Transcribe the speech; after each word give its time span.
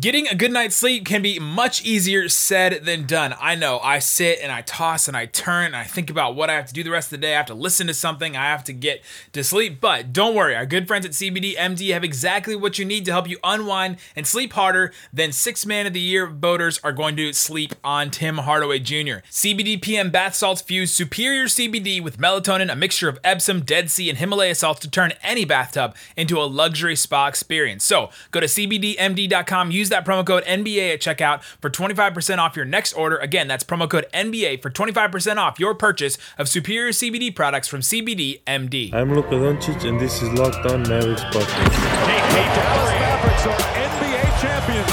Getting 0.00 0.28
a 0.28 0.34
good 0.34 0.50
night's 0.50 0.76
sleep 0.76 1.04
can 1.04 1.20
be 1.20 1.38
much 1.38 1.84
easier 1.84 2.26
said 2.30 2.86
than 2.86 3.04
done. 3.04 3.34
I 3.38 3.54
know. 3.54 3.80
I 3.80 3.98
sit 3.98 4.38
and 4.40 4.50
I 4.50 4.62
toss 4.62 5.08
and 5.08 5.16
I 5.16 5.26
turn 5.26 5.66
and 5.66 5.76
I 5.76 5.84
think 5.84 6.08
about 6.08 6.34
what 6.34 6.48
I 6.48 6.54
have 6.54 6.68
to 6.68 6.72
do 6.72 6.82
the 6.82 6.90
rest 6.90 7.08
of 7.08 7.20
the 7.20 7.26
day. 7.26 7.34
I 7.34 7.36
have 7.36 7.46
to 7.46 7.54
listen 7.54 7.86
to 7.86 7.92
something. 7.92 8.34
I 8.34 8.44
have 8.44 8.64
to 8.64 8.72
get 8.72 9.02
to 9.34 9.44
sleep. 9.44 9.78
But 9.78 10.10
don't 10.10 10.34
worry, 10.34 10.56
our 10.56 10.64
good 10.64 10.88
friends 10.88 11.04
at 11.04 11.12
CBD 11.12 11.54
MD 11.54 11.92
have 11.92 12.02
exactly 12.02 12.56
what 12.56 12.78
you 12.78 12.86
need 12.86 13.04
to 13.04 13.12
help 13.12 13.28
you 13.28 13.36
unwind 13.44 13.98
and 14.16 14.26
sleep 14.26 14.54
harder 14.54 14.90
than 15.12 15.32
six 15.32 15.66
man 15.66 15.86
of 15.86 15.92
the 15.92 16.00
year 16.00 16.26
voters 16.26 16.80
are 16.82 16.92
going 16.92 17.14
to 17.16 17.34
sleep 17.34 17.74
on 17.84 18.10
Tim 18.10 18.38
Hardaway 18.38 18.78
Jr. 18.78 19.20
CBD 19.30 19.82
PM 19.82 20.08
bath 20.08 20.34
salts 20.34 20.62
fuse 20.62 20.94
superior 20.94 21.44
CBD 21.44 22.02
with 22.02 22.16
melatonin, 22.16 22.72
a 22.72 22.76
mixture 22.76 23.10
of 23.10 23.18
Epsom, 23.22 23.60
Dead 23.60 23.90
Sea, 23.90 24.08
and 24.08 24.16
Himalaya 24.18 24.54
salts 24.54 24.80
to 24.80 24.88
turn 24.88 25.12
any 25.22 25.44
bathtub 25.44 25.94
into 26.16 26.40
a 26.40 26.48
luxury 26.48 26.96
spa 26.96 27.26
experience. 27.26 27.84
So 27.84 28.08
go 28.30 28.40
to 28.40 28.46
CBDMD.com, 28.46 29.70
use 29.70 29.89
that 29.90 30.04
promo 30.04 30.26
code 30.26 30.44
NBA 30.44 30.94
at 30.94 31.00
checkout 31.00 31.42
for 31.42 31.70
25% 31.70 32.38
off 32.38 32.56
your 32.56 32.64
next 32.64 32.92
order. 32.94 33.16
Again, 33.18 33.46
that's 33.46 33.62
promo 33.62 33.88
code 33.88 34.06
NBA 34.12 34.62
for 34.62 34.70
25% 34.70 35.36
off 35.36 35.60
your 35.60 35.74
purchase 35.74 36.18
of 36.38 36.48
superior 36.48 36.90
CBD 36.90 37.34
products 37.34 37.68
from 37.68 37.80
CBD 37.80 38.42
MD. 38.44 38.92
I'm 38.94 39.14
Luka 39.14 39.34
Doncic, 39.34 39.86
and 39.88 40.00
this 40.00 40.22
is 40.22 40.30
Locked 40.32 40.66
On 40.66 40.82
Mavericks 40.82 41.22
podcast. 41.24 41.72
Hey, 42.06 42.46
Dallas 42.56 42.90
Mavericks 43.00 43.46
are 43.46 43.58
NBA 43.76 44.40
champions. 44.40 44.90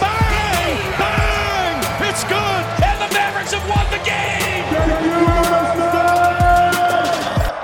Bang! 0.00 0.76
Bang! 0.98 2.08
It's 2.08 2.24
good! 2.24 2.62
And 2.84 3.00
the 3.00 3.14
Mavericks 3.14 3.52
have 3.52 3.68
won 3.68 3.86
the 3.90 4.04
game! 4.04 4.26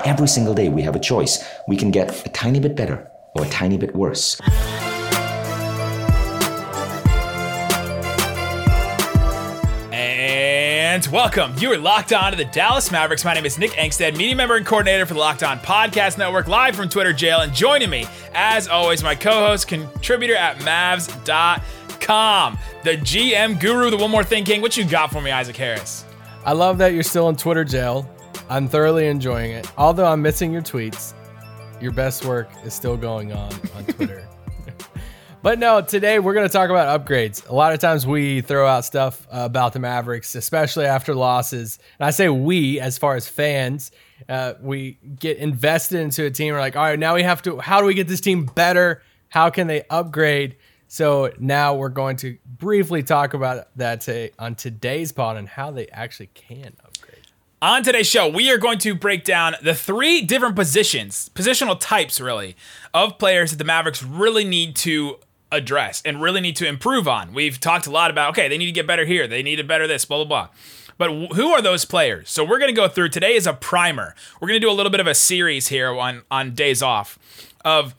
Every 0.05 0.27
single 0.27 0.53
day 0.53 0.69
we 0.69 0.81
have 0.81 0.95
a 0.95 0.99
choice. 0.99 1.43
We 1.67 1.77
can 1.77 1.91
get 1.91 2.25
a 2.25 2.29
tiny 2.29 2.59
bit 2.59 2.75
better 2.75 3.09
or 3.35 3.45
a 3.45 3.49
tiny 3.49 3.77
bit 3.77 3.95
worse. 3.95 4.39
And 10.93 11.07
welcome. 11.07 11.55
You 11.57 11.73
are 11.73 11.77
locked 11.79 12.13
on 12.13 12.33
to 12.33 12.37
the 12.37 12.45
Dallas 12.45 12.91
Mavericks. 12.91 13.25
My 13.25 13.33
name 13.33 13.47
is 13.47 13.57
Nick 13.57 13.71
Angstadt, 13.71 14.15
media 14.15 14.35
member 14.35 14.57
and 14.57 14.63
coordinator 14.63 15.07
for 15.07 15.15
the 15.15 15.19
Locked 15.19 15.41
On 15.41 15.57
Podcast 15.57 16.19
Network, 16.19 16.47
live 16.47 16.75
from 16.75 16.87
Twitter 16.87 17.11
jail. 17.11 17.39
And 17.39 17.51
joining 17.51 17.89
me, 17.89 18.05
as 18.35 18.67
always, 18.67 19.01
my 19.01 19.15
co 19.15 19.31
host, 19.31 19.67
contributor 19.67 20.35
at 20.35 20.57
Mavs.com, 20.57 22.59
the 22.83 22.97
GM 22.97 23.59
guru, 23.59 23.89
the 23.89 23.97
One 23.97 24.11
More 24.11 24.23
Thing 24.23 24.43
King. 24.43 24.61
What 24.61 24.77
you 24.77 24.85
got 24.85 25.11
for 25.11 25.19
me, 25.19 25.31
Isaac 25.31 25.57
Harris? 25.57 26.05
I 26.45 26.53
love 26.53 26.77
that 26.77 26.93
you're 26.93 27.01
still 27.01 27.27
in 27.29 27.37
Twitter 27.37 27.63
jail. 27.63 28.07
I'm 28.47 28.67
thoroughly 28.67 29.07
enjoying 29.07 29.49
it. 29.49 29.67
Although 29.79 30.05
I'm 30.05 30.21
missing 30.21 30.53
your 30.53 30.61
tweets, 30.61 31.15
your 31.81 31.91
best 31.91 32.23
work 32.23 32.51
is 32.63 32.75
still 32.75 32.97
going 32.97 33.33
on 33.33 33.51
on 33.75 33.85
Twitter. 33.85 34.27
but 35.43 35.59
no, 35.59 35.81
today 35.81 36.19
we're 36.19 36.33
going 36.33 36.47
to 36.47 36.51
talk 36.51 36.69
about 36.69 37.05
upgrades. 37.05 37.47
A 37.49 37.53
lot 37.53 37.73
of 37.73 37.79
times 37.79 38.07
we 38.07 38.39
throw 38.39 38.65
out 38.65 38.85
stuff 38.85 39.27
uh, 39.29 39.41
about 39.41 39.73
the 39.73 39.79
Mavericks, 39.79 40.35
especially 40.35 40.85
after 40.85 41.13
losses. 41.13 41.79
And 41.99 42.07
I 42.07 42.11
say 42.11 42.29
we, 42.29 42.79
as 42.79 42.97
far 42.97 43.17
as 43.17 43.27
fans, 43.27 43.91
uh, 44.29 44.53
we 44.61 44.97
get 45.19 45.37
invested 45.37 45.99
into 45.99 46.25
a 46.25 46.31
team. 46.31 46.53
We're 46.53 46.61
like, 46.61 46.77
all 46.77 46.83
right, 46.83 46.97
now 46.97 47.13
we 47.13 47.23
have 47.23 47.41
to, 47.41 47.59
how 47.59 47.81
do 47.81 47.85
we 47.85 47.93
get 47.93 48.07
this 48.07 48.21
team 48.21 48.45
better? 48.45 49.03
How 49.27 49.49
can 49.49 49.67
they 49.67 49.83
upgrade? 49.89 50.55
So 50.87 51.33
now 51.37 51.75
we're 51.75 51.89
going 51.89 52.15
to 52.17 52.37
briefly 52.45 53.03
talk 53.03 53.33
about 53.33 53.67
that 53.75 53.99
today 53.99 54.31
on 54.39 54.55
today's 54.55 55.11
pod 55.11 55.35
and 55.35 55.49
how 55.49 55.71
they 55.71 55.87
actually 55.89 56.27
can 56.27 56.73
upgrade. 56.85 57.19
On 57.61 57.83
today's 57.83 58.07
show, 58.07 58.29
we 58.29 58.49
are 58.49 58.57
going 58.57 58.77
to 58.79 58.93
break 58.93 59.25
down 59.25 59.55
the 59.61 59.73
three 59.73 60.21
different 60.21 60.55
positions, 60.55 61.29
positional 61.33 61.77
types, 61.79 62.21
really, 62.21 62.55
of 62.93 63.17
players 63.17 63.51
that 63.51 63.57
the 63.57 63.63
Mavericks 63.63 64.03
really 64.03 64.43
need 64.43 64.75
to 64.77 65.17
address 65.53 66.01
and 66.03 66.21
really 66.21 66.41
need 66.41 66.55
to 66.57 66.67
improve 66.67 67.07
on. 67.07 67.33
We've 67.33 67.59
talked 67.59 67.87
a 67.87 67.91
lot 67.91 68.11
about, 68.11 68.31
okay, 68.31 68.47
they 68.47 68.57
need 68.57 68.65
to 68.65 68.71
get 68.71 68.87
better 68.87 69.05
here, 69.05 69.27
they 69.27 69.43
need 69.43 69.57
to 69.57 69.63
better 69.63 69.87
this, 69.87 70.05
blah, 70.05 70.23
blah, 70.23 70.25
blah. 70.25 70.49
But 70.97 71.35
who 71.35 71.51
are 71.51 71.61
those 71.61 71.85
players? 71.85 72.29
So 72.29 72.43
we're 72.43 72.59
going 72.59 72.73
to 72.73 72.75
go 72.75 72.87
through 72.87 73.09
today 73.09 73.33
is 73.33 73.47
a 73.47 73.53
primer. 73.53 74.15
We're 74.39 74.47
going 74.47 74.59
to 74.59 74.65
do 74.65 74.71
a 74.71 74.73
little 74.73 74.91
bit 74.91 74.99
of 74.99 75.07
a 75.07 75.15
series 75.15 75.69
here 75.69 75.91
on 75.91 76.23
on 76.29 76.53
days 76.53 76.81
off 76.81 77.17
of 77.65 77.95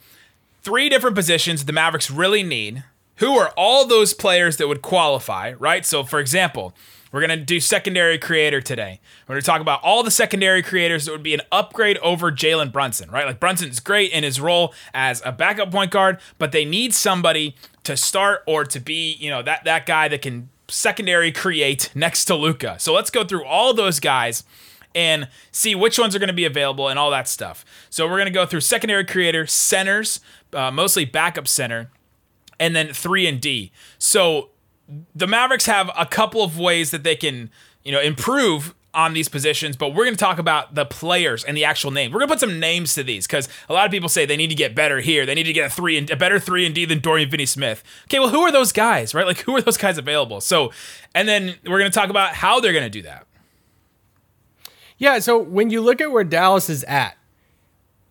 three 0.62 0.88
different 0.88 1.16
positions 1.16 1.64
the 1.64 1.72
Mavericks 1.72 2.10
really 2.10 2.42
need. 2.42 2.84
Who 3.16 3.36
are 3.38 3.52
all 3.56 3.86
those 3.86 4.12
players 4.14 4.56
that 4.56 4.68
would 4.68 4.82
qualify, 4.82 5.52
right? 5.54 5.84
So 5.84 6.02
for 6.04 6.18
example, 6.18 6.74
we're 7.14 7.24
going 7.24 7.38
to 7.38 7.44
do 7.44 7.60
secondary 7.60 8.18
creator 8.18 8.60
today. 8.60 8.98
We're 9.28 9.34
going 9.34 9.42
to 9.42 9.46
talk 9.46 9.60
about 9.60 9.80
all 9.84 10.02
the 10.02 10.10
secondary 10.10 10.64
creators 10.64 11.04
that 11.04 11.12
would 11.12 11.22
be 11.22 11.32
an 11.32 11.42
upgrade 11.52 11.96
over 11.98 12.32
Jalen 12.32 12.72
Brunson, 12.72 13.08
right? 13.08 13.24
Like 13.24 13.38
Brunson's 13.38 13.78
great 13.78 14.10
in 14.10 14.24
his 14.24 14.40
role 14.40 14.74
as 14.92 15.22
a 15.24 15.30
backup 15.30 15.70
point 15.70 15.92
guard, 15.92 16.18
but 16.38 16.50
they 16.50 16.64
need 16.64 16.92
somebody 16.92 17.54
to 17.84 17.96
start 17.96 18.42
or 18.48 18.64
to 18.64 18.80
be, 18.80 19.12
you 19.12 19.30
know, 19.30 19.42
that 19.42 19.62
that 19.62 19.86
guy 19.86 20.08
that 20.08 20.22
can 20.22 20.48
secondary 20.66 21.30
create 21.30 21.88
next 21.94 22.24
to 22.24 22.34
Luka. 22.34 22.80
So 22.80 22.92
let's 22.92 23.10
go 23.10 23.22
through 23.22 23.44
all 23.44 23.72
those 23.74 24.00
guys 24.00 24.42
and 24.92 25.28
see 25.52 25.76
which 25.76 26.00
ones 26.00 26.16
are 26.16 26.18
going 26.18 26.26
to 26.26 26.32
be 26.34 26.44
available 26.44 26.88
and 26.88 26.98
all 26.98 27.12
that 27.12 27.28
stuff. 27.28 27.64
So 27.90 28.06
we're 28.08 28.16
going 28.16 28.26
to 28.26 28.32
go 28.32 28.44
through 28.44 28.62
secondary 28.62 29.04
creator, 29.04 29.46
centers, 29.46 30.18
uh, 30.52 30.72
mostly 30.72 31.04
backup 31.04 31.46
center, 31.46 31.92
and 32.58 32.74
then 32.74 32.92
3 32.92 33.28
and 33.28 33.40
D. 33.40 33.70
So 33.98 34.50
the 35.14 35.26
Mavericks 35.26 35.66
have 35.66 35.90
a 35.96 36.06
couple 36.06 36.42
of 36.42 36.58
ways 36.58 36.90
that 36.90 37.04
they 37.04 37.16
can, 37.16 37.50
you 37.82 37.92
know, 37.92 38.00
improve 38.00 38.74
on 38.92 39.12
these 39.12 39.28
positions, 39.28 39.76
but 39.76 39.88
we're 39.88 40.04
going 40.04 40.14
to 40.14 40.24
talk 40.24 40.38
about 40.38 40.76
the 40.76 40.84
players 40.84 41.42
and 41.42 41.56
the 41.56 41.64
actual 41.64 41.90
name. 41.90 42.12
We're 42.12 42.20
going 42.20 42.28
to 42.28 42.34
put 42.34 42.40
some 42.40 42.60
names 42.60 42.94
to 42.94 43.02
these 43.02 43.26
because 43.26 43.48
a 43.68 43.72
lot 43.72 43.86
of 43.86 43.90
people 43.90 44.08
say 44.08 44.24
they 44.24 44.36
need 44.36 44.50
to 44.50 44.54
get 44.54 44.74
better 44.74 45.00
here. 45.00 45.26
They 45.26 45.34
need 45.34 45.44
to 45.44 45.52
get 45.52 45.66
a 45.66 45.74
three 45.74 45.98
and 45.98 46.08
a 46.10 46.16
better 46.16 46.38
three 46.38 46.64
and 46.64 46.72
D 46.74 46.84
than 46.84 47.00
Dorian 47.00 47.28
Finney-Smith. 47.28 47.82
Okay, 48.04 48.20
well, 48.20 48.28
who 48.28 48.42
are 48.42 48.52
those 48.52 48.70
guys, 48.70 49.12
right? 49.12 49.26
Like, 49.26 49.40
who 49.40 49.56
are 49.56 49.60
those 49.60 49.76
guys 49.76 49.98
available? 49.98 50.40
So, 50.40 50.70
and 51.12 51.26
then 51.26 51.56
we're 51.64 51.80
going 51.80 51.90
to 51.90 51.98
talk 51.98 52.08
about 52.08 52.34
how 52.34 52.60
they're 52.60 52.72
going 52.72 52.84
to 52.84 52.90
do 52.90 53.02
that. 53.02 53.26
Yeah. 54.96 55.18
So 55.18 55.38
when 55.38 55.70
you 55.70 55.80
look 55.80 56.00
at 56.00 56.12
where 56.12 56.22
Dallas 56.22 56.70
is 56.70 56.84
at, 56.84 57.16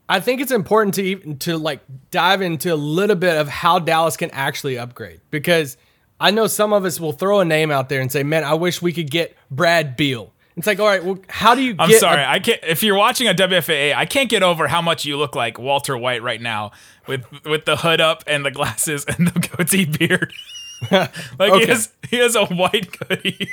I 0.10 0.20
think 0.20 0.42
it's 0.42 0.52
important 0.52 0.96
to 0.96 1.02
even 1.02 1.40
to 1.40 1.58
like 1.58 1.80
dive 2.12 2.42
into 2.42 2.74
a 2.74 2.76
little 2.76 3.16
bit 3.16 3.38
of 3.38 3.48
how 3.48 3.80
Dallas 3.80 4.18
can 4.18 4.30
actually 4.32 4.78
upgrade 4.78 5.22
because 5.32 5.78
I 6.24 6.32
know 6.32 6.48
some 6.48 6.72
of 6.72 6.86
us 6.86 7.02
will 7.02 7.12
throw 7.12 7.42
a 7.42 7.46
name 7.46 7.70
out 7.70 7.90
there 7.90 8.00
and 8.00 8.10
say, 8.10 8.24
"Man, 8.24 8.46
I 8.46 8.54
wish 8.54 8.82
we 8.82 8.94
could 8.94 9.12
get 9.12 9.36
Brad 9.52 9.98
Beal." 9.98 10.32
It's 10.56 10.66
like, 10.66 10.80
all 10.80 10.86
right, 10.86 11.04
well, 11.04 11.18
how 11.28 11.54
do 11.54 11.62
you? 11.62 11.76
I'm 11.78 11.92
sorry, 11.92 12.24
I 12.24 12.40
can't. 12.40 12.62
If 12.64 12.82
you're 12.82 12.96
watching 12.96 13.28
a 13.28 13.34
WFAA, 13.34 13.94
I 13.94 14.06
can't 14.06 14.30
get 14.30 14.42
over 14.42 14.70
how 14.70 14.82
much 14.82 15.04
you 15.04 15.18
look 15.18 15.36
like 15.36 15.60
Walter 15.60 15.98
White 15.98 16.22
right 16.22 16.40
now 16.40 16.72
with 17.08 17.26
with 17.44 17.66
the 17.66 17.76
hood 17.76 18.00
up 18.00 18.24
and 18.26 18.46
the 18.46 18.52
glasses 18.52 19.04
and 19.06 19.28
the 19.28 19.40
goatee 19.40 19.86
beard. 19.86 20.32
like 20.92 21.12
okay. 21.52 21.60
he 21.60 21.66
has 21.66 21.92
he 22.10 22.18
has 22.18 22.36
a 22.36 22.46
white 22.46 22.96
hoodie. 22.96 23.52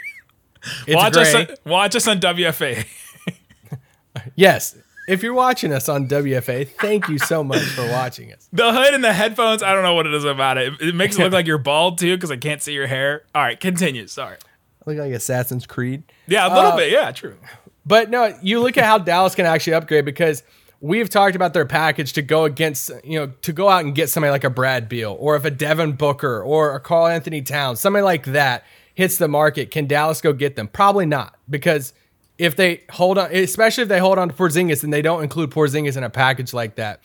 watch 0.88 1.14
gray. 1.14 1.22
us 1.22 1.34
on, 1.34 1.46
watch 1.64 1.96
us 1.96 2.06
on 2.06 2.20
WFAA. 2.20 2.86
yes, 4.36 4.76
if 5.10 5.24
you're 5.24 5.34
watching 5.34 5.72
us 5.72 5.88
on 5.88 6.06
WFA, 6.06 6.68
thank 6.68 7.08
you 7.08 7.18
so 7.18 7.42
much 7.42 7.62
for 7.62 7.86
watching 7.88 8.32
us. 8.32 8.48
The 8.52 8.72
hood 8.72 8.94
and 8.94 9.02
the 9.02 9.12
headphones, 9.12 9.62
I 9.62 9.72
don't 9.72 9.82
know 9.82 9.94
what 9.94 10.06
it 10.06 10.14
is 10.14 10.24
about 10.24 10.58
it. 10.58 10.74
It 10.80 10.94
makes 10.94 11.16
it 11.18 11.22
look 11.22 11.32
like 11.32 11.46
you're 11.46 11.58
bald 11.58 11.98
too 11.98 12.16
because 12.16 12.30
I 12.30 12.36
can't 12.36 12.62
see 12.62 12.72
your 12.72 12.86
hair. 12.86 13.24
All 13.34 13.42
right, 13.42 13.58
continue. 13.58 14.06
Sorry. 14.06 14.36
I 14.36 14.90
look 14.90 14.98
like 14.98 15.12
Assassin's 15.12 15.66
Creed. 15.66 16.04
Yeah, 16.26 16.46
a 16.46 16.54
little 16.54 16.72
uh, 16.72 16.76
bit. 16.76 16.92
Yeah, 16.92 17.10
true. 17.12 17.36
But 17.86 18.10
no, 18.10 18.36
you 18.42 18.60
look 18.60 18.76
at 18.76 18.84
how 18.84 18.98
Dallas 18.98 19.34
can 19.34 19.46
actually 19.46 19.74
upgrade 19.74 20.04
because 20.04 20.42
we've 20.80 21.08
talked 21.10 21.36
about 21.36 21.54
their 21.54 21.66
package 21.66 22.12
to 22.14 22.22
go 22.22 22.44
against, 22.44 22.90
you 23.04 23.18
know, 23.18 23.32
to 23.42 23.52
go 23.52 23.68
out 23.68 23.84
and 23.84 23.94
get 23.94 24.10
somebody 24.10 24.30
like 24.30 24.44
a 24.44 24.50
Brad 24.50 24.88
Beal 24.88 25.16
or 25.18 25.36
if 25.36 25.44
a 25.44 25.50
Devin 25.50 25.92
Booker 25.92 26.42
or 26.42 26.74
a 26.74 26.80
Karl-Anthony 26.80 27.42
Towns, 27.42 27.80
somebody 27.80 28.02
like 28.02 28.24
that 28.26 28.64
hits 28.94 29.16
the 29.16 29.28
market. 29.28 29.70
Can 29.70 29.86
Dallas 29.86 30.20
go 30.20 30.32
get 30.32 30.56
them? 30.56 30.68
Probably 30.68 31.06
not 31.06 31.36
because 31.48 31.92
if 32.40 32.56
they 32.56 32.84
hold 32.90 33.18
on, 33.18 33.30
especially 33.32 33.82
if 33.82 33.88
they 33.90 33.98
hold 33.98 34.18
on 34.18 34.30
to 34.30 34.34
Porzingis 34.34 34.82
and 34.82 34.90
they 34.90 35.02
don't 35.02 35.22
include 35.22 35.50
Porzingis 35.50 35.98
in 35.98 36.02
a 36.02 36.08
package 36.08 36.54
like 36.54 36.76
that, 36.76 37.00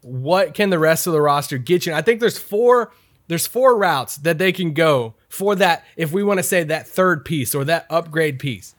what 0.00 0.52
can 0.52 0.70
the 0.70 0.80
rest 0.80 1.06
of 1.06 1.12
the 1.12 1.20
roster 1.20 1.58
get 1.58 1.86
you? 1.86 1.94
I 1.94 2.02
think 2.02 2.18
there's 2.18 2.38
four 2.38 2.92
there's 3.28 3.46
four 3.46 3.78
routes 3.78 4.16
that 4.18 4.36
they 4.38 4.50
can 4.50 4.74
go 4.74 5.14
for 5.28 5.54
that 5.54 5.84
if 5.96 6.12
we 6.12 6.24
want 6.24 6.38
to 6.38 6.42
say 6.42 6.64
that 6.64 6.88
third 6.88 7.24
piece 7.24 7.54
or 7.54 7.64
that 7.64 7.86
upgrade 7.88 8.40
piece. 8.40 8.74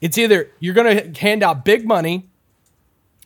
It's 0.00 0.16
either 0.16 0.52
you're 0.60 0.72
going 0.72 1.12
to 1.12 1.20
hand 1.20 1.42
out 1.42 1.64
big 1.64 1.84
money, 1.84 2.30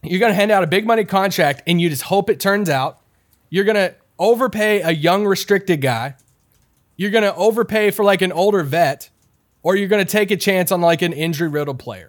you're 0.03 0.19
going 0.19 0.33
to 0.33 0.35
hand 0.35 0.51
out 0.51 0.65
a 0.65 0.67
big 0.67 0.87
money 0.87 1.05
contract 1.05 1.63
and 1.67 1.79
you 1.79 1.91
just 1.91 2.05
hope 2.05 2.31
it 2.31 2.41
turns 2.41 2.71
out. 2.71 3.01
You're 3.51 3.65
going 3.65 3.77
to 3.77 3.95
overpay 4.19 4.81
a 4.81 4.93
young 4.93 5.27
restricted 5.27 5.83
guy. 5.83 6.17
You're 6.97 7.11
going 7.11 7.25
to 7.25 7.35
overpay 7.35 7.91
for 7.91 8.03
like 8.03 8.23
an 8.23 8.33
older 8.33 8.63
vet 8.63 9.11
or 9.67 9.75
you're 9.75 9.89
going 9.89 10.05
to 10.05 10.11
take 10.11 10.31
a 10.31 10.37
chance 10.37 10.71
on 10.71 10.81
like 10.81 11.03
an 11.03 11.13
injury 11.13 11.49
riddled 11.49 11.81
player. 11.81 12.09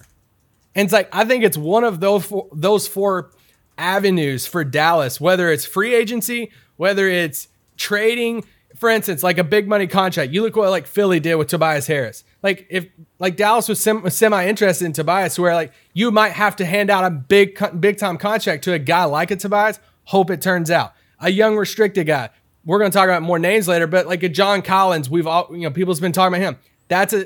And 0.75 0.86
it's 0.86 0.94
like 0.94 1.09
I 1.12 1.25
think 1.25 1.44
it's 1.44 1.57
one 1.57 1.83
of 1.83 2.00
those 2.00 2.24
four, 2.24 2.48
those 2.54 2.88
four 2.88 3.31
avenues 3.80 4.45
for 4.45 4.63
Dallas, 4.63 5.19
whether 5.19 5.51
it's 5.51 5.65
free 5.65 5.95
agency, 5.95 6.51
whether 6.75 7.07
it's 7.07 7.48
trading, 7.75 8.45
for 8.75 8.89
instance, 8.89 9.24
like 9.24 9.39
a 9.39 9.44
big 9.44 9.68
money 9.68 9.88
contract. 9.88 10.31
You 10.31 10.44
look 10.44 10.56
what 10.56 10.69
like 10.69 10.86
Philly 10.86 11.19
did 11.19 11.33
with 11.33 11.48
Tobias 11.48 11.88
Harris. 11.88 12.24
Like 12.44 12.68
if 12.69 12.86
like 13.18 13.38
Dallas 13.38 13.68
was 13.68 13.80
sem- 13.80 14.07
semi 14.07 14.45
interested 14.45 14.86
in 14.86 14.94
Tobias, 14.94 15.39
where 15.39 15.56
like 15.56 15.74
you 15.94 16.12
might 16.12 16.33
have 16.33 16.57
to 16.57 16.65
hand 16.65 16.92
out 16.92 17.06
a 17.06 17.10
big 17.10 17.60
big 17.81 17.98
time 17.98 18.19
contract 18.19 18.65
to 18.65 18.74
a 18.74 18.80
guy 18.80 19.06
like 19.06 19.31
a 19.31 19.36
Tobias. 19.36 19.80
Hope 20.03 20.30
it 20.30 20.44
turns 20.44 20.69
out 20.69 20.94
a 21.19 21.31
young 21.31 21.57
restricted 21.57 22.06
guy. 22.06 22.30
we're 22.65 22.77
going 22.77 22.92
to 22.92 22.95
talk 22.95 23.06
about 23.06 23.24
more 23.24 23.39
names 23.39 23.68
later, 23.68 23.88
but 23.88 24.06
like 24.06 24.21
a 24.21 24.30
John 24.30 24.62
Collins, 24.62 25.10
we've 25.10 25.25
all, 25.25 25.48
you 25.50 25.62
know, 25.63 25.71
people's 25.71 26.00
been 26.00 26.12
talking 26.12 26.36
about 26.36 26.45
him. 26.45 26.60
That's 26.88 27.13
a, 27.13 27.25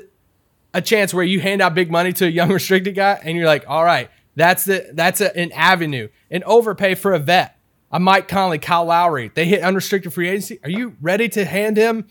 a 0.74 0.80
chance 0.80 1.12
where 1.12 1.24
you 1.24 1.40
hand 1.40 1.60
out 1.60 1.74
big 1.74 1.90
money 1.90 2.12
to 2.14 2.26
a 2.26 2.30
young 2.30 2.50
restricted 2.52 2.94
guy 2.94 3.20
and 3.22 3.36
you're 3.36 3.46
like, 3.46 3.64
all 3.68 3.84
right, 3.84 4.10
that's 4.36 4.64
the, 4.64 4.90
that's 4.94 5.20
a, 5.20 5.36
an 5.36 5.52
avenue, 5.52 6.08
an 6.30 6.42
overpay 6.44 6.94
for 6.94 7.12
a 7.12 7.18
vet. 7.18 7.58
A 7.90 8.00
Mike 8.00 8.26
Conley, 8.26 8.58
Kyle 8.58 8.86
Lowry, 8.86 9.30
they 9.34 9.44
hit 9.44 9.62
unrestricted 9.62 10.14
free 10.14 10.30
agency. 10.30 10.58
Are 10.64 10.70
you 10.70 10.96
ready 11.02 11.28
to 11.28 11.44
hand 11.44 11.76
him 11.76 12.06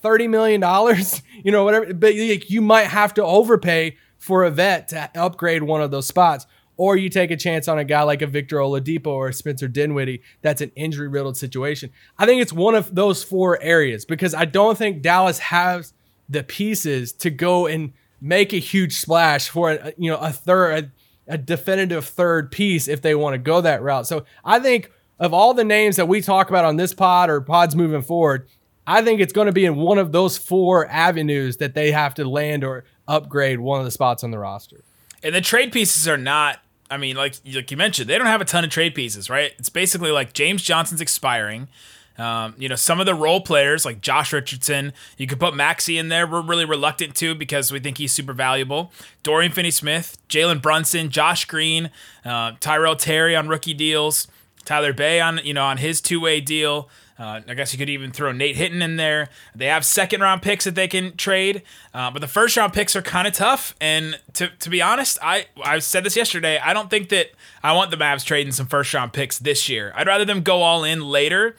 $30 0.00 0.30
million? 0.30 0.62
You 1.44 1.52
know, 1.52 1.64
whatever, 1.64 1.92
but 1.92 2.14
you 2.14 2.62
might 2.62 2.84
have 2.84 3.12
to 3.14 3.24
overpay 3.24 3.98
for 4.16 4.44
a 4.44 4.50
vet 4.50 4.88
to 4.88 5.10
upgrade 5.14 5.62
one 5.62 5.82
of 5.82 5.90
those 5.90 6.06
spots 6.06 6.46
or 6.76 6.96
you 6.96 7.08
take 7.08 7.30
a 7.30 7.36
chance 7.36 7.68
on 7.68 7.78
a 7.78 7.84
guy 7.84 8.02
like 8.02 8.22
a 8.22 8.26
Victor 8.26 8.56
Oladipo 8.56 9.08
or 9.08 9.32
Spencer 9.32 9.68
Dinwiddie 9.68 10.22
that's 10.42 10.60
an 10.60 10.72
injury 10.74 11.08
riddled 11.08 11.36
situation. 11.36 11.90
I 12.18 12.26
think 12.26 12.42
it's 12.42 12.52
one 12.52 12.74
of 12.74 12.94
those 12.94 13.22
four 13.22 13.60
areas 13.62 14.04
because 14.04 14.34
I 14.34 14.44
don't 14.44 14.76
think 14.76 15.02
Dallas 15.02 15.38
has 15.38 15.92
the 16.28 16.42
pieces 16.42 17.12
to 17.12 17.30
go 17.30 17.66
and 17.66 17.92
make 18.24 18.54
a 18.54 18.58
huge 18.58 18.94
splash 18.94 19.50
for 19.50 19.72
a, 19.72 19.92
you 19.98 20.10
know 20.10 20.16
a 20.16 20.32
third 20.32 20.90
a, 21.28 21.34
a 21.34 21.38
definitive 21.38 22.06
third 22.06 22.50
piece 22.50 22.88
if 22.88 23.02
they 23.02 23.14
want 23.14 23.34
to 23.34 23.38
go 23.38 23.60
that 23.60 23.82
route. 23.82 24.06
So 24.06 24.24
I 24.44 24.58
think 24.58 24.90
of 25.20 25.34
all 25.34 25.54
the 25.54 25.64
names 25.64 25.96
that 25.96 26.08
we 26.08 26.22
talk 26.22 26.48
about 26.48 26.64
on 26.64 26.76
this 26.76 26.94
pod 26.94 27.30
or 27.30 27.40
pods 27.42 27.76
moving 27.76 28.02
forward, 28.02 28.48
I 28.86 29.02
think 29.02 29.20
it's 29.20 29.32
going 29.32 29.46
to 29.46 29.52
be 29.52 29.66
in 29.66 29.76
one 29.76 29.98
of 29.98 30.10
those 30.12 30.38
four 30.38 30.88
avenues 30.88 31.58
that 31.58 31.74
they 31.74 31.92
have 31.92 32.14
to 32.14 32.28
land 32.28 32.64
or 32.64 32.84
upgrade 33.06 33.60
one 33.60 33.78
of 33.78 33.84
the 33.84 33.90
spots 33.90 34.24
on 34.24 34.30
the 34.30 34.38
roster. 34.38 34.82
And 35.22 35.34
the 35.34 35.40
trade 35.40 35.70
pieces 35.70 36.08
are 36.08 36.18
not 36.18 36.60
I 36.90 36.96
mean, 36.96 37.16
like 37.16 37.36
like 37.54 37.70
you 37.70 37.76
mentioned, 37.76 38.08
they 38.08 38.16
don't 38.16 38.26
have 38.26 38.40
a 38.40 38.46
ton 38.46 38.64
of 38.64 38.70
trade 38.70 38.94
pieces, 38.94 39.28
right? 39.28 39.52
It's 39.58 39.68
basically 39.68 40.10
like 40.10 40.32
James 40.32 40.62
Johnson's 40.62 41.00
expiring. 41.00 41.68
Um, 42.16 42.54
you 42.58 42.68
know, 42.68 42.76
some 42.76 43.00
of 43.00 43.06
the 43.06 43.14
role 43.14 43.40
players 43.40 43.84
like 43.84 44.00
Josh 44.00 44.32
Richardson, 44.32 44.92
you 45.18 45.26
could 45.26 45.40
put 45.40 45.54
Maxey 45.54 45.98
in 45.98 46.08
there. 46.08 46.26
We're 46.26 46.42
really 46.42 46.64
reluctant 46.64 47.14
to 47.16 47.34
because 47.34 47.72
we 47.72 47.80
think 47.80 47.98
he's 47.98 48.12
super 48.12 48.32
valuable. 48.32 48.92
Dorian 49.22 49.52
Finney 49.52 49.72
Smith, 49.72 50.16
Jalen 50.28 50.62
Brunson, 50.62 51.10
Josh 51.10 51.44
Green, 51.46 51.90
uh, 52.24 52.52
Tyrell 52.60 52.96
Terry 52.96 53.34
on 53.34 53.48
rookie 53.48 53.74
deals, 53.74 54.28
Tyler 54.64 54.92
Bey 54.92 55.20
on 55.20 55.40
you 55.44 55.54
know 55.54 55.64
on 55.64 55.78
his 55.78 56.00
two 56.00 56.20
way 56.20 56.40
deal. 56.40 56.88
Uh, 57.16 57.40
I 57.46 57.54
guess 57.54 57.72
you 57.72 57.78
could 57.78 57.88
even 57.88 58.10
throw 58.10 58.32
Nate 58.32 58.56
Hinton 58.56 58.82
in 58.82 58.96
there. 58.96 59.28
They 59.54 59.66
have 59.66 59.84
second 59.84 60.20
round 60.20 60.42
picks 60.42 60.64
that 60.64 60.74
they 60.74 60.88
can 60.88 61.16
trade, 61.16 61.62
uh, 61.92 62.10
but 62.10 62.20
the 62.20 62.26
first 62.26 62.56
round 62.56 62.72
picks 62.72 62.96
are 62.96 63.02
kind 63.02 63.28
of 63.28 63.34
tough. 63.34 63.74
And 63.80 64.18
to, 64.32 64.48
to 64.48 64.68
be 64.70 64.82
honest, 64.82 65.18
I 65.22 65.46
I 65.62 65.78
said 65.78 66.04
this 66.04 66.16
yesterday. 66.16 66.58
I 66.58 66.72
don't 66.72 66.90
think 66.90 67.10
that 67.10 67.28
I 67.62 67.72
want 67.72 67.92
the 67.92 67.96
Mavs 67.96 68.24
trading 68.24 68.52
some 68.52 68.66
first 68.66 68.92
round 68.92 69.12
picks 69.12 69.38
this 69.38 69.68
year. 69.68 69.92
I'd 69.94 70.08
rather 70.08 70.24
them 70.24 70.42
go 70.42 70.62
all 70.62 70.82
in 70.82 71.02
later, 71.02 71.56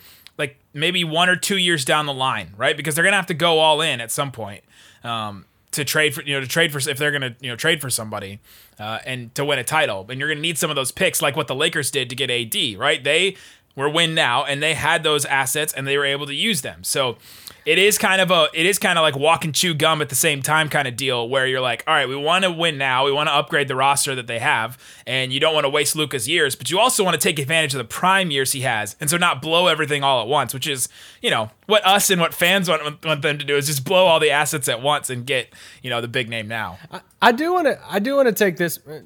maybe 0.76 1.04
one 1.04 1.30
or 1.30 1.36
two 1.36 1.58
years 1.58 1.84
down 1.84 2.06
the 2.06 2.14
line, 2.14 2.54
right? 2.58 2.78
Because 2.78 2.94
they're 2.94 3.04
gonna 3.04 3.16
have 3.16 3.26
to 3.28 3.34
go 3.34 3.58
all 3.58 3.82
in 3.82 4.00
at 4.02 4.12
some 4.12 4.32
point. 4.32 4.64
Um, 5.04 5.46
to 5.72 5.84
trade 5.84 6.16
for 6.16 6.22
you 6.22 6.34
know 6.34 6.40
to 6.40 6.48
trade 6.48 6.72
for 6.72 6.78
if 6.90 6.98
they're 6.98 7.12
gonna 7.12 7.36
you 7.42 7.50
know 7.50 7.56
trade 7.58 7.82
for 7.82 7.90
somebody 7.90 8.40
uh, 8.80 9.00
and 9.06 9.36
to 9.36 9.44
win 9.44 9.60
a 9.60 9.64
title 9.64 10.06
and 10.08 10.20
you're 10.22 10.30
gonna 10.30 10.40
need 10.40 10.58
some 10.58 10.70
of 10.70 10.76
those 10.78 10.90
picks 10.90 11.22
like 11.22 11.36
what 11.36 11.48
the 11.48 11.56
Lakers 11.56 11.92
did 11.92 12.10
to 12.10 12.16
get 12.16 12.32
AD 12.32 12.80
right 12.80 13.04
they 13.04 13.36
were 13.76 13.90
win 13.90 14.16
now 14.16 14.46
and 14.46 14.64
they 14.64 14.74
had 14.74 15.04
those 15.04 15.26
assets 15.26 15.74
and 15.74 15.88
they 15.88 15.98
were 15.98 16.06
able 16.06 16.26
to 16.26 16.34
use 16.34 16.62
them. 16.62 16.84
So 16.84 17.18
it 17.66 17.80
is 17.80 17.98
kind 17.98 18.22
of 18.22 18.30
a 18.30 18.48
it 18.54 18.66
is 18.66 18.78
kind 18.78 18.98
of 18.98 19.04
like 19.04 19.16
walk 19.16 19.44
and 19.44 19.54
chew 19.54 19.74
gum 19.74 20.02
at 20.02 20.10
the 20.10 20.16
same 20.16 20.42
time 20.42 20.70
kind 20.70 20.88
of 20.88 20.96
deal 20.96 21.28
where 21.28 21.48
you're 21.48 21.62
like, 21.62 21.84
all 21.88 21.94
right, 21.94 22.08
we 22.08 22.16
want 22.16 22.44
to 22.44 22.52
win 22.52 22.78
now, 22.78 23.06
we 23.06 23.12
want 23.12 23.28
to 23.28 23.34
upgrade 23.34 23.68
the 23.68 23.76
roster 23.76 24.14
that 24.16 24.28
they 24.28 24.40
have, 24.40 24.78
and 25.08 25.34
you 25.34 25.40
don't 25.40 25.54
want 25.54 25.66
to 25.66 25.70
waste 25.70 25.96
Luka's 25.96 26.28
years, 26.28 26.56
but 26.56 26.70
you 26.70 26.80
also 26.80 27.04
want 27.04 27.16
to 27.16 27.20
take 27.20 27.40
advantage 27.40 27.74
of 27.74 27.80
the 27.80 27.84
prime 27.84 28.30
years 28.30 28.52
he 28.52 28.62
has, 28.62 28.96
and 29.00 29.10
so 29.10 29.18
not 29.18 29.42
blow 29.42 29.68
everything 29.68 30.04
all 30.04 30.22
at 30.22 30.28
once, 30.28 30.54
which 30.54 30.68
is 30.68 30.88
you 31.22 31.32
know 31.32 31.50
what 31.66 31.86
us 31.86 32.10
and 32.10 32.22
what 32.22 32.34
fans 32.34 32.70
want 32.70 33.04
want 33.04 33.22
them 33.22 33.38
to 33.38 33.46
do 33.46 33.58
is 33.58 33.68
just 33.68 33.84
blow 33.84 34.06
all 34.06 34.20
the 34.20 34.32
assets 34.32 34.68
at 34.68 34.82
once 34.82 35.10
and 35.10 35.26
get 35.26 35.54
you 35.82 35.90
know 35.90 36.02
the 36.02 36.08
big 36.08 36.30
name 36.30 36.48
now. 36.48 36.78
I, 36.92 37.02
I 37.22 37.32
do 37.32 37.54
want 37.54 37.68
to 37.68 37.80
I 37.90 38.00
do 38.00 38.16
want 38.16 38.28
to 38.28 38.34
take 38.34 38.58
this 38.58 38.80
uh, 38.88 39.00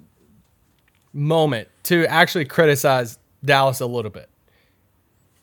moment 1.14 1.70
to 1.84 2.06
actually 2.08 2.46
criticize 2.46 3.18
Dallas 3.44 3.80
a 3.80 3.86
little 3.86 4.12
bit 4.12 4.30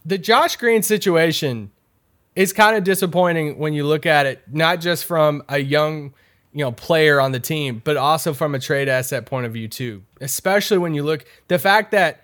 the 0.07 0.17
Josh 0.17 0.57
Green 0.57 0.83
situation 0.83 1.73
is 2.37 2.53
kind 2.53 2.77
of 2.77 2.85
disappointing 2.85 3.59
when 3.59 3.73
you 3.73 3.85
look 3.85 4.07
at 4.07 4.27
it, 4.27 4.43
not 4.53 4.81
just 4.81 5.07
from 5.07 5.43
a 5.49 5.59
young, 5.59 6.13
you 6.53 6.65
know, 6.65 6.71
player 6.71 7.19
on 7.19 7.33
the 7.33 7.41
team, 7.41 7.81
but 7.83 7.97
also 7.97 8.35
from 8.35 8.55
a 8.55 8.59
trade 8.61 8.89
asset 8.89 9.27
point 9.27 9.47
of 9.47 9.53
view 9.53 9.67
too. 9.67 10.03
Especially 10.21 10.79
when 10.79 10.95
you 10.95 11.03
look 11.03 11.25
the 11.49 11.59
fact 11.59 11.91
that 11.91 12.23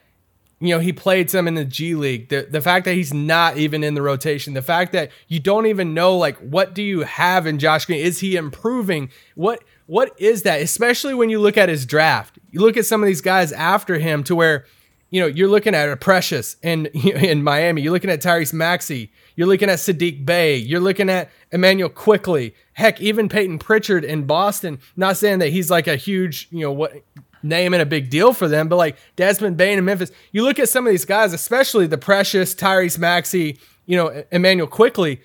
you 0.61 0.69
know 0.69 0.79
he 0.79 0.93
played 0.93 1.29
some 1.29 1.49
in 1.49 1.55
the 1.55 1.65
G 1.65 1.95
League, 1.95 2.29
the 2.29 2.47
the 2.49 2.61
fact 2.61 2.85
that 2.85 2.95
he's 2.95 3.13
not 3.13 3.57
even 3.57 3.83
in 3.83 3.95
the 3.95 4.03
rotation, 4.03 4.53
the 4.53 4.63
fact 4.63 4.93
that 4.93 5.11
you 5.29 5.41
don't 5.41 5.67
even 5.67 5.95
know 5.95 6.17
like 6.17 6.37
what 6.39 6.75
do 6.75 6.83
you 6.83 7.01
have 7.01 7.47
in 7.47 7.59
Josh 7.59 7.87
Green? 7.87 7.99
Is 7.99 8.21
he 8.21 8.37
improving? 8.37 9.11
What 9.35 9.65
what 9.87 10.15
is 10.21 10.43
that? 10.43 10.61
Especially 10.61 11.15
when 11.15 11.31
you 11.31 11.41
look 11.41 11.57
at 11.57 11.69
his 11.69 11.87
draft. 11.87 12.39
You 12.51 12.61
look 12.61 12.77
at 12.77 12.87
some 12.87 13.03
of 13.03 13.07
these 13.07 13.23
guys 13.23 13.51
after 13.51 13.99
him 13.99 14.23
to 14.25 14.37
where 14.37 14.67
you 15.13 15.21
know, 15.21 15.27
you're 15.27 15.49
looking 15.49 15.75
at 15.75 15.91
a 15.91 15.97
Precious 15.97 16.57
in 16.63 16.87
in 16.95 17.45
Miami. 17.45 17.83
You're 17.83 17.93
looking 17.93 18.11
at 18.11 18.23
Tyrese 18.23 18.55
Maxey. 18.55 19.13
You're 19.37 19.47
looking 19.47 19.69
at 19.69 19.79
Saddiq 19.79 20.25
Bey. 20.25 20.57
You're 20.57 20.81
looking 20.81 21.11
at 21.11 21.31
Immanuel 21.53 21.91
Quickley. 21.91 22.55
Heck, 22.73 23.01
even 23.01 23.29
Payton 23.29 23.59
Pritchard 23.59 24.05
in 24.05 24.25
Boston. 24.25 24.81
Not 24.97 25.19
saying 25.19 25.39
that 25.41 25.51
he's 25.51 25.71
like 25.71 25.87
a 25.87 25.97
huge, 25.97 26.49
you 26.51 26.61
know, 26.61 26.73
what 26.73 26.95
name 27.43 27.75
and 27.75 27.83
a 27.83 27.87
big 27.87 28.09
deal 28.09 28.33
for 28.33 28.49
them, 28.49 28.69
but 28.69 28.77
like 28.77 28.97
Desmond 29.17 29.59
Bane 29.59 29.79
in 29.79 29.85
Memphis. 29.85 30.11
You 30.33 30.45
look 30.45 30.59
at 30.59 30.71
some 30.71 30.87
of 30.87 30.91
these 30.91 31.05
guys, 31.05 31.35
especially 31.35 31.87
the 31.87 31.99
Precious, 31.99 32.55
Tyrese 32.55 32.99
Maxey, 32.99 33.59
you 33.85 33.97
know, 33.97 34.25
Immanuel 34.33 34.67
Quickley. 34.67 35.21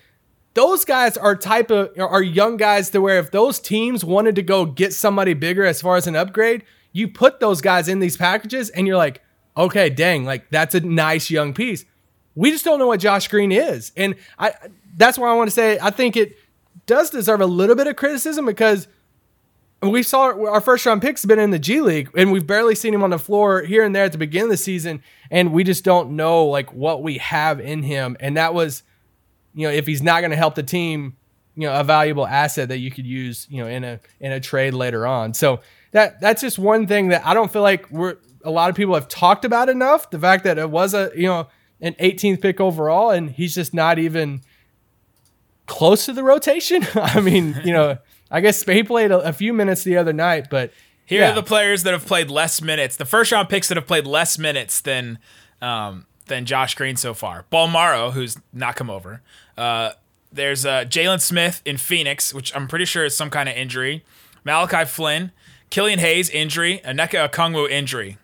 Those 0.52 0.84
guys 0.84 1.16
are 1.16 1.34
type 1.34 1.70
of 1.70 1.92
are 1.98 2.22
young 2.22 2.58
guys 2.58 2.90
to 2.90 3.00
where 3.00 3.18
if 3.18 3.30
those 3.30 3.58
teams 3.58 4.04
wanted 4.04 4.34
to 4.34 4.42
go 4.42 4.66
get 4.66 4.92
somebody 4.92 5.32
bigger 5.32 5.64
as 5.64 5.80
far 5.80 5.96
as 5.96 6.06
an 6.06 6.16
upgrade, 6.16 6.64
you 6.92 7.08
put 7.08 7.40
those 7.40 7.62
guys 7.62 7.88
in 7.88 8.00
these 8.00 8.18
packages 8.18 8.68
and 8.70 8.86
you're 8.86 8.96
like, 8.96 9.22
okay, 9.58 9.90
dang, 9.90 10.24
like 10.24 10.48
that's 10.50 10.74
a 10.74 10.80
nice 10.80 11.30
young 11.30 11.52
piece. 11.52 11.84
We 12.34 12.50
just 12.50 12.64
don't 12.64 12.78
know 12.78 12.86
what 12.86 13.00
Josh 13.00 13.28
Green 13.28 13.52
is. 13.52 13.92
And 13.96 14.14
I 14.38 14.54
that's 14.96 15.18
why 15.18 15.28
I 15.28 15.34
want 15.34 15.48
to 15.48 15.54
say 15.54 15.78
I 15.82 15.90
think 15.90 16.16
it 16.16 16.36
does 16.86 17.10
deserve 17.10 17.40
a 17.40 17.46
little 17.46 17.76
bit 17.76 17.86
of 17.86 17.96
criticism 17.96 18.46
because 18.46 18.86
we 19.82 20.02
saw 20.02 20.32
our 20.48 20.60
first 20.60 20.86
round 20.86 21.02
picks 21.02 21.24
been 21.24 21.38
in 21.38 21.50
the 21.50 21.58
G 21.58 21.80
League 21.80 22.10
and 22.16 22.32
we've 22.32 22.46
barely 22.46 22.74
seen 22.74 22.94
him 22.94 23.02
on 23.02 23.10
the 23.10 23.18
floor 23.18 23.62
here 23.62 23.84
and 23.84 23.94
there 23.94 24.04
at 24.04 24.12
the 24.12 24.18
beginning 24.18 24.46
of 24.46 24.50
the 24.50 24.56
season 24.56 25.02
and 25.30 25.52
we 25.52 25.64
just 25.64 25.84
don't 25.84 26.12
know 26.12 26.46
like 26.46 26.72
what 26.72 27.02
we 27.02 27.18
have 27.18 27.60
in 27.60 27.82
him 27.82 28.16
and 28.18 28.36
that 28.36 28.54
was 28.54 28.82
you 29.54 29.66
know 29.66 29.72
if 29.72 29.86
he's 29.86 30.02
not 30.02 30.20
going 30.20 30.30
to 30.30 30.36
help 30.36 30.56
the 30.56 30.62
team 30.64 31.16
you 31.54 31.68
know 31.68 31.78
a 31.78 31.84
valuable 31.84 32.26
asset 32.26 32.70
that 32.70 32.78
you 32.78 32.90
could 32.90 33.06
use 33.06 33.46
you 33.50 33.62
know 33.62 33.68
in 33.68 33.84
a 33.84 34.00
in 34.18 34.32
a 34.32 34.40
trade 34.40 34.74
later 34.74 35.06
on 35.06 35.32
so 35.32 35.60
that 35.92 36.20
that's 36.20 36.40
just 36.40 36.58
one 36.58 36.86
thing 36.86 37.08
that 37.08 37.24
I 37.24 37.34
don't 37.34 37.52
feel 37.52 37.62
like 37.62 37.90
we're 37.90 38.16
a 38.44 38.50
lot 38.50 38.70
of 38.70 38.76
people 38.76 38.94
have 38.94 39.08
talked 39.08 39.44
about 39.44 39.68
enough. 39.68 40.10
The 40.10 40.18
fact 40.18 40.44
that 40.44 40.58
it 40.58 40.70
was 40.70 40.94
a 40.94 41.10
you 41.14 41.26
know 41.26 41.48
an 41.80 41.94
18th 41.94 42.40
pick 42.40 42.60
overall, 42.60 43.10
and 43.10 43.30
he's 43.30 43.54
just 43.54 43.72
not 43.72 43.98
even 43.98 44.42
close 45.66 46.06
to 46.06 46.12
the 46.12 46.24
rotation. 46.24 46.86
I 46.94 47.20
mean, 47.20 47.60
you 47.64 47.72
know, 47.72 47.98
I 48.30 48.40
guess 48.40 48.62
he 48.64 48.82
played 48.82 49.10
a, 49.10 49.20
a 49.20 49.32
few 49.32 49.52
minutes 49.52 49.84
the 49.84 49.96
other 49.96 50.12
night, 50.12 50.48
but 50.50 50.72
here 51.04 51.20
yeah. 51.22 51.32
are 51.32 51.34
the 51.34 51.42
players 51.42 51.84
that 51.84 51.92
have 51.92 52.06
played 52.06 52.30
less 52.30 52.60
minutes. 52.60 52.96
The 52.96 53.04
first 53.04 53.32
round 53.32 53.48
picks 53.48 53.68
that 53.68 53.76
have 53.76 53.86
played 53.86 54.06
less 54.06 54.38
minutes 54.38 54.80
than 54.80 55.18
um, 55.62 56.06
than 56.26 56.44
Josh 56.44 56.74
Green 56.74 56.96
so 56.96 57.14
far. 57.14 57.46
Bolmaro, 57.50 58.12
who's 58.12 58.36
not 58.52 58.76
come 58.76 58.90
over. 58.90 59.22
Uh, 59.56 59.92
there's 60.30 60.66
uh, 60.66 60.84
Jalen 60.84 61.20
Smith 61.20 61.62
in 61.64 61.78
Phoenix, 61.78 62.34
which 62.34 62.54
I'm 62.54 62.68
pretty 62.68 62.84
sure 62.84 63.04
is 63.04 63.16
some 63.16 63.30
kind 63.30 63.48
of 63.48 63.56
injury. 63.56 64.04
Malachi 64.44 64.84
Flynn, 64.84 65.32
Killian 65.70 65.98
Hayes 65.98 66.28
injury, 66.28 66.80
Onyeka 66.84 67.28
Okongwu 67.30 67.68
injury 67.70 68.18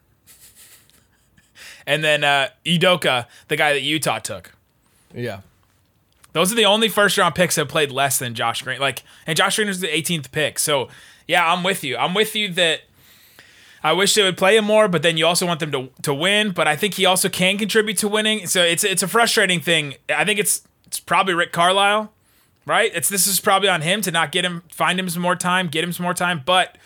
and 1.86 2.02
then 2.04 2.24
uh, 2.24 2.48
Udoka, 2.64 3.26
the 3.48 3.56
guy 3.56 3.72
that 3.72 3.82
Utah 3.82 4.18
took. 4.18 4.52
Yeah. 5.14 5.40
Those 6.32 6.50
are 6.50 6.56
the 6.56 6.64
only 6.64 6.88
first 6.88 7.16
round 7.16 7.34
picks 7.34 7.54
that 7.54 7.68
played 7.68 7.92
less 7.92 8.18
than 8.18 8.34
Josh 8.34 8.62
Green. 8.62 8.80
Like, 8.80 9.02
and 9.26 9.36
Josh 9.36 9.56
Green 9.56 9.68
was 9.68 9.80
the 9.80 9.86
18th 9.86 10.32
pick. 10.32 10.58
So, 10.58 10.88
yeah, 11.28 11.52
I'm 11.52 11.62
with 11.62 11.84
you. 11.84 11.96
I'm 11.96 12.12
with 12.12 12.34
you 12.34 12.52
that 12.54 12.80
I 13.84 13.92
wish 13.92 14.14
they 14.14 14.22
would 14.22 14.38
play 14.38 14.56
him 14.56 14.64
more, 14.64 14.88
but 14.88 15.02
then 15.02 15.18
you 15.18 15.26
also 15.26 15.46
want 15.46 15.60
them 15.60 15.70
to 15.72 15.90
to 16.02 16.14
win. 16.14 16.52
But 16.52 16.66
I 16.66 16.74
think 16.74 16.94
he 16.94 17.04
also 17.04 17.28
can 17.28 17.58
contribute 17.58 17.98
to 17.98 18.08
winning. 18.08 18.46
So 18.46 18.62
it's 18.62 18.82
it's 18.82 19.02
a 19.02 19.08
frustrating 19.08 19.60
thing. 19.60 19.96
I 20.08 20.24
think 20.24 20.40
it's 20.40 20.66
it's 20.86 20.98
probably 20.98 21.34
Rick 21.34 21.52
Carlisle, 21.52 22.10
right? 22.64 22.90
It's 22.94 23.10
this 23.10 23.26
is 23.26 23.40
probably 23.40 23.68
on 23.68 23.82
him 23.82 24.00
to 24.00 24.10
not 24.10 24.32
get 24.32 24.44
him, 24.44 24.62
find 24.70 24.98
him 24.98 25.08
some 25.10 25.20
more 25.20 25.36
time, 25.36 25.68
get 25.68 25.84
him 25.84 25.92
some 25.92 26.04
more 26.04 26.14
time. 26.14 26.42
But 26.44 26.78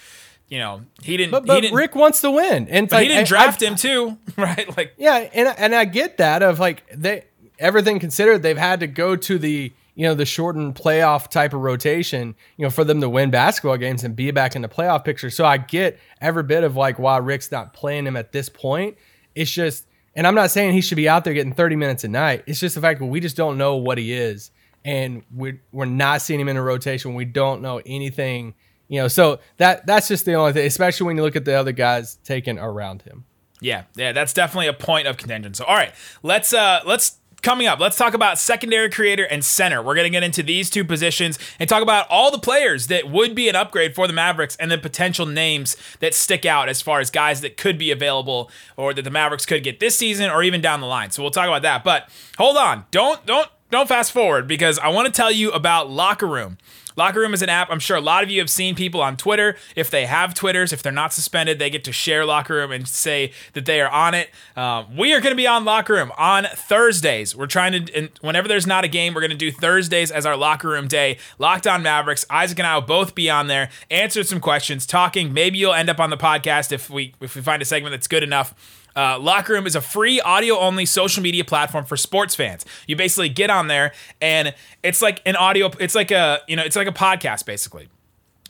you 0.48 0.58
know, 0.58 0.82
he 1.02 1.16
didn't. 1.16 1.30
But, 1.30 1.46
but 1.46 1.56
he 1.56 1.60
didn't, 1.62 1.76
Rick 1.76 1.94
wants 1.94 2.20
to 2.22 2.30
win, 2.30 2.68
and 2.68 2.88
but 2.88 2.96
like, 2.96 3.02
he 3.02 3.08
didn't 3.08 3.28
draft 3.28 3.62
I, 3.62 3.66
him 3.66 3.76
too, 3.76 4.18
right? 4.36 4.76
Like, 4.76 4.94
yeah, 4.96 5.28
and 5.32 5.54
and 5.58 5.74
I 5.74 5.84
get 5.84 6.18
that 6.18 6.42
of 6.42 6.58
like 6.58 6.84
they 6.94 7.24
everything 7.58 7.98
considered, 7.98 8.42
they've 8.42 8.56
had 8.56 8.80
to 8.80 8.86
go 8.86 9.16
to 9.16 9.38
the 9.38 9.72
you 9.94 10.04
know 10.06 10.14
the 10.14 10.24
shortened 10.24 10.76
playoff 10.76 11.28
type 11.28 11.52
of 11.52 11.60
rotation, 11.60 12.36
you 12.56 12.64
know, 12.64 12.70
for 12.70 12.84
them 12.84 13.00
to 13.00 13.08
win 13.08 13.30
basketball 13.30 13.76
games 13.76 14.04
and 14.04 14.14
be 14.14 14.30
back 14.30 14.54
in 14.54 14.62
the 14.62 14.68
playoff 14.68 15.04
picture. 15.04 15.28
So 15.28 15.44
I 15.44 15.58
get 15.58 15.98
every 16.20 16.44
bit 16.44 16.62
of 16.62 16.76
like 16.76 16.98
why 16.98 17.16
Rick's 17.16 17.50
not 17.50 17.74
playing 17.74 18.06
him 18.06 18.16
at 18.16 18.30
this 18.30 18.48
point. 18.48 18.96
It's 19.34 19.50
just 19.50 19.86
And 20.14 20.26
I'm 20.26 20.34
not 20.34 20.50
saying 20.50 20.72
he 20.72 20.80
should 20.80 20.96
be 20.96 21.08
out 21.08 21.24
there 21.24 21.34
getting 21.34 21.52
30 21.52 21.76
minutes 21.76 22.04
a 22.04 22.08
night. 22.08 22.44
It's 22.46 22.60
just 22.60 22.74
the 22.74 22.80
fact 22.80 23.00
that 23.00 23.06
we 23.06 23.20
just 23.20 23.36
don't 23.36 23.58
know 23.58 23.76
what 23.76 23.98
he 23.98 24.12
is. 24.12 24.50
And 24.84 25.24
we're, 25.34 25.60
we're 25.72 25.84
not 25.84 26.22
seeing 26.22 26.40
him 26.40 26.48
in 26.48 26.56
a 26.56 26.62
rotation. 26.62 27.14
We 27.14 27.24
don't 27.24 27.60
know 27.60 27.80
anything, 27.84 28.54
you 28.88 29.00
know. 29.00 29.08
So 29.08 29.40
that 29.58 29.86
that's 29.86 30.08
just 30.08 30.24
the 30.24 30.34
only 30.34 30.52
thing, 30.52 30.66
especially 30.66 31.06
when 31.06 31.16
you 31.16 31.22
look 31.22 31.36
at 31.36 31.44
the 31.44 31.54
other 31.54 31.72
guys 31.72 32.16
taken 32.24 32.58
around 32.58 33.02
him. 33.02 33.24
Yeah, 33.60 33.84
yeah, 33.96 34.12
that's 34.12 34.32
definitely 34.32 34.68
a 34.68 34.72
point 34.72 35.06
of 35.06 35.16
contention. 35.16 35.54
So, 35.54 35.64
all 35.64 35.74
right, 35.74 35.92
let's 36.22 36.52
uh 36.52 36.80
let's 36.84 37.18
coming 37.42 37.66
up. 37.66 37.78
Let's 37.78 37.96
talk 37.96 38.14
about 38.14 38.38
secondary 38.38 38.90
creator 38.90 39.24
and 39.24 39.44
center. 39.44 39.82
We're 39.82 39.94
gonna 39.94 40.10
get 40.10 40.22
into 40.22 40.42
these 40.42 40.70
two 40.70 40.84
positions 40.84 41.38
and 41.58 41.68
talk 41.68 41.82
about 41.82 42.06
all 42.08 42.30
the 42.30 42.38
players 42.38 42.88
that 42.88 43.10
would 43.10 43.34
be 43.34 43.48
an 43.48 43.56
upgrade 43.56 43.94
for 43.94 44.06
the 44.06 44.12
Mavericks 44.12 44.56
and 44.56 44.70
the 44.70 44.78
potential 44.78 45.26
names 45.26 45.76
that 46.00 46.14
stick 46.14 46.44
out 46.46 46.68
as 46.68 46.82
far 46.82 47.00
as 47.00 47.10
guys 47.10 47.40
that 47.40 47.56
could 47.56 47.78
be 47.78 47.90
available 47.90 48.50
or 48.76 48.94
that 48.94 49.02
the 49.02 49.10
Mavericks 49.10 49.46
could 49.46 49.62
get 49.62 49.80
this 49.80 49.96
season 49.96 50.30
or 50.30 50.42
even 50.42 50.60
down 50.60 50.80
the 50.80 50.86
line. 50.86 51.10
So 51.10 51.22
we'll 51.22 51.30
talk 51.30 51.46
about 51.46 51.62
that. 51.62 51.84
But 51.84 52.08
hold 52.36 52.56
on, 52.56 52.84
don't 52.90 53.24
don't 53.26 53.48
don't 53.70 53.88
fast 53.88 54.12
forward 54.12 54.46
because 54.46 54.78
I 54.78 54.88
want 54.88 55.06
to 55.06 55.12
tell 55.12 55.30
you 55.30 55.50
about 55.52 55.90
Locker 55.90 56.26
Room. 56.26 56.58
Locker 56.98 57.20
Room 57.20 57.32
is 57.32 57.42
an 57.42 57.48
app. 57.48 57.70
I'm 57.70 57.78
sure 57.78 57.96
a 57.96 58.00
lot 58.00 58.24
of 58.24 58.30
you 58.30 58.40
have 58.40 58.50
seen 58.50 58.74
people 58.74 59.00
on 59.00 59.16
Twitter. 59.16 59.56
If 59.76 59.88
they 59.88 60.06
have 60.06 60.34
Twitters, 60.34 60.72
if 60.72 60.82
they're 60.82 60.90
not 60.90 61.12
suspended, 61.12 61.60
they 61.60 61.70
get 61.70 61.84
to 61.84 61.92
share 61.92 62.24
Locker 62.24 62.54
Room 62.54 62.72
and 62.72 62.88
say 62.88 63.30
that 63.52 63.66
they 63.66 63.80
are 63.80 63.88
on 63.88 64.14
it. 64.14 64.30
Um, 64.56 64.96
we 64.96 65.14
are 65.14 65.20
going 65.20 65.30
to 65.30 65.36
be 65.36 65.46
on 65.46 65.64
Locker 65.64 65.94
Room 65.94 66.10
on 66.18 66.46
Thursdays. 66.46 67.36
We're 67.36 67.46
trying 67.46 67.86
to, 67.86 68.08
whenever 68.20 68.48
there's 68.48 68.66
not 68.66 68.82
a 68.82 68.88
game, 68.88 69.14
we're 69.14 69.20
going 69.20 69.30
to 69.30 69.36
do 69.36 69.52
Thursdays 69.52 70.10
as 70.10 70.26
our 70.26 70.36
Locker 70.36 70.70
Room 70.70 70.88
day. 70.88 71.18
Locked 71.38 71.68
on 71.68 71.84
Mavericks. 71.84 72.26
Isaac 72.30 72.58
and 72.58 72.66
I 72.66 72.74
will 72.74 72.82
both 72.82 73.14
be 73.14 73.30
on 73.30 73.46
there, 73.46 73.70
answer 73.92 74.24
some 74.24 74.40
questions, 74.40 74.84
talking. 74.84 75.32
Maybe 75.32 75.58
you'll 75.58 75.74
end 75.74 75.88
up 75.88 76.00
on 76.00 76.10
the 76.10 76.16
podcast 76.16 76.72
if 76.72 76.90
we 76.90 77.14
if 77.20 77.36
we 77.36 77.42
find 77.42 77.62
a 77.62 77.64
segment 77.64 77.92
that's 77.92 78.08
good 78.08 78.24
enough. 78.24 78.54
Uh, 78.98 79.16
Locker 79.16 79.52
Room 79.52 79.64
is 79.64 79.76
a 79.76 79.80
free 79.80 80.20
audio 80.20 80.58
only 80.58 80.84
social 80.84 81.22
media 81.22 81.44
platform 81.44 81.84
for 81.84 81.96
sports 81.96 82.34
fans. 82.34 82.66
You 82.88 82.96
basically 82.96 83.28
get 83.28 83.48
on 83.48 83.68
there 83.68 83.92
and 84.20 84.52
it's 84.82 85.00
like 85.00 85.22
an 85.24 85.36
audio, 85.36 85.70
it's 85.78 85.94
like 85.94 86.10
a, 86.10 86.40
you 86.48 86.56
know, 86.56 86.64
it's 86.64 86.74
like 86.74 86.88
a 86.88 86.92
podcast 86.92 87.46
basically. 87.46 87.88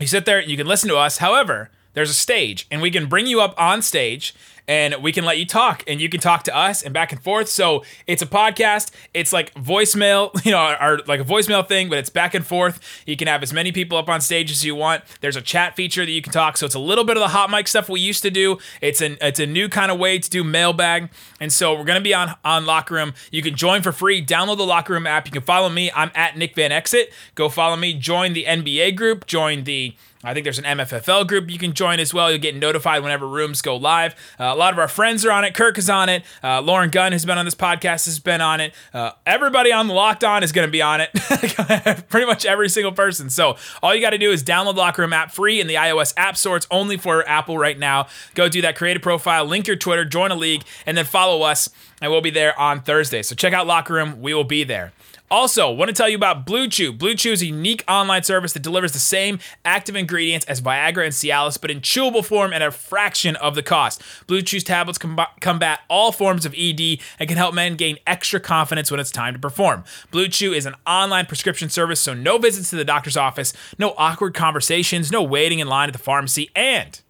You 0.01 0.07
sit 0.07 0.25
there, 0.25 0.41
you 0.41 0.57
can 0.57 0.67
listen 0.67 0.89
to 0.89 0.97
us. 0.97 1.19
However, 1.19 1.71
there's 1.93 2.09
a 2.09 2.15
stage 2.15 2.67
and 2.71 2.81
we 2.81 2.91
can 2.91 3.09
bring 3.09 3.27
you 3.27 3.43
up 3.43 3.55
on 3.59 3.83
stage 3.83 4.35
and 4.69 4.97
we 5.03 5.11
can 5.11 5.25
let 5.25 5.39
you 5.39 5.47
talk 5.47 5.83
and 5.89 6.01
you 6.01 6.11
can 6.11 6.21
talk 6.21 6.45
to 6.45 6.55
us 6.55 6.83
and 6.83 6.93
back 6.93 7.11
and 7.11 7.23
forth. 7.23 7.49
So 7.49 7.83
it's 8.07 8.21
a 8.21 8.27
podcast. 8.27 8.91
It's 9.15 9.33
like 9.33 9.53
voicemail, 9.55 10.31
you 10.45 10.53
know, 10.53 10.77
or 10.81 11.01
like 11.07 11.21
a 11.21 11.25
voicemail 11.25 11.67
thing, 11.67 11.89
but 11.89 11.99
it's 11.99 12.11
back 12.11 12.35
and 12.35 12.47
forth. 12.47 13.03
You 13.07 13.17
can 13.17 13.27
have 13.27 13.43
as 13.43 13.53
many 13.53 13.73
people 13.73 13.97
up 13.97 14.09
on 14.09 14.21
stage 14.21 14.51
as 14.51 14.65
you 14.65 14.75
want. 14.75 15.03
There's 15.23 15.37
a 15.37 15.43
chat 15.43 15.75
feature 15.75 16.05
that 16.05 16.13
you 16.13 16.21
can 16.21 16.33
talk. 16.33 16.59
So 16.59 16.67
it's 16.67 16.75
a 16.75 16.79
little 16.79 17.05
bit 17.05 17.17
of 17.17 17.23
the 17.23 17.29
hot 17.29 17.51
mic 17.51 17.67
stuff 17.67 17.89
we 17.89 18.01
used 18.01 18.23
to 18.23 18.31
do. 18.31 18.59
It's 18.83 19.01
an 19.01 19.17
it's 19.23 19.41
a 19.41 19.47
new 19.47 19.69
kind 19.71 19.91
of 19.91 19.99
way 19.99 20.19
to 20.19 20.31
do 20.31 20.45
mailbag. 20.45 21.09
And 21.41 21.51
so 21.51 21.75
we're 21.75 21.85
gonna 21.85 22.01
be 22.03 22.15
on 22.15 22.37
on 22.45 22.67
Locker 22.67 22.95
Room. 22.95 23.15
You 23.31 23.41
can 23.41 23.57
join 23.57 23.81
for 23.81 23.93
free. 23.93 24.25
Download 24.25 24.59
the 24.59 24.67
Locker 24.67 24.93
Room 24.93 25.07
app. 25.07 25.27
You 25.27 25.33
can 25.33 25.43
follow 25.43 25.71
me. 25.71 25.91
I'm 25.97 26.11
at 26.15 26.37
Nick 26.37 26.55
Van 26.55 26.73
Exit. 26.73 27.13
Go 27.35 27.49
follow 27.49 27.77
me. 27.77 27.95
Join 27.95 28.35
the 28.35 28.45
NBA 28.45 28.97
group. 28.97 29.27
Join 29.27 29.65
the 29.65 29.95
I 30.25 30.35
think 30.35 30.45
there's 30.45 30.59
an 30.59 30.65
MFFL 30.65 31.29
group 31.29 31.49
you 31.49 31.59
can 31.59 31.73
join 31.73 32.01
as 32.01 32.13
well. 32.13 32.31
You'll 32.31 32.41
get 32.41 32.57
notified 32.57 33.03
whenever 33.03 33.27
rooms 33.27 33.63
go 33.63 33.77
live. 33.77 34.15
Uh, 34.39 34.45
a 34.45 34.57
lot 34.57 34.73
of 34.73 34.79
our 34.79 34.89
friends 34.89 35.25
are 35.25 35.31
on 35.31 35.45
it. 35.45 35.55
Kirk 35.55 35.79
is 35.79 35.89
on 35.89 36.09
it. 36.09 36.25
Uh, 36.43 36.61
Lauren 36.61 36.91
Gunn, 36.91 37.13
who's 37.13 37.25
been 37.25 37.39
on 37.39 37.45
this 37.45 37.55
podcast, 37.55 38.07
has 38.07 38.19
been 38.19 38.41
on 38.41 38.61
it. 38.61 38.75
Uh, 38.93 39.13
everybody 39.25 39.71
on 39.71 39.87
Locked 39.87 40.25
On 40.25 40.43
is 40.43 40.51
going 40.51 40.67
to 40.67 40.73
be 40.73 40.83
on 40.83 41.01
it. 41.01 41.13
Pretty 42.09 42.27
much 42.27 42.45
every 42.45 42.69
single 42.69 42.93
person. 42.93 43.31
So 43.31 43.57
all 43.81 43.95
you 43.95 44.01
got 44.01 44.11
to 44.11 44.19
do 44.19 44.33
is 44.33 44.43
download 44.43 44.75
the 44.75 44.81
Locker 44.81 45.03
Room 45.03 45.13
app 45.13 45.31
free 45.31 45.61
in 45.61 45.69
the 45.69 45.75
iOS 45.75 46.13
App 46.17 46.37
Store. 46.37 46.57
It's 46.57 46.67
only 46.71 46.97
for 46.97 47.27
Apple 47.29 47.57
right 47.57 47.79
now. 47.79 48.09
Go 48.35 48.49
do 48.49 48.61
that. 48.63 48.75
Create 48.77 48.97
a 48.97 49.01
profile, 49.01 49.45
link 49.45 49.69
your 49.69 49.77
Twitter, 49.77 50.05
join 50.05 50.33
a 50.33 50.37
league, 50.37 50.65
and 50.85 50.97
then 50.97 51.05
follow 51.05 51.43
us. 51.43 51.69
And 52.01 52.11
we'll 52.11 52.21
be 52.21 52.31
there 52.31 52.59
on 52.59 52.81
Thursday. 52.81 53.23
So 53.23 53.35
check 53.35 53.53
out 53.53 53.67
Locker 53.67 53.95
Room. 53.95 54.21
We 54.21 54.35
will 54.35 54.45
be 54.45 54.65
there. 54.65 54.93
Also, 55.31 55.71
want 55.71 55.91
to 55.91 55.95
tell 55.95 56.09
you 56.09 56.17
about 56.17 56.47
Blue 56.47 56.69
Chew. 56.69 56.91
Blue 56.91 57.15
Chew 57.15 57.33
is 57.33 57.43
a 57.43 57.47
unique 57.47 57.85
online 57.87 58.23
service 58.23 58.55
that 58.55 58.63
delivers 58.63 58.93
the 58.93 58.99
same 58.99 59.39
active 59.63 59.95
ingredients 59.95 60.47
as 60.47 60.63
Viagra 60.63 61.05
and 61.05 61.13
Cialis, 61.13 61.61
but 61.61 61.71
in 61.71 61.81
chewable 61.81 62.25
form 62.25 62.53
at 62.55 62.63
a 62.63 62.71
fraction 62.71 63.37
of 63.37 63.55
the 63.55 63.63
cost. 63.63 64.03
Blue 64.27 64.41
Chew's 64.41 64.65
tablets 64.65 64.97
com- 64.97 65.21
combat 65.41 65.81
all 65.89 66.13
forms 66.13 66.47
of 66.47 66.55
ED 66.57 66.99
and 67.19 67.29
can 67.29 67.37
help 67.37 67.55
men 67.55 67.77
gain 67.77 67.99
extra 68.07 68.41
confidence 68.41 68.91
when 68.91 69.01
it's 69.01 69.11
time 69.11 69.35
to 69.35 69.39
perform. 69.41 69.85
Blue 70.11 70.29
Chew 70.29 70.55
is 70.55 70.65
an 70.65 70.75
online 70.87 71.27
prescription 71.27 71.69
service, 71.69 72.01
so 72.01 72.15
no 72.15 72.39
visits 72.39 72.71
to 72.71 72.77
the 72.77 72.85
doctor's 72.85 73.17
office, 73.17 73.53
no 73.79 73.93
awkward 73.99 74.33
conversations, 74.33 75.13
no 75.13 75.23
waiting 75.23 75.59
in 75.59 75.69
line 75.69 75.91
at 75.91 75.93
the 75.93 75.99
pharmacy, 75.99 76.51
and 76.57 77.03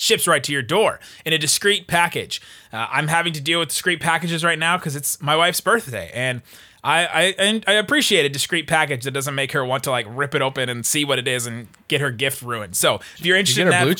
ships 0.00 0.26
right 0.26 0.42
to 0.42 0.50
your 0.52 0.62
door 0.62 0.98
in 1.26 1.32
a 1.32 1.38
discreet 1.38 1.86
package. 1.86 2.40
Uh, 2.72 2.86
I'm 2.90 3.08
having 3.08 3.32
to 3.34 3.40
deal 3.40 3.60
with 3.60 3.68
discreet 3.68 4.00
packages 4.00 4.42
right 4.42 4.58
now 4.58 4.78
because 4.78 4.96
it's 4.96 5.20
my 5.20 5.36
wife's 5.36 5.60
birthday, 5.60 6.10
and 6.14 6.40
I, 6.82 7.34
I 7.38 7.62
I 7.66 7.72
appreciate 7.74 8.24
a 8.24 8.30
discreet 8.30 8.66
package 8.66 9.04
that 9.04 9.10
doesn't 9.10 9.34
make 9.34 9.52
her 9.52 9.64
want 9.64 9.84
to 9.84 9.90
like 9.90 10.06
rip 10.08 10.34
it 10.34 10.40
open 10.40 10.68
and 10.70 10.86
see 10.86 11.04
what 11.04 11.18
it 11.18 11.28
is 11.28 11.46
and 11.46 11.68
get 11.88 12.00
her 12.00 12.10
gift 12.10 12.40
ruined. 12.42 12.74
So 12.76 13.00
if 13.18 13.26
you're 13.26 13.36
interested 13.36 13.60
You 13.60 13.66
in 13.66 13.72
get 13.72 13.80
her 13.80 13.84
that? 13.84 13.90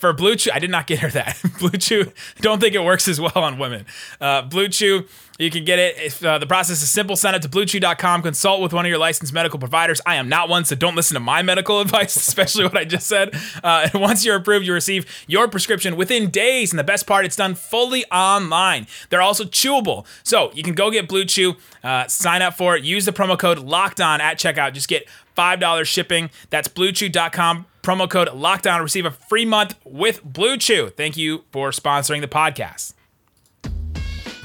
For 0.00 0.12
Blue 0.12 0.36
Chew, 0.36 0.50
I 0.52 0.58
did 0.58 0.70
not 0.70 0.86
get 0.86 1.00
her 1.00 1.10
that. 1.10 1.40
Blue 1.58 1.70
Chew, 1.70 2.12
don't 2.40 2.60
think 2.60 2.74
it 2.74 2.82
works 2.82 3.06
as 3.08 3.20
well 3.20 3.32
on 3.36 3.58
women. 3.58 3.86
Uh, 4.20 4.42
Blue 4.42 4.68
Chew, 4.68 5.06
you 5.38 5.50
can 5.50 5.64
get 5.64 5.78
it. 5.78 5.96
If 5.98 6.24
uh, 6.24 6.38
the 6.38 6.46
process 6.46 6.82
is 6.82 6.90
simple, 6.90 7.16
send 7.16 7.34
it 7.34 7.42
to 7.42 7.48
bluechew.com. 7.48 8.22
Consult 8.22 8.60
with 8.60 8.72
one 8.72 8.84
of 8.84 8.90
your 8.90 8.98
licensed 8.98 9.32
medical 9.32 9.58
providers. 9.58 10.00
I 10.04 10.16
am 10.16 10.28
not 10.28 10.48
one, 10.48 10.66
so 10.66 10.74
don't 10.74 10.94
listen 10.94 11.14
to 11.14 11.20
my 11.20 11.42
medical 11.42 11.80
advice, 11.80 12.14
especially 12.16 12.64
what 12.64 12.76
I 12.76 12.84
just 12.84 13.06
said. 13.06 13.34
Uh, 13.62 13.88
and 13.92 14.02
once 14.02 14.24
you're 14.24 14.36
approved, 14.36 14.66
you 14.66 14.74
receive 14.74 15.06
your 15.26 15.48
prescription 15.48 15.96
within 15.96 16.30
days. 16.30 16.72
And 16.72 16.78
the 16.78 16.84
best 16.84 17.06
part, 17.06 17.24
it's 17.24 17.36
done 17.36 17.54
fully 17.54 18.04
online. 18.06 18.86
They're 19.08 19.22
also 19.22 19.44
chewable, 19.44 20.06
so 20.22 20.52
you 20.52 20.62
can 20.62 20.74
go 20.74 20.90
get 20.90 21.08
Blue 21.08 21.24
Chew, 21.24 21.54
uh, 21.82 22.06
sign 22.06 22.42
up 22.42 22.54
for 22.54 22.76
it, 22.76 22.84
use 22.84 23.06
the 23.06 23.12
promo 23.12 23.38
code 23.38 23.58
Locked 23.58 24.00
On 24.00 24.20
at 24.20 24.38
checkout. 24.38 24.74
Just 24.74 24.88
get 24.88 25.06
five 25.40 25.58
dollars 25.58 25.88
shipping. 25.88 26.28
That's 26.50 26.68
BlueChew.com. 26.68 27.64
Promo 27.82 28.10
code 28.10 28.30
Locked 28.34 28.66
On. 28.66 28.82
Receive 28.82 29.06
a 29.06 29.10
free 29.10 29.46
month 29.46 29.74
with 29.86 30.22
Blue 30.22 30.58
Chew. 30.58 30.90
Thank 30.90 31.16
you 31.16 31.44
for 31.50 31.70
sponsoring 31.70 32.20
the 32.20 32.28
podcast. 32.28 32.92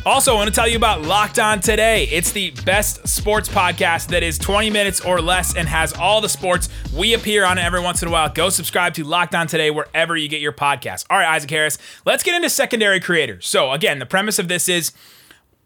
Also, 0.05 0.31
I 0.31 0.35
want 0.35 0.47
to 0.47 0.55
tell 0.55 0.69
you 0.69 0.77
about 0.77 1.01
Locked 1.01 1.37
On 1.37 1.59
Today. 1.59 2.05
It's 2.05 2.31
the 2.31 2.51
best 2.63 3.05
sports 3.09 3.49
podcast 3.49 4.07
that 4.09 4.23
is 4.23 4.37
20 4.37 4.69
minutes 4.69 5.01
or 5.01 5.19
less 5.19 5.53
and 5.57 5.67
has 5.67 5.91
all 5.91 6.21
the 6.21 6.29
sports. 6.29 6.69
We 6.95 7.13
appear 7.13 7.43
on 7.43 7.57
it 7.57 7.63
every 7.63 7.81
once 7.81 8.01
in 8.01 8.07
a 8.07 8.11
while. 8.11 8.29
Go 8.29 8.47
subscribe 8.47 8.93
to 8.93 9.03
Locked 9.03 9.35
On 9.35 9.47
Today 9.47 9.71
wherever 9.71 10.15
you 10.15 10.29
get 10.29 10.39
your 10.39 10.53
podcasts. 10.53 11.05
All 11.09 11.17
right, 11.17 11.27
Isaac 11.27 11.49
Harris, 11.49 11.77
let's 12.05 12.23
get 12.23 12.35
into 12.35 12.49
secondary 12.49 13.01
creators. 13.01 13.47
So, 13.47 13.73
again, 13.73 13.99
the 13.99 14.05
premise 14.05 14.39
of 14.39 14.47
this 14.47 14.69
is 14.69 14.93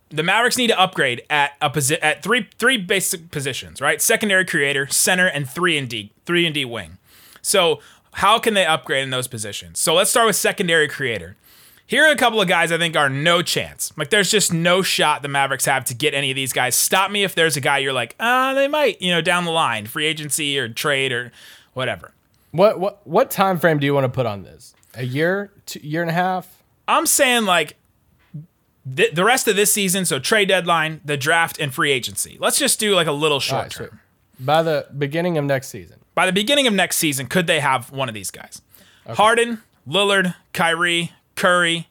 the 0.10 0.24
Mavericks 0.24 0.58
need 0.58 0.68
to 0.68 0.80
upgrade 0.80 1.24
at 1.30 1.52
a 1.62 1.70
posi- 1.70 2.00
at 2.02 2.24
three 2.24 2.48
three 2.58 2.78
basic 2.78 3.32
positions, 3.32 3.80
right? 3.82 4.02
Secondary 4.02 4.46
creator, 4.46 4.88
center, 4.88 5.28
and 5.28 5.50
three 5.50 5.78
and 5.78 5.88
D 5.88 6.12
three 6.26 6.46
and 6.46 6.54
D 6.54 6.66
wing. 6.66 6.98
So 7.42 7.80
how 8.14 8.40
can 8.40 8.54
they 8.54 8.66
upgrade 8.66 9.04
in 9.04 9.12
those 9.12 9.28
positions? 9.28 9.80
So 9.80 9.94
let's 9.94 10.10
start 10.10 10.28
with 10.28 10.36
secondary 10.36 10.88
creator. 10.88 11.36
Here 11.86 12.06
are 12.06 12.12
a 12.12 12.16
couple 12.16 12.40
of 12.40 12.48
guys 12.48 12.72
I 12.72 12.78
think 12.78 12.96
are 12.96 13.10
no 13.10 13.42
chance. 13.42 13.92
Like 13.98 14.10
there's 14.12 14.30
just 14.30 14.54
no 14.54 14.82
shot 14.84 15.22
the 15.24 15.28
Mavericks 15.28 15.66
have 15.66 15.86
to 15.86 15.96
get 15.96 16.14
any 16.14 16.30
of 16.30 16.36
these 16.36 16.54
guys. 16.54 16.76
Stop 16.76 17.10
me 17.10 17.24
if 17.24 17.34
there's 17.34 17.58
a 17.58 17.62
guy 17.62 17.80
you're 17.80 17.94
like, 17.94 18.16
ah, 18.20 18.54
they 18.54 18.68
might, 18.68 19.02
you 19.02 19.12
know, 19.12 19.22
down 19.22 19.46
the 19.46 19.52
line, 19.52 19.88
free 19.88 20.06
agency 20.06 20.60
or 20.60 20.70
trade 20.70 21.12
or 21.12 21.32
whatever. 21.74 22.14
What 22.52 22.80
what 22.80 23.06
what 23.08 23.32
time 23.32 23.60
frame 23.60 23.80
do 23.80 23.86
you 23.86 23.94
want 23.94 24.06
to 24.06 24.10
put 24.10 24.26
on 24.26 24.44
this? 24.44 24.74
A 24.96 25.04
year, 25.04 25.52
two, 25.66 25.80
year 25.82 26.02
and 26.02 26.10
a 26.10 26.14
half? 26.14 26.64
I'm 26.88 27.06
saying 27.06 27.46
like 27.46 27.76
th- 28.96 29.14
the 29.14 29.24
rest 29.24 29.48
of 29.48 29.56
this 29.56 29.74
season, 29.74 30.06
so 30.06 30.20
trade 30.20 30.48
deadline, 30.48 31.02
the 31.04 31.18
draft, 31.18 31.60
and 31.60 31.74
free 31.74 31.92
agency. 31.92 32.38
Let's 32.40 32.58
just 32.58 32.80
do 32.80 32.96
like 32.96 33.08
a 33.08 33.12
little 33.12 33.40
short 33.40 33.64
right, 33.64 33.72
term. 33.72 34.00
so 34.38 34.46
by 34.46 34.64
the 34.64 34.88
beginning 34.98 35.38
of 35.38 35.46
next 35.46 35.68
season. 35.70 36.00
by 36.16 36.26
the 36.26 36.34
beginning 36.34 36.68
of 36.68 36.74
next 36.74 36.98
season, 36.98 37.28
could 37.28 37.48
they 37.48 37.60
have 37.60 37.92
one 37.92 38.08
of 38.08 38.16
these 38.16 38.32
guys? 38.32 38.62
Harden, 39.08 39.62
Lillard, 39.88 40.36
Kyrie, 40.54 41.12
Curry, 41.36 41.88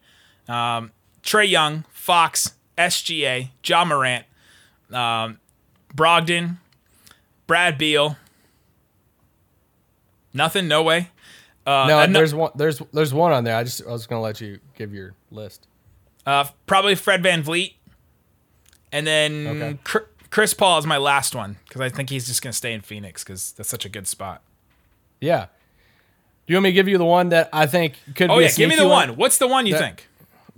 um, 0.49 0.93
Trae 1.23 1.49
Young, 1.49 1.85
Fox, 1.91 2.55
SGA, 2.77 3.51
Ja 3.65 3.85
Morant, 3.85 4.25
um, 4.93 5.39
Brogdon, 5.95 6.59
Brad 7.47 7.77
Beal. 7.77 8.17
Nothing, 10.33 10.69
no 10.69 10.83
way. 10.83 11.11
Uh, 11.67 11.87
No, 11.87 12.07
there's 12.07 12.35
one 12.35 12.51
there's 12.55 12.81
there's 12.93 13.13
one 13.13 13.33
on 13.33 13.45
there. 13.45 13.57
I 13.57 13.65
just 13.65 13.83
I 13.87 13.91
was 13.91 14.07
gonna 14.07 14.23
let 14.23 14.41
you 14.41 14.59
give 14.77 14.95
your 14.95 15.15
list. 15.31 15.67
Uh, 16.29 16.45
probably 16.67 16.95
Fred 16.95 17.23
VanVleet, 17.23 17.73
and 18.93 19.07
then 19.07 19.47
Okay. 19.47 19.79
Cr- 19.85 19.99
Chris 20.31 20.53
Paul 20.53 20.79
is 20.79 20.85
my 20.85 20.99
last 20.99 21.35
one 21.35 21.57
because 21.67 21.81
I 21.81 21.89
think 21.89 22.11
he's 22.11 22.27
just 22.27 22.43
gonna 22.43 22.53
stay 22.53 22.75
in 22.75 22.83
Phoenix 22.83 23.25
because 23.25 23.53
that's 23.53 23.69
such 23.71 23.85
a 23.87 23.89
good 23.89 24.07
spot. 24.07 24.43
Yeah. 25.23 25.47
Do 26.47 26.53
you 26.53 26.57
want 26.57 26.65
me 26.65 26.71
to 26.71 26.75
give 26.75 26.87
you 26.89 26.99
the 26.99 27.05
one 27.05 27.31
that 27.31 27.49
I 27.53 27.67
think 27.67 27.95
could 28.15 28.29
be? 28.29 28.35
Oh 28.35 28.39
yeah, 28.39 28.51
give 28.51 28.69
me 28.69 28.77
the 28.77 28.87
one. 28.87 29.17
What's 29.17 29.39
the 29.39 29.49
one 29.49 29.67
you 29.67 29.73
That- 29.75 29.81
think? 29.81 30.09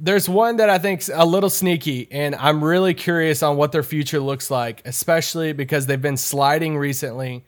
There's 0.03 0.29
one 0.29 0.57
that 0.57 0.71
I 0.71 0.79
think's 0.79 1.11
a 1.13 1.27
little 1.27 1.51
sneaky, 1.51 2.09
and 2.11 2.35
I'm 2.35 2.65
really 2.65 2.95
curious 2.95 3.43
on 3.43 3.57
what 3.59 3.71
their 3.71 3.83
future 3.83 4.19
looks 4.19 4.51
like, 4.51 4.81
especially 4.87 5.53
because 5.53 5.87
they've 5.87 6.01
been 6.01 6.17
sliding 6.17 6.79
recently. 6.79 7.45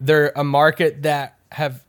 They're 0.00 0.32
a 0.34 0.42
market 0.42 1.04
that 1.04 1.38
have 1.52 1.84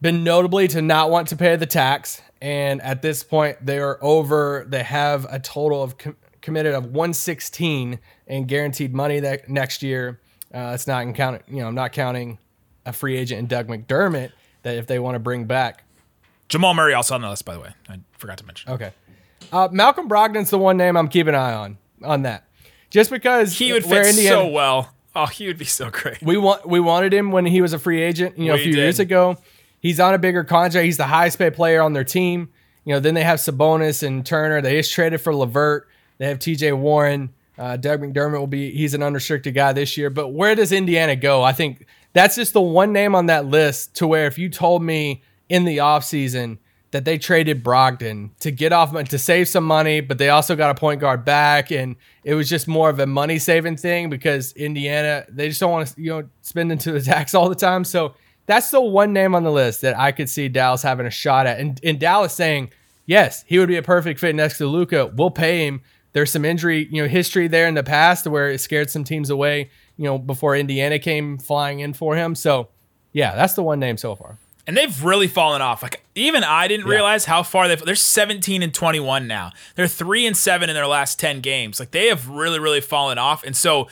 been 0.00 0.22
notably 0.22 0.68
to 0.68 0.80
not 0.80 1.10
want 1.10 1.26
to 1.28 1.36
pay 1.36 1.56
the 1.56 1.66
tax, 1.66 2.22
and 2.46 2.80
at 2.82 3.02
this 3.02 3.24
point 3.24 3.56
they 3.64 3.78
are 3.78 3.98
over. 4.00 4.64
They 4.68 4.84
have 4.84 5.26
a 5.28 5.40
total 5.40 5.82
of 5.82 5.98
com- 5.98 6.16
committed 6.42 6.74
of 6.74 6.84
116 6.84 7.98
in 8.28 8.44
guaranteed 8.44 8.94
money 8.94 9.18
that 9.18 9.48
next 9.48 9.82
year. 9.82 10.20
Uh, 10.54 10.70
it's 10.72 10.86
not 10.86 11.02
in 11.02 11.12
count, 11.12 11.42
you 11.48 11.56
know, 11.56 11.66
i'm 11.66 11.74
not 11.74 11.92
counting 11.92 12.38
a 12.86 12.92
free 12.92 13.16
agent 13.16 13.40
in 13.40 13.46
Doug 13.46 13.66
McDermott 13.66 14.30
that 14.62 14.76
if 14.76 14.86
they 14.86 15.00
want 15.00 15.16
to 15.16 15.18
bring 15.18 15.46
back. 15.46 15.82
Jamal 16.48 16.72
Murray 16.72 16.94
also 16.94 17.16
on 17.16 17.20
the 17.20 17.28
list, 17.28 17.44
by 17.44 17.54
the 17.54 17.60
way. 17.60 17.70
I 17.88 17.98
forgot 18.16 18.38
to 18.38 18.46
mention. 18.46 18.70
Okay. 18.70 18.92
Uh, 19.50 19.68
Malcolm 19.72 20.08
Brogdon's 20.08 20.50
the 20.50 20.58
one 20.58 20.76
name 20.76 20.96
I'm 20.96 21.08
keeping 21.08 21.34
an 21.34 21.40
eye 21.40 21.52
on 21.52 21.78
on 22.04 22.22
that, 22.22 22.44
just 22.90 23.10
because 23.10 23.58
He 23.58 23.72
would 23.72 23.84
fit 23.84 24.06
Indiana- 24.06 24.36
so 24.36 24.46
well. 24.46 24.92
Oh, 25.16 25.26
he 25.26 25.48
would 25.48 25.58
be 25.58 25.64
so 25.64 25.90
great. 25.90 26.22
We 26.22 26.36
want 26.36 26.68
we 26.68 26.78
wanted 26.78 27.12
him 27.12 27.32
when 27.32 27.44
he 27.44 27.60
was 27.60 27.72
a 27.72 27.78
free 27.78 28.02
agent, 28.02 28.38
you 28.38 28.46
know, 28.46 28.54
a 28.54 28.58
few 28.58 28.72
did. 28.72 28.76
years 28.76 29.00
ago. 29.00 29.36
He's 29.80 30.00
on 30.00 30.14
a 30.14 30.18
bigger 30.18 30.44
contract. 30.44 30.84
He's 30.84 30.96
the 30.96 31.06
highest 31.06 31.38
paid 31.38 31.54
player 31.54 31.82
on 31.82 31.92
their 31.92 32.04
team. 32.04 32.50
You 32.84 32.94
know, 32.94 33.00
then 33.00 33.14
they 33.14 33.24
have 33.24 33.38
Sabonis 33.38 34.02
and 34.02 34.24
Turner. 34.24 34.60
They 34.60 34.76
just 34.76 34.92
traded 34.92 35.20
for 35.20 35.34
Levert. 35.34 35.88
They 36.18 36.26
have 36.26 36.38
T.J. 36.38 36.72
Warren. 36.72 37.30
Uh, 37.58 37.76
Doug 37.76 38.02
McDermott 38.02 38.38
will 38.38 38.46
be 38.46 38.70
he's 38.72 38.94
an 38.94 39.02
unrestricted 39.02 39.54
guy 39.54 39.72
this 39.72 39.96
year. 39.96 40.10
But 40.10 40.28
where 40.28 40.54
does 40.54 40.72
Indiana 40.72 41.16
go? 41.16 41.42
I 41.42 41.52
think 41.52 41.86
that's 42.12 42.36
just 42.36 42.52
the 42.52 42.60
one 42.60 42.92
name 42.92 43.14
on 43.14 43.26
that 43.26 43.46
list 43.46 43.96
to 43.96 44.06
where 44.06 44.26
if 44.26 44.38
you 44.38 44.48
told 44.48 44.82
me 44.82 45.22
in 45.48 45.64
the 45.64 45.78
offseason 45.78 46.58
that 46.90 47.04
they 47.04 47.18
traded 47.18 47.64
Brogdon 47.64 48.30
to 48.40 48.50
get 48.50 48.72
off 48.72 48.92
to 48.92 49.18
save 49.18 49.48
some 49.48 49.64
money, 49.64 50.00
but 50.00 50.18
they 50.18 50.28
also 50.28 50.54
got 50.54 50.70
a 50.70 50.74
point 50.78 51.00
guard 51.00 51.24
back, 51.24 51.70
and 51.70 51.96
it 52.24 52.34
was 52.34 52.48
just 52.48 52.68
more 52.68 52.88
of 52.88 52.98
a 53.00 53.06
money 53.06 53.38
saving 53.38 53.76
thing 53.76 54.08
because 54.08 54.52
Indiana 54.52 55.26
they 55.28 55.48
just 55.48 55.60
don't 55.60 55.72
want 55.72 55.88
to 55.88 56.00
you 56.00 56.10
know 56.10 56.28
spend 56.42 56.70
into 56.70 56.92
the 56.92 57.00
tax 57.02 57.34
all 57.34 57.48
the 57.48 57.54
time. 57.54 57.84
So 57.84 58.14
that's 58.46 58.70
the 58.70 58.80
one 58.80 59.12
name 59.12 59.34
on 59.34 59.44
the 59.44 59.52
list 59.52 59.82
that 59.82 59.98
I 59.98 60.12
could 60.12 60.28
see 60.28 60.48
Dallas 60.48 60.82
having 60.82 61.06
a 61.06 61.10
shot 61.10 61.46
at, 61.46 61.60
and, 61.60 61.78
and 61.82 61.98
Dallas 61.98 62.32
saying 62.32 62.70
yes, 63.06 63.44
he 63.46 63.58
would 63.58 63.68
be 63.68 63.76
a 63.76 63.82
perfect 63.82 64.20
fit 64.20 64.34
next 64.34 64.58
to 64.58 64.66
Luka. 64.66 65.12
We'll 65.14 65.30
pay 65.30 65.66
him. 65.66 65.80
There's 66.12 66.30
some 66.30 66.44
injury 66.44 66.88
you 66.90 67.02
know 67.02 67.08
history 67.08 67.48
there 67.48 67.68
in 67.68 67.74
the 67.74 67.82
past 67.82 68.26
where 68.26 68.50
it 68.50 68.60
scared 68.60 68.90
some 68.90 69.04
teams 69.04 69.30
away. 69.30 69.70
You 69.96 70.04
know 70.04 70.18
before 70.18 70.56
Indiana 70.56 70.98
came 70.98 71.38
flying 71.38 71.80
in 71.80 71.92
for 71.92 72.16
him. 72.16 72.34
So 72.34 72.68
yeah, 73.12 73.34
that's 73.34 73.54
the 73.54 73.62
one 73.62 73.80
name 73.80 73.96
so 73.96 74.14
far. 74.14 74.38
And 74.66 74.76
they've 74.76 75.04
really 75.04 75.28
fallen 75.28 75.62
off. 75.62 75.82
Like 75.82 76.02
even 76.14 76.42
I 76.42 76.66
didn't 76.66 76.86
realize 76.86 77.24
how 77.24 77.42
far 77.42 77.68
they've. 77.68 77.80
They're 77.80 77.94
17 77.94 78.62
and 78.62 78.74
21 78.74 79.28
now. 79.28 79.52
They're 79.76 79.86
three 79.86 80.26
and 80.26 80.36
seven 80.36 80.68
in 80.68 80.74
their 80.74 80.88
last 80.88 81.20
10 81.20 81.40
games. 81.40 81.78
Like 81.78 81.92
they 81.92 82.08
have 82.08 82.28
really, 82.28 82.58
really 82.58 82.80
fallen 82.80 83.16
off. 83.16 83.44
And 83.44 83.56
so, 83.56 83.86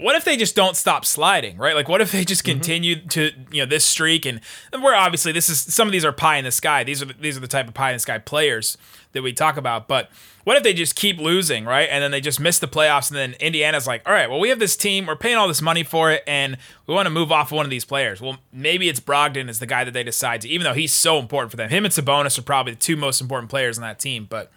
what 0.00 0.16
if 0.16 0.24
they 0.24 0.36
just 0.36 0.56
don't 0.56 0.76
stop 0.76 1.04
sliding? 1.04 1.56
Right? 1.56 1.74
Like 1.74 1.88
what 1.88 2.00
if 2.00 2.12
they 2.12 2.24
just 2.24 2.42
mm-hmm. 2.42 2.58
continue 2.58 2.96
to 3.08 3.30
you 3.50 3.62
know 3.62 3.66
this 3.66 3.84
streak? 3.84 4.26
And 4.26 4.40
and 4.72 4.82
we're 4.82 4.94
obviously 4.94 5.32
this 5.32 5.48
is 5.48 5.60
some 5.60 5.88
of 5.88 5.92
these 5.92 6.04
are 6.04 6.12
pie 6.12 6.36
in 6.36 6.44
the 6.44 6.50
sky. 6.50 6.84
These 6.84 7.02
are 7.02 7.06
the, 7.06 7.14
these 7.14 7.36
are 7.36 7.40
the 7.40 7.48
type 7.48 7.68
of 7.68 7.74
pie 7.74 7.90
in 7.90 7.96
the 7.96 8.00
sky 8.00 8.18
players 8.18 8.76
that 9.12 9.22
we 9.22 9.32
talk 9.32 9.56
about. 9.56 9.88
But 9.88 10.10
what 10.44 10.56
if 10.56 10.62
they 10.62 10.72
just 10.72 10.96
keep 10.96 11.18
losing, 11.18 11.64
right? 11.64 11.88
And 11.90 12.02
then 12.02 12.10
they 12.10 12.20
just 12.20 12.40
miss 12.40 12.58
the 12.58 12.66
playoffs, 12.66 13.10
and 13.10 13.16
then 13.16 13.34
Indiana's 13.40 13.86
like, 13.86 14.02
all 14.06 14.12
right, 14.12 14.30
well, 14.30 14.40
we 14.40 14.48
have 14.48 14.58
this 14.58 14.76
team, 14.76 15.06
we're 15.06 15.16
paying 15.16 15.36
all 15.36 15.48
this 15.48 15.60
money 15.60 15.82
for 15.82 16.10
it, 16.10 16.22
and 16.26 16.56
we 16.86 16.94
want 16.94 17.06
to 17.06 17.10
move 17.10 17.30
off 17.30 17.52
one 17.52 17.66
of 17.66 17.70
these 17.70 17.84
players. 17.84 18.20
Well, 18.20 18.38
maybe 18.52 18.88
it's 18.88 19.00
Brogdon 19.00 19.48
is 19.48 19.58
the 19.58 19.66
guy 19.66 19.84
that 19.84 19.92
they 19.92 20.02
decide 20.02 20.40
to, 20.42 20.48
even 20.48 20.64
though 20.64 20.72
he's 20.72 20.94
so 20.94 21.18
important 21.18 21.50
for 21.50 21.56
them. 21.56 21.68
Him 21.68 21.84
and 21.84 21.92
Sabonis 21.92 22.38
are 22.38 22.42
probably 22.42 22.72
the 22.72 22.80
two 22.80 22.96
most 22.96 23.20
important 23.20 23.50
players 23.50 23.76
on 23.76 23.82
that 23.82 23.98
team. 23.98 24.26
But 24.28 24.50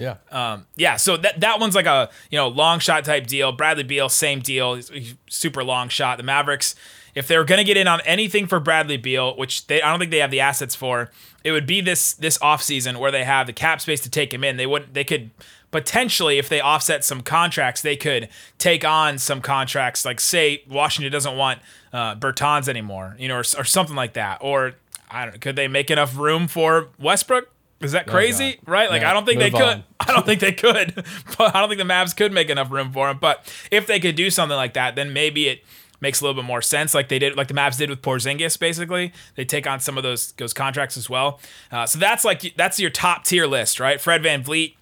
Yeah. 0.00 0.16
um, 0.32 0.66
yeah, 0.76 0.96
so 0.96 1.16
that 1.18 1.40
that 1.40 1.60
one's 1.60 1.74
like 1.74 1.86
a 1.86 2.08
you 2.30 2.38
know 2.38 2.48
long 2.48 2.78
shot 2.80 3.04
type 3.04 3.26
deal. 3.26 3.52
Bradley 3.52 3.84
Beal, 3.84 4.08
same 4.08 4.40
deal, 4.40 4.74
He's- 4.74 4.88
he's 4.88 5.14
super 5.28 5.62
long 5.62 5.88
shot. 5.88 6.16
The 6.16 6.24
Mavericks, 6.24 6.74
if 7.14 7.28
they're 7.28 7.44
going 7.44 7.58
to 7.58 7.64
get 7.64 7.76
in 7.76 7.86
on 7.86 8.00
anything 8.02 8.46
for 8.46 8.58
Bradley 8.60 8.96
Beal, 8.96 9.36
which 9.36 9.66
they 9.66 9.82
I 9.82 9.90
don't 9.90 9.98
think 9.98 10.10
they 10.10 10.18
have 10.18 10.30
the 10.30 10.40
assets 10.40 10.74
for, 10.74 11.10
it 11.44 11.52
would 11.52 11.66
be 11.66 11.80
this 11.80 12.14
this 12.14 12.38
offseason 12.38 12.98
where 12.98 13.10
they 13.10 13.24
have 13.24 13.46
the 13.46 13.52
cap 13.52 13.80
space 13.80 14.00
to 14.00 14.10
take 14.10 14.32
him 14.34 14.42
in. 14.42 14.56
They 14.56 14.66
would 14.66 14.94
they 14.94 15.04
could 15.04 15.30
potentially 15.70 16.38
if 16.38 16.48
they 16.48 16.60
offset 16.60 17.04
some 17.04 17.20
contracts, 17.20 17.82
they 17.82 17.96
could 17.96 18.28
take 18.58 18.84
on 18.84 19.18
some 19.18 19.40
contracts. 19.40 20.04
Like 20.04 20.18
say 20.20 20.62
Washington 20.68 21.12
doesn't 21.12 21.36
want 21.36 21.60
uh, 21.92 22.14
Bertans 22.16 22.68
anymore, 22.68 23.16
you 23.18 23.28
know, 23.28 23.36
or, 23.36 23.44
or 23.58 23.64
something 23.64 23.96
like 23.96 24.14
that, 24.14 24.38
or. 24.40 24.74
I 25.12 25.24
don't. 25.26 25.40
Could 25.40 25.56
they 25.56 25.66
make 25.66 25.90
enough 25.90 26.16
room 26.16 26.46
for 26.46 26.86
Westbrook? 27.00 27.50
Is 27.80 27.92
that 27.92 28.06
crazy? 28.06 28.58
right? 28.66 28.90
Like 28.90 29.02
Yeah, 29.02 29.10
I 29.10 29.12
don't 29.14 29.24
think 29.24 29.38
they 29.40 29.50
could. 29.50 29.82
I 30.00 30.12
don't 30.12 30.26
think 30.26 30.40
they 30.40 30.52
could. 30.52 31.04
But 31.38 31.54
I 31.54 31.60
don't 31.60 31.68
think 31.68 31.78
the 31.78 31.84
Mavs 31.84 32.14
could 32.14 32.32
make 32.32 32.50
enough 32.50 32.70
room 32.70 32.92
for 32.92 33.08
him. 33.08 33.18
But 33.18 33.50
if 33.70 33.86
they 33.86 33.98
could 34.00 34.16
do 34.16 34.30
something 34.30 34.56
like 34.56 34.74
that, 34.74 34.96
then 34.96 35.12
maybe 35.12 35.48
it 35.48 35.64
makes 36.00 36.20
a 36.20 36.24
little 36.24 36.40
bit 36.40 36.46
more 36.46 36.62
sense, 36.62 36.94
like 36.94 37.08
they 37.08 37.18
did, 37.18 37.36
like 37.36 37.48
the 37.48 37.54
Mavs 37.54 37.76
did 37.78 37.90
with 37.90 38.02
Porzingis. 38.02 38.58
Basically, 38.58 39.12
they 39.34 39.44
take 39.44 39.66
on 39.66 39.80
some 39.80 39.96
of 39.96 40.02
those 40.02 40.32
those 40.32 40.52
contracts 40.52 40.96
as 40.96 41.08
well. 41.08 41.40
Uh, 41.70 41.86
so 41.86 41.98
that's 41.98 42.24
like 42.24 42.54
that's 42.56 42.78
your 42.78 42.90
top 42.90 43.24
tier 43.24 43.46
list, 43.46 43.80
right? 43.80 44.00
Fred 44.00 44.22
VanVleet, 44.22 44.74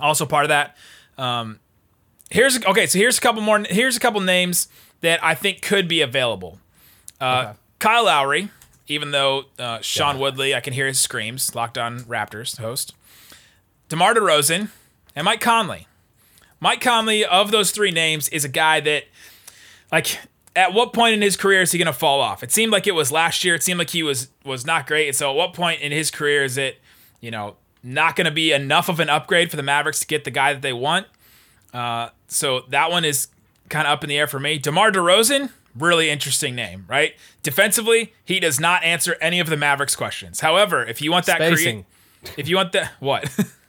also 0.00 0.26
part 0.26 0.44
of 0.44 0.48
that. 0.48 0.76
Um, 1.16 1.60
here's 2.30 2.62
okay. 2.64 2.86
So 2.86 2.98
here's 2.98 3.18
a 3.18 3.20
couple 3.20 3.42
more. 3.42 3.60
Here's 3.68 3.96
a 3.96 4.00
couple 4.00 4.20
names 4.20 4.68
that 5.00 5.22
I 5.22 5.34
think 5.34 5.62
could 5.62 5.86
be 5.88 6.00
available. 6.00 6.58
Uh, 7.20 7.54
Kyle 7.78 8.04
Lowry, 8.06 8.48
even 8.86 9.10
though 9.10 9.44
uh, 9.58 9.80
Sean 9.80 10.18
Woodley, 10.18 10.54
I 10.54 10.60
can 10.60 10.72
hear 10.72 10.86
his 10.86 11.00
screams. 11.00 11.54
Locked 11.54 11.78
on 11.78 12.00
Raptors 12.00 12.58
host. 12.58 12.94
DeMar 13.88 14.14
DeRozan 14.14 14.68
and 15.14 15.24
Mike 15.24 15.40
Conley. 15.40 15.86
Mike 16.60 16.80
Conley, 16.80 17.24
of 17.24 17.50
those 17.50 17.70
three 17.70 17.90
names, 17.90 18.28
is 18.30 18.44
a 18.44 18.48
guy 18.48 18.80
that, 18.80 19.04
like, 19.92 20.18
at 20.56 20.72
what 20.72 20.92
point 20.92 21.14
in 21.14 21.22
his 21.22 21.36
career 21.36 21.62
is 21.62 21.72
he 21.72 21.78
going 21.78 21.86
to 21.86 21.92
fall 21.92 22.20
off? 22.20 22.42
It 22.42 22.52
seemed 22.52 22.72
like 22.72 22.86
it 22.86 22.94
was 22.94 23.12
last 23.12 23.44
year. 23.44 23.54
It 23.54 23.62
seemed 23.62 23.78
like 23.78 23.90
he 23.90 24.02
was 24.02 24.28
was 24.44 24.64
not 24.64 24.86
great. 24.86 25.08
And 25.08 25.16
so, 25.16 25.30
at 25.30 25.36
what 25.36 25.52
point 25.52 25.80
in 25.80 25.92
his 25.92 26.10
career 26.10 26.44
is 26.44 26.56
it, 26.56 26.80
you 27.20 27.30
know, 27.30 27.56
not 27.82 28.16
going 28.16 28.24
to 28.24 28.30
be 28.30 28.52
enough 28.52 28.88
of 28.88 29.00
an 29.00 29.10
upgrade 29.10 29.50
for 29.50 29.56
the 29.56 29.62
Mavericks 29.62 30.00
to 30.00 30.06
get 30.06 30.24
the 30.24 30.30
guy 30.30 30.52
that 30.52 30.62
they 30.62 30.72
want? 30.72 31.06
Uh, 31.72 32.10
so 32.28 32.60
that 32.68 32.90
one 32.90 33.04
is 33.04 33.28
kind 33.68 33.86
of 33.86 33.92
up 33.92 34.04
in 34.04 34.08
the 34.08 34.16
air 34.16 34.26
for 34.26 34.40
me. 34.40 34.58
DeMar 34.58 34.92
DeRozan, 34.92 35.50
really 35.78 36.10
interesting 36.10 36.54
name, 36.54 36.84
right? 36.88 37.14
Defensively, 37.42 38.12
he 38.24 38.40
does 38.40 38.60
not 38.60 38.84
answer 38.84 39.16
any 39.20 39.40
of 39.40 39.48
the 39.48 39.56
Mavericks 39.56 39.96
questions. 39.96 40.40
However, 40.40 40.84
if 40.84 41.02
you 41.02 41.10
want 41.10 41.26
that 41.26 41.36
Spacing. 41.36 41.84
create, 42.22 42.38
if 42.38 42.48
you 42.48 42.56
want 42.56 42.72
that 42.72 42.92
what? 43.00 43.28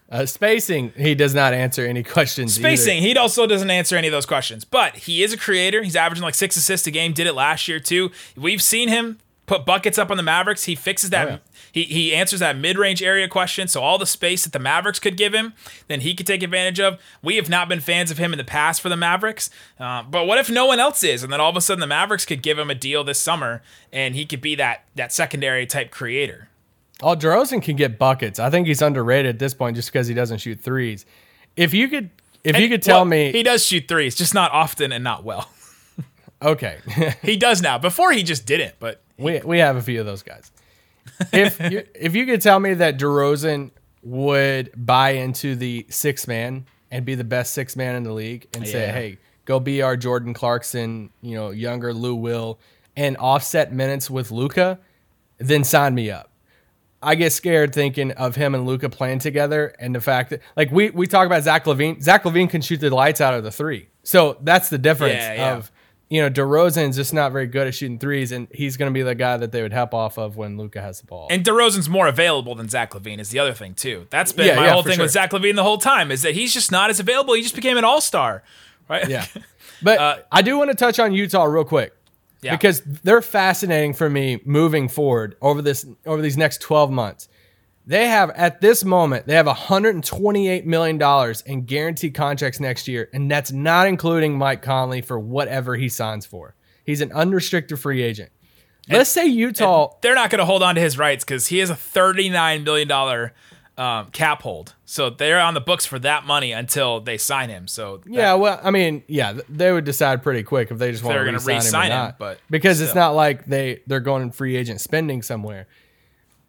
Uh, 0.09 0.25
spacing, 0.25 0.93
he 0.95 1.15
does 1.15 1.33
not 1.33 1.53
answer 1.53 1.83
any 1.85 2.03
questions. 2.03 2.59
either. 2.59 2.67
Spacing, 2.69 3.01
he 3.01 3.17
also 3.17 3.47
doesn't 3.47 3.71
answer 3.71 3.95
any 3.95 4.07
of 4.07 4.11
those 4.11 4.27
questions. 4.27 4.63
But 4.63 4.95
he 4.95 5.23
is 5.23 5.33
a 5.33 5.37
creator. 5.37 5.81
He's 5.81 5.95
averaging 5.95 6.23
like 6.23 6.35
six 6.35 6.55
assists 6.55 6.85
a 6.85 6.91
game. 6.91 7.11
Did 7.11 7.25
it 7.25 7.33
last 7.33 7.67
year 7.67 7.79
too. 7.79 8.11
We've 8.37 8.61
seen 8.61 8.87
him 8.87 9.17
put 9.45 9.65
buckets 9.65 9.97
up 9.97 10.11
on 10.11 10.17
the 10.17 10.23
Mavericks. 10.23 10.63
He 10.63 10.75
fixes 10.75 11.09
that. 11.11 11.27
Oh, 11.27 11.31
yeah. 11.31 11.37
He 11.71 11.83
he 11.83 12.15
answers 12.15 12.39
that 12.39 12.57
mid 12.57 12.77
range 12.77 13.01
area 13.01 13.27
question. 13.27 13.67
So 13.67 13.81
all 13.81 13.97
the 13.97 14.05
space 14.05 14.43
that 14.43 14.53
the 14.53 14.59
Mavericks 14.59 14.99
could 14.99 15.17
give 15.17 15.33
him, 15.33 15.53
then 15.87 16.01
he 16.01 16.13
could 16.15 16.27
take 16.27 16.43
advantage 16.43 16.79
of. 16.79 16.99
We 17.21 17.35
have 17.35 17.49
not 17.49 17.67
been 17.69 17.79
fans 17.79 18.11
of 18.11 18.17
him 18.17 18.33
in 18.33 18.37
the 18.37 18.43
past 18.43 18.81
for 18.81 18.89
the 18.89 18.97
Mavericks. 18.97 19.49
Uh, 19.79 20.03
but 20.03 20.25
what 20.25 20.37
if 20.37 20.49
no 20.49 20.65
one 20.65 20.79
else 20.79 21.03
is, 21.03 21.23
and 21.23 21.31
then 21.31 21.41
all 21.41 21.49
of 21.49 21.57
a 21.57 21.61
sudden 21.61 21.79
the 21.79 21.87
Mavericks 21.87 22.25
could 22.25 22.41
give 22.41 22.57
him 22.57 22.69
a 22.69 22.75
deal 22.75 23.03
this 23.03 23.19
summer, 23.19 23.61
and 23.91 24.15
he 24.15 24.25
could 24.25 24.41
be 24.41 24.55
that 24.55 24.85
that 24.95 25.11
secondary 25.11 25.65
type 25.65 25.91
creator. 25.91 26.49
Oh, 27.01 27.15
DeRozan 27.15 27.61
can 27.61 27.75
get 27.75 27.99
buckets. 27.99 28.39
I 28.39 28.49
think 28.49 28.67
he's 28.67 28.81
underrated 28.81 29.35
at 29.35 29.39
this 29.39 29.53
point 29.53 29.75
just 29.75 29.91
because 29.91 30.07
he 30.07 30.13
doesn't 30.13 30.37
shoot 30.37 30.61
threes. 30.61 31.05
If 31.57 31.73
you 31.73 31.89
could, 31.89 32.09
if 32.43 32.57
you 32.57 32.69
could 32.69 32.81
tell 32.81 32.99
well, 32.99 33.05
me, 33.05 33.31
he 33.31 33.43
does 33.43 33.65
shoot 33.65 33.87
threes, 33.87 34.15
just 34.15 34.33
not 34.33 34.51
often 34.51 34.91
and 34.91 35.03
not 35.03 35.23
well. 35.23 35.49
Okay, 36.45 36.77
He 37.23 37.37
does 37.37 37.61
now. 37.61 37.77
Before 37.77 38.11
he 38.11 38.23
just 38.23 38.45
didn't, 38.45 38.75
but 38.79 39.01
we 39.17 39.39
we 39.43 39.59
have 39.59 39.75
a 39.75 39.81
few 39.81 39.99
of 39.99 40.05
those 40.05 40.23
guys. 40.23 40.51
If 41.33 41.59
you, 41.71 41.83
if 41.95 42.15
you 42.15 42.25
could 42.25 42.41
tell 42.41 42.59
me 42.59 42.75
that 42.75 42.97
DeRozan 42.99 43.71
would 44.03 44.71
buy 44.77 45.11
into 45.11 45.55
the 45.55 45.85
six 45.89 46.27
man 46.27 46.65
and 46.91 47.05
be 47.05 47.15
the 47.15 47.23
best 47.23 47.53
six 47.53 47.75
man 47.75 47.95
in 47.95 48.03
the 48.03 48.13
league 48.13 48.47
and 48.53 48.67
say, 48.67 48.87
hey, 48.91 49.17
go 49.45 49.59
be 49.59 49.81
our 49.81 49.97
Jordan 49.97 50.33
Clarkson, 50.33 51.09
you 51.21 51.35
know, 51.35 51.49
younger 51.49 51.93
Lou 51.93 52.15
Will, 52.15 52.59
and 52.95 53.17
offset 53.17 53.73
minutes 53.73 54.09
with 54.09 54.29
Luka, 54.31 54.79
then 55.39 55.63
sign 55.63 55.95
me 55.95 56.11
up. 56.11 56.29
I 57.01 57.15
get 57.15 57.33
scared 57.33 57.73
thinking 57.73 58.11
of 58.11 58.35
him 58.35 58.55
and 58.55 58.65
Luka 58.65 58.89
playing 58.89 59.19
together 59.19 59.75
and 59.79 59.93
the 59.93 60.01
fact 60.01 60.29
that 60.31 60.41
like 60.55 60.71
we 60.71 60.89
we 60.91 61.07
talk 61.07 61.25
about 61.25 61.43
Zach 61.43 61.65
LaVine. 61.65 62.01
Zach 62.01 62.23
LaVine 62.23 62.49
can 62.49 62.61
shoot 62.61 62.79
the 62.79 62.89
lights 62.93 63.21
out 63.21 63.33
of 63.33 63.43
the 63.43 63.51
three. 63.51 63.89
So 64.03 64.37
that's 64.41 64.69
the 64.69 64.77
difference 64.77 65.13
Yeah, 65.15 65.33
yeah. 65.33 65.55
of 65.57 65.71
you 66.09 66.21
know, 66.21 66.29
DeRozan's 66.29 66.95
just 66.95 67.13
not 67.13 67.31
very 67.31 67.47
good 67.47 67.65
at 67.67 67.73
shooting 67.75 67.97
threes, 67.97 68.31
and 68.31 68.47
he's 68.51 68.77
going 68.77 68.91
to 68.91 68.93
be 68.93 69.01
the 69.01 69.15
guy 69.15 69.37
that 69.37 69.51
they 69.51 69.61
would 69.63 69.73
help 69.73 69.93
off 69.93 70.17
of 70.19 70.37
when 70.37 70.55
Luka 70.57 70.79
has 70.81 70.99
the 71.01 71.07
ball. 71.07 71.27
And 71.31 71.43
DeRozan's 71.43 71.89
more 71.89 72.07
available 72.07 72.53
than 72.53 72.69
Zach 72.69 72.91
LaVine 72.91 73.19
is 73.19 73.29
the 73.29 73.39
other 73.39 73.53
thing 73.53 73.73
too. 73.73 74.05
That's 74.11 74.31
been 74.31 74.47
Yeah, 74.47 74.55
my 74.55 74.65
yeah, 74.65 74.73
whole 74.73 74.83
thing 74.83 74.99
with. 74.99 75.11
Zach 75.11 75.31
LaVine 75.31 75.55
the 75.55 75.63
whole 75.63 75.79
time 75.79 76.11
is 76.11 76.21
that 76.21 76.35
he's 76.35 76.53
just 76.53 76.71
not 76.71 76.89
as 76.91 76.99
available. 76.99 77.33
He 77.33 77.41
just 77.41 77.55
became 77.55 77.77
an 77.77 77.83
all 77.83 78.01
star, 78.01 78.43
right? 78.87 79.07
yeah, 79.09 79.25
but 79.81 80.27
I 80.31 80.41
do 80.43 80.57
want 80.57 80.69
to 80.69 80.75
touch 80.75 80.99
on 80.99 81.11
Utah 81.13 81.43
real 81.45 81.65
quick 81.65 81.91
Uh, 81.91 81.95
Yeah. 82.43 82.51
because 82.55 82.81
they're 82.81 83.21
fascinating 83.23 83.93
for 83.95 84.07
me 84.09 84.41
moving 84.45 84.87
forward 84.89 85.35
over 85.41 85.61
this 85.63 85.85
over 86.05 86.21
these 86.21 86.37
next 86.37 86.61
twelve 86.61 86.91
months. 86.91 87.27
They 87.87 88.07
have 88.07 88.31
at 88.31 88.61
this 88.61 88.83
moment 88.83 89.27
they 89.27 89.35
have 89.35 89.45
128 89.45 90.65
million 90.65 90.97
dollars 90.97 91.41
in 91.41 91.65
guaranteed 91.65 92.13
contracts 92.15 92.59
next 92.59 92.87
year, 92.87 93.09
and 93.13 93.29
that's 93.29 93.51
not 93.51 93.87
including 93.87 94.37
Mike 94.37 94.61
Conley 94.61 95.01
for 95.01 95.19
whatever 95.19 95.75
he 95.75 95.87
signs 95.89 96.25
for. 96.25 96.55
He's 96.83 97.01
an 97.01 97.11
unrestricted 97.11 97.79
free 97.79 98.01
agent. 98.01 98.31
Let's 98.89 99.09
say 99.09 99.25
Utah. 99.25 99.93
they're 100.01 100.13
not 100.15 100.29
going 100.29 100.39
to 100.39 100.45
hold 100.45 100.61
on 100.61 100.75
to 100.75 100.81
his 100.81 100.97
rights 100.97 101.23
because 101.23 101.47
he 101.47 101.57
has 101.59 101.69
a 101.69 101.75
thirty 101.75 102.29
nine 102.29 102.63
million 102.63 102.87
dollar 102.87 103.33
um, 103.77 104.07
cap 104.11 104.41
hold. 104.43 104.73
So 104.85 105.09
they're 105.09 105.39
on 105.39 105.53
the 105.53 105.59
books 105.61 105.85
for 105.85 105.99
that 105.99 106.25
money 106.25 106.53
until 106.53 107.01
they 107.01 107.17
sign 107.17 107.49
him. 107.49 107.67
So 107.67 107.97
that- 107.97 108.09
Yeah, 108.09 108.33
well, 108.35 108.59
I 108.63 108.71
mean, 108.71 109.03
yeah, 109.07 109.37
they 109.49 109.71
would 109.71 109.83
decide 109.83 110.23
pretty 110.23 110.43
quick 110.43 110.71
if 110.71 110.77
they 110.77 110.91
just 110.91 111.03
want 111.03 111.15
to 111.17 111.19
re-sign, 111.23 111.55
re-sign 111.55 111.91
him, 111.91 111.91
or 111.91 111.95
him, 111.95 111.99
not. 112.05 112.17
but 112.19 112.39
because 112.49 112.79
it's 112.79 112.95
not 112.95 113.15
like 113.15 113.45
they 113.45 113.81
they're 113.87 113.99
going 113.99 114.21
in 114.23 114.31
free 114.31 114.55
agent 114.55 114.81
spending 114.81 115.21
somewhere. 115.21 115.67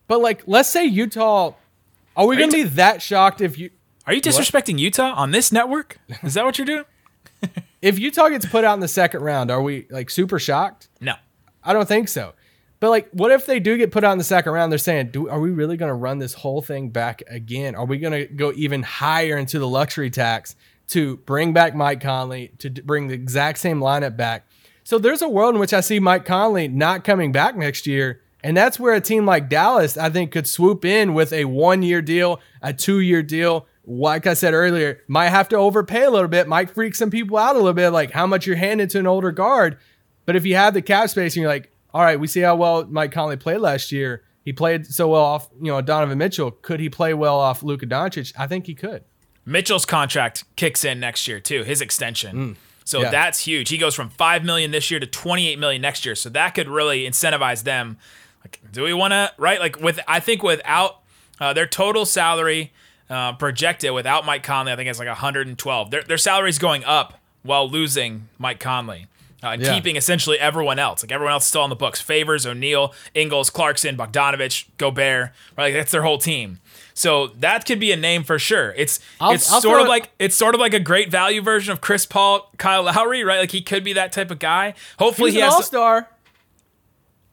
But 0.09 0.21
like, 0.21 0.43
let's 0.47 0.69
say 0.69 0.85
Utah, 0.85 1.55
are 2.17 2.27
we 2.27 2.37
you 2.37 2.41
going 2.41 2.51
to 2.51 2.57
t- 2.57 2.63
be 2.65 2.69
that 2.71 3.03
shocked 3.03 3.41
if 3.41 3.59
you 3.59 3.71
Are 4.07 4.15
you 4.15 4.21
disrespecting 4.21 4.79
Utah 4.79 5.13
on 5.15 5.31
this 5.31 5.53
network? 5.53 5.99
Is 6.23 6.35
that 6.35 6.45
what 6.45 6.59
you're 6.59 6.67
doing? 6.67 6.85
if 7.83 7.99
Utah 7.99 8.29
gets 8.29 8.47
put 8.47 8.65
out 8.65 8.75
in 8.75 8.81
the 8.81 8.89
second 8.89 9.23
round? 9.23 9.51
Are 9.51 9.61
we 9.61 9.87
like 9.91 10.11
super 10.11 10.39
shocked? 10.39 10.89
No. 11.01 11.15
I 11.63 11.73
don't 11.73 11.89
think 11.89 12.09
so. 12.09 12.35
But 12.79 12.91
like, 12.91 13.11
what 13.11 13.33
if 13.33 13.47
they 13.47 13.59
do 13.59 13.77
get 13.77 13.91
put 13.91 14.05
out 14.05 14.13
in 14.13 14.19
the 14.19 14.25
second 14.25 14.53
round? 14.53 14.71
They're 14.71 14.79
saying, 14.79 15.09
"Do 15.11 15.29
are 15.29 15.41
we 15.41 15.51
really 15.51 15.77
going 15.77 15.89
to 15.89 15.95
run 15.95 16.19
this 16.19 16.35
whole 16.35 16.61
thing 16.61 16.91
back 16.91 17.23
again? 17.27 17.75
Are 17.75 17.87
we 17.87 17.99
going 17.99 18.13
to 18.13 18.27
go 18.27 18.53
even 18.55 18.83
higher 18.83 19.37
into 19.37 19.59
the 19.59 19.67
luxury 19.67 20.11
tax 20.11 20.55
to 20.89 21.17
bring 21.19 21.53
back 21.53 21.75
Mike 21.75 22.01
Conley 22.01 22.53
to 22.59 22.71
d- 22.71 22.83
bring 22.83 23.09
the 23.09 23.15
exact 23.15 23.59
same 23.59 23.81
lineup 23.81 24.17
back?" 24.17 24.47
So 24.85 24.99
there's 24.99 25.23
a 25.23 25.29
world 25.29 25.55
in 25.55 25.61
which 25.61 25.73
I 25.73 25.81
see 25.81 25.99
Mike 25.99 26.27
Conley 26.27 26.69
not 26.69 27.03
coming 27.03 27.33
back 27.33 27.57
next 27.57 27.87
year, 27.87 28.21
and 28.47 28.57
that's 28.57 28.79
where 28.79 28.95
a 28.95 29.01
team 29.01 29.27
like 29.27 29.49
Dallas, 29.49 29.97
I 29.99 30.09
think, 30.11 30.31
could 30.33 30.47
swoop 30.47 30.85
in 30.85 31.15
with 31.15 31.33
a 31.33 31.45
one-year 31.47 32.01
deal, 32.03 32.41
a 32.63 32.73
two-year 32.73 33.23
deal. 33.23 33.67
Like 33.85 34.27
I 34.27 34.35
said 34.35 34.55
earlier, 34.55 35.03
might 35.09 35.29
have 35.31 35.49
to 35.51 35.57
overpay 35.57 36.05
a 36.05 36.11
little 36.11 36.29
bit, 36.29 36.49
might 36.49 36.71
freak 36.71 36.95
some 36.95 37.11
people 37.11 37.37
out 37.39 37.55
a 37.57 37.59
little 37.59 37.73
bit, 37.73 37.91
like 37.91 38.11
how 38.13 38.27
much 38.27 38.47
you're 38.47 38.57
handing 38.57 38.89
to 38.89 38.99
an 38.99 39.07
older 39.07 39.31
guard. 39.33 39.79
But 40.25 40.37
if 40.37 40.45
you 40.45 40.57
have 40.57 40.75
the 40.75 40.83
cap 40.83 41.09
space 41.11 41.35
and 41.37 41.43
you're 41.43 41.51
like, 41.51 41.71
all 41.95 42.03
right, 42.03 42.19
we 42.19 42.27
see 42.27 42.41
how 42.41 42.57
well 42.57 42.85
Mike 42.87 43.13
Conley 43.13 43.37
played 43.37 43.59
last 43.61 43.93
year. 43.93 44.23
He 44.45 44.53
played 44.53 44.87
so 44.87 45.09
well 45.09 45.23
off, 45.23 45.49
you 45.61 45.73
know, 45.73 45.81
Donovan 45.81 46.19
Mitchell. 46.19 46.51
Could 46.53 46.79
he 46.81 46.89
play 46.89 47.15
well 47.15 47.39
off 47.39 47.63
Luka 47.63 47.87
Doncic? 47.87 48.33
I 48.39 48.47
think 48.47 48.67
he 48.67 48.75
could. 48.75 49.03
Mitchell's 49.45 49.85
contract 49.85 50.45
kicks 50.57 50.85
in 50.85 50.99
next 51.01 51.27
year 51.29 51.41
too, 51.41 51.63
his 51.65 51.81
extension. 51.81 52.57
so 52.85 52.99
Mm. 52.99 53.03
yeah. 53.05 53.11
that's 53.11 53.41
huge. 53.41 53.69
He 53.69 53.79
goes 53.79 53.95
from 53.95 54.11
5 54.11 54.45
million 54.45 54.71
this 54.73 54.91
year 54.91 55.01
to 55.01 55.07
28 55.07 55.59
million 55.59 55.83
next 55.83 56.05
year. 56.05 56.15
So 56.15 56.29
that 56.31 56.55
could 56.55 56.69
really 56.69 57.09
incentivize 57.09 57.63
them. 57.65 57.99
Like 58.47 58.61
do 58.73 58.83
we 58.85 58.93
want 58.95 59.13
to 59.13 59.33
right 59.39 59.59
like 59.61 59.81
with 59.81 59.99
I 60.07 60.21
think 60.21 60.43
without 60.43 61.01
uh, 61.41 61.53
their 61.53 61.67
total 61.67 62.05
salary 62.07 62.73
uh, 63.11 63.33
projected 63.35 63.93
without 63.93 64.25
Mike 64.25 64.43
Conley, 64.43 64.73
I 64.73 64.77
think 64.77 64.89
it's 64.89 64.99
like 64.99 65.09
112. 65.09 65.91
Their 65.91 66.03
their 66.03 66.19
salary's 66.19 66.59
going 66.59 66.85
up 66.85 67.21
while 67.43 67.69
losing 67.69 68.29
Mike 68.39 68.59
Conley. 68.61 69.07
Uh, 69.43 69.49
and 69.51 69.63
Yeah. 69.63 69.75
keeping 69.75 69.97
essentially 69.97 70.39
everyone 70.41 70.79
else. 70.79 71.03
Like 71.05 71.13
everyone 71.13 71.33
else 71.35 71.45
is 71.45 71.49
still 71.51 71.61
on 71.61 71.69
the 71.71 71.77
books. 71.77 72.01
Favors, 72.01 72.47
O'Neal, 72.47 72.95
Ingles, 73.15 73.51
Clarkson, 73.51 73.97
Bogdanovich, 73.97 74.65
Gobert. 74.79 75.31
Right? 75.57 75.65
Like 75.65 75.75
that's 75.75 75.93
their 75.93 76.03
whole 76.03 76.17
team. 76.19 76.59
So 76.95 77.29
that 77.39 77.67
could 77.67 77.79
be 77.79 77.93
a 77.93 77.97
name 77.97 78.25
for 78.25 78.39
sure. 78.39 78.73
It's 78.79 78.99
I'll- 79.21 79.33
it's 79.33 79.53
I'll 79.53 79.61
sort 79.61 79.81
of 79.81 79.87
it- 79.87 79.91
like 79.91 80.11
it's 80.19 80.35
sort 80.35 80.55
of 80.55 80.61
like 80.61 80.73
a 80.73 80.81
great 80.81 81.11
value 81.11 81.43
version 81.43 81.71
of 81.73 81.81
Chris 81.83 82.07
Paul, 82.07 82.51
Kyle 82.57 82.83
Lowry, 82.85 83.23
right? 83.25 83.39
Like 83.39 83.51
he 83.53 83.61
could 83.61 83.85
be 83.85 83.93
that 83.93 84.11
type 84.13 84.31
of 84.31 84.39
guy. 84.39 84.73
Hopefully 84.99 85.31
He's 85.31 85.37
he 85.37 85.41
has. 85.43 85.53
all 85.53 85.63
star. 85.63 86.09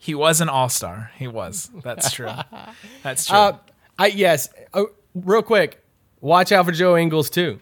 He 0.03 0.15
was 0.15 0.41
an 0.41 0.49
all 0.49 0.67
star. 0.67 1.11
He 1.17 1.29
was. 1.29 1.71
That's 1.81 2.11
true. 2.11 2.29
That's 3.03 3.25
true. 3.25 3.37
Uh, 3.37 3.57
I 3.97 4.07
yes. 4.07 4.49
Uh, 4.73 4.83
real 5.15 5.41
quick, 5.41 5.81
watch 6.19 6.51
out 6.51 6.65
for 6.65 6.73
Joe 6.73 6.97
Ingles 6.97 7.29
too, 7.29 7.61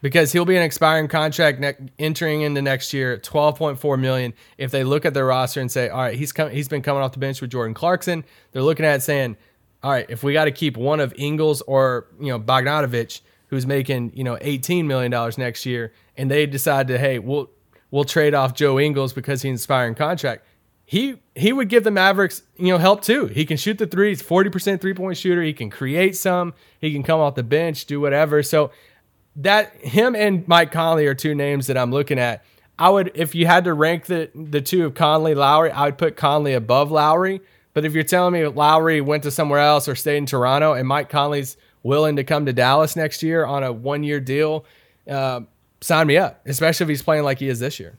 because 0.00 0.30
he'll 0.30 0.44
be 0.44 0.56
an 0.56 0.62
expiring 0.62 1.08
contract 1.08 1.58
ne- 1.58 1.90
entering 1.98 2.42
into 2.42 2.62
next 2.62 2.92
year, 2.92 3.18
twelve 3.18 3.58
point 3.58 3.80
four 3.80 3.96
million. 3.96 4.34
If 4.56 4.70
they 4.70 4.84
look 4.84 5.04
at 5.04 5.14
their 5.14 5.26
roster 5.26 5.60
and 5.60 5.68
say, 5.68 5.88
all 5.88 5.98
right, 5.98 6.16
he's 6.16 6.30
come, 6.30 6.52
he's 6.52 6.68
been 6.68 6.82
coming 6.82 7.02
off 7.02 7.10
the 7.10 7.18
bench 7.18 7.40
with 7.40 7.50
Jordan 7.50 7.74
Clarkson, 7.74 8.22
they're 8.52 8.62
looking 8.62 8.86
at 8.86 8.94
it 8.94 9.02
saying, 9.02 9.36
all 9.82 9.90
right, 9.90 10.06
if 10.08 10.22
we 10.22 10.32
got 10.32 10.44
to 10.44 10.52
keep 10.52 10.76
one 10.76 11.00
of 11.00 11.12
Ingles 11.16 11.60
or 11.62 12.06
you 12.20 12.28
know 12.28 12.38
Bogdanovich, 12.38 13.20
who's 13.48 13.66
making 13.66 14.12
you 14.14 14.22
know 14.22 14.38
eighteen 14.42 14.86
million 14.86 15.10
dollars 15.10 15.38
next 15.38 15.66
year, 15.66 15.92
and 16.16 16.30
they 16.30 16.46
decide 16.46 16.86
to 16.86 16.98
hey, 16.98 17.18
we'll 17.18 17.50
we'll 17.90 18.04
trade 18.04 18.32
off 18.32 18.54
Joe 18.54 18.78
Ingles 18.78 19.12
because 19.12 19.42
he's 19.42 19.50
an 19.50 19.54
expiring 19.56 19.96
contract 19.96 20.46
he 20.90 21.20
he 21.36 21.52
would 21.52 21.68
give 21.68 21.84
the 21.84 21.92
Mavericks, 21.92 22.42
you 22.56 22.72
know, 22.72 22.78
help 22.78 23.02
too. 23.02 23.26
He 23.26 23.44
can 23.44 23.56
shoot 23.56 23.78
the 23.78 23.86
threes, 23.86 24.20
40% 24.20 24.80
three-point 24.80 25.16
shooter, 25.16 25.40
he 25.40 25.52
can 25.52 25.70
create 25.70 26.16
some, 26.16 26.52
he 26.80 26.92
can 26.92 27.04
come 27.04 27.20
off 27.20 27.36
the 27.36 27.44
bench, 27.44 27.86
do 27.86 28.00
whatever. 28.00 28.42
So 28.42 28.72
that 29.36 29.72
him 29.76 30.16
and 30.16 30.48
Mike 30.48 30.72
Conley 30.72 31.06
are 31.06 31.14
two 31.14 31.32
names 31.32 31.68
that 31.68 31.78
I'm 31.78 31.92
looking 31.92 32.18
at. 32.18 32.44
I 32.76 32.90
would 32.90 33.12
if 33.14 33.36
you 33.36 33.46
had 33.46 33.62
to 33.66 33.72
rank 33.72 34.06
the 34.06 34.32
the 34.34 34.60
two 34.60 34.84
of 34.84 34.94
Conley 34.94 35.36
Lowry, 35.36 35.70
I 35.70 35.84
would 35.84 35.96
put 35.96 36.16
Conley 36.16 36.54
above 36.54 36.90
Lowry. 36.90 37.40
But 37.72 37.84
if 37.84 37.94
you're 37.94 38.02
telling 38.02 38.32
me 38.32 38.44
Lowry 38.48 39.00
went 39.00 39.22
to 39.22 39.30
somewhere 39.30 39.60
else 39.60 39.86
or 39.86 39.94
stayed 39.94 40.16
in 40.16 40.26
Toronto 40.26 40.72
and 40.72 40.88
Mike 40.88 41.08
Conley's 41.08 41.56
willing 41.84 42.16
to 42.16 42.24
come 42.24 42.46
to 42.46 42.52
Dallas 42.52 42.96
next 42.96 43.22
year 43.22 43.46
on 43.46 43.62
a 43.62 43.72
one-year 43.72 44.18
deal, 44.18 44.64
uh, 45.08 45.42
sign 45.80 46.08
me 46.08 46.16
up, 46.16 46.40
especially 46.46 46.82
if 46.82 46.88
he's 46.88 47.02
playing 47.04 47.22
like 47.22 47.38
he 47.38 47.48
is 47.48 47.60
this 47.60 47.78
year. 47.78 47.96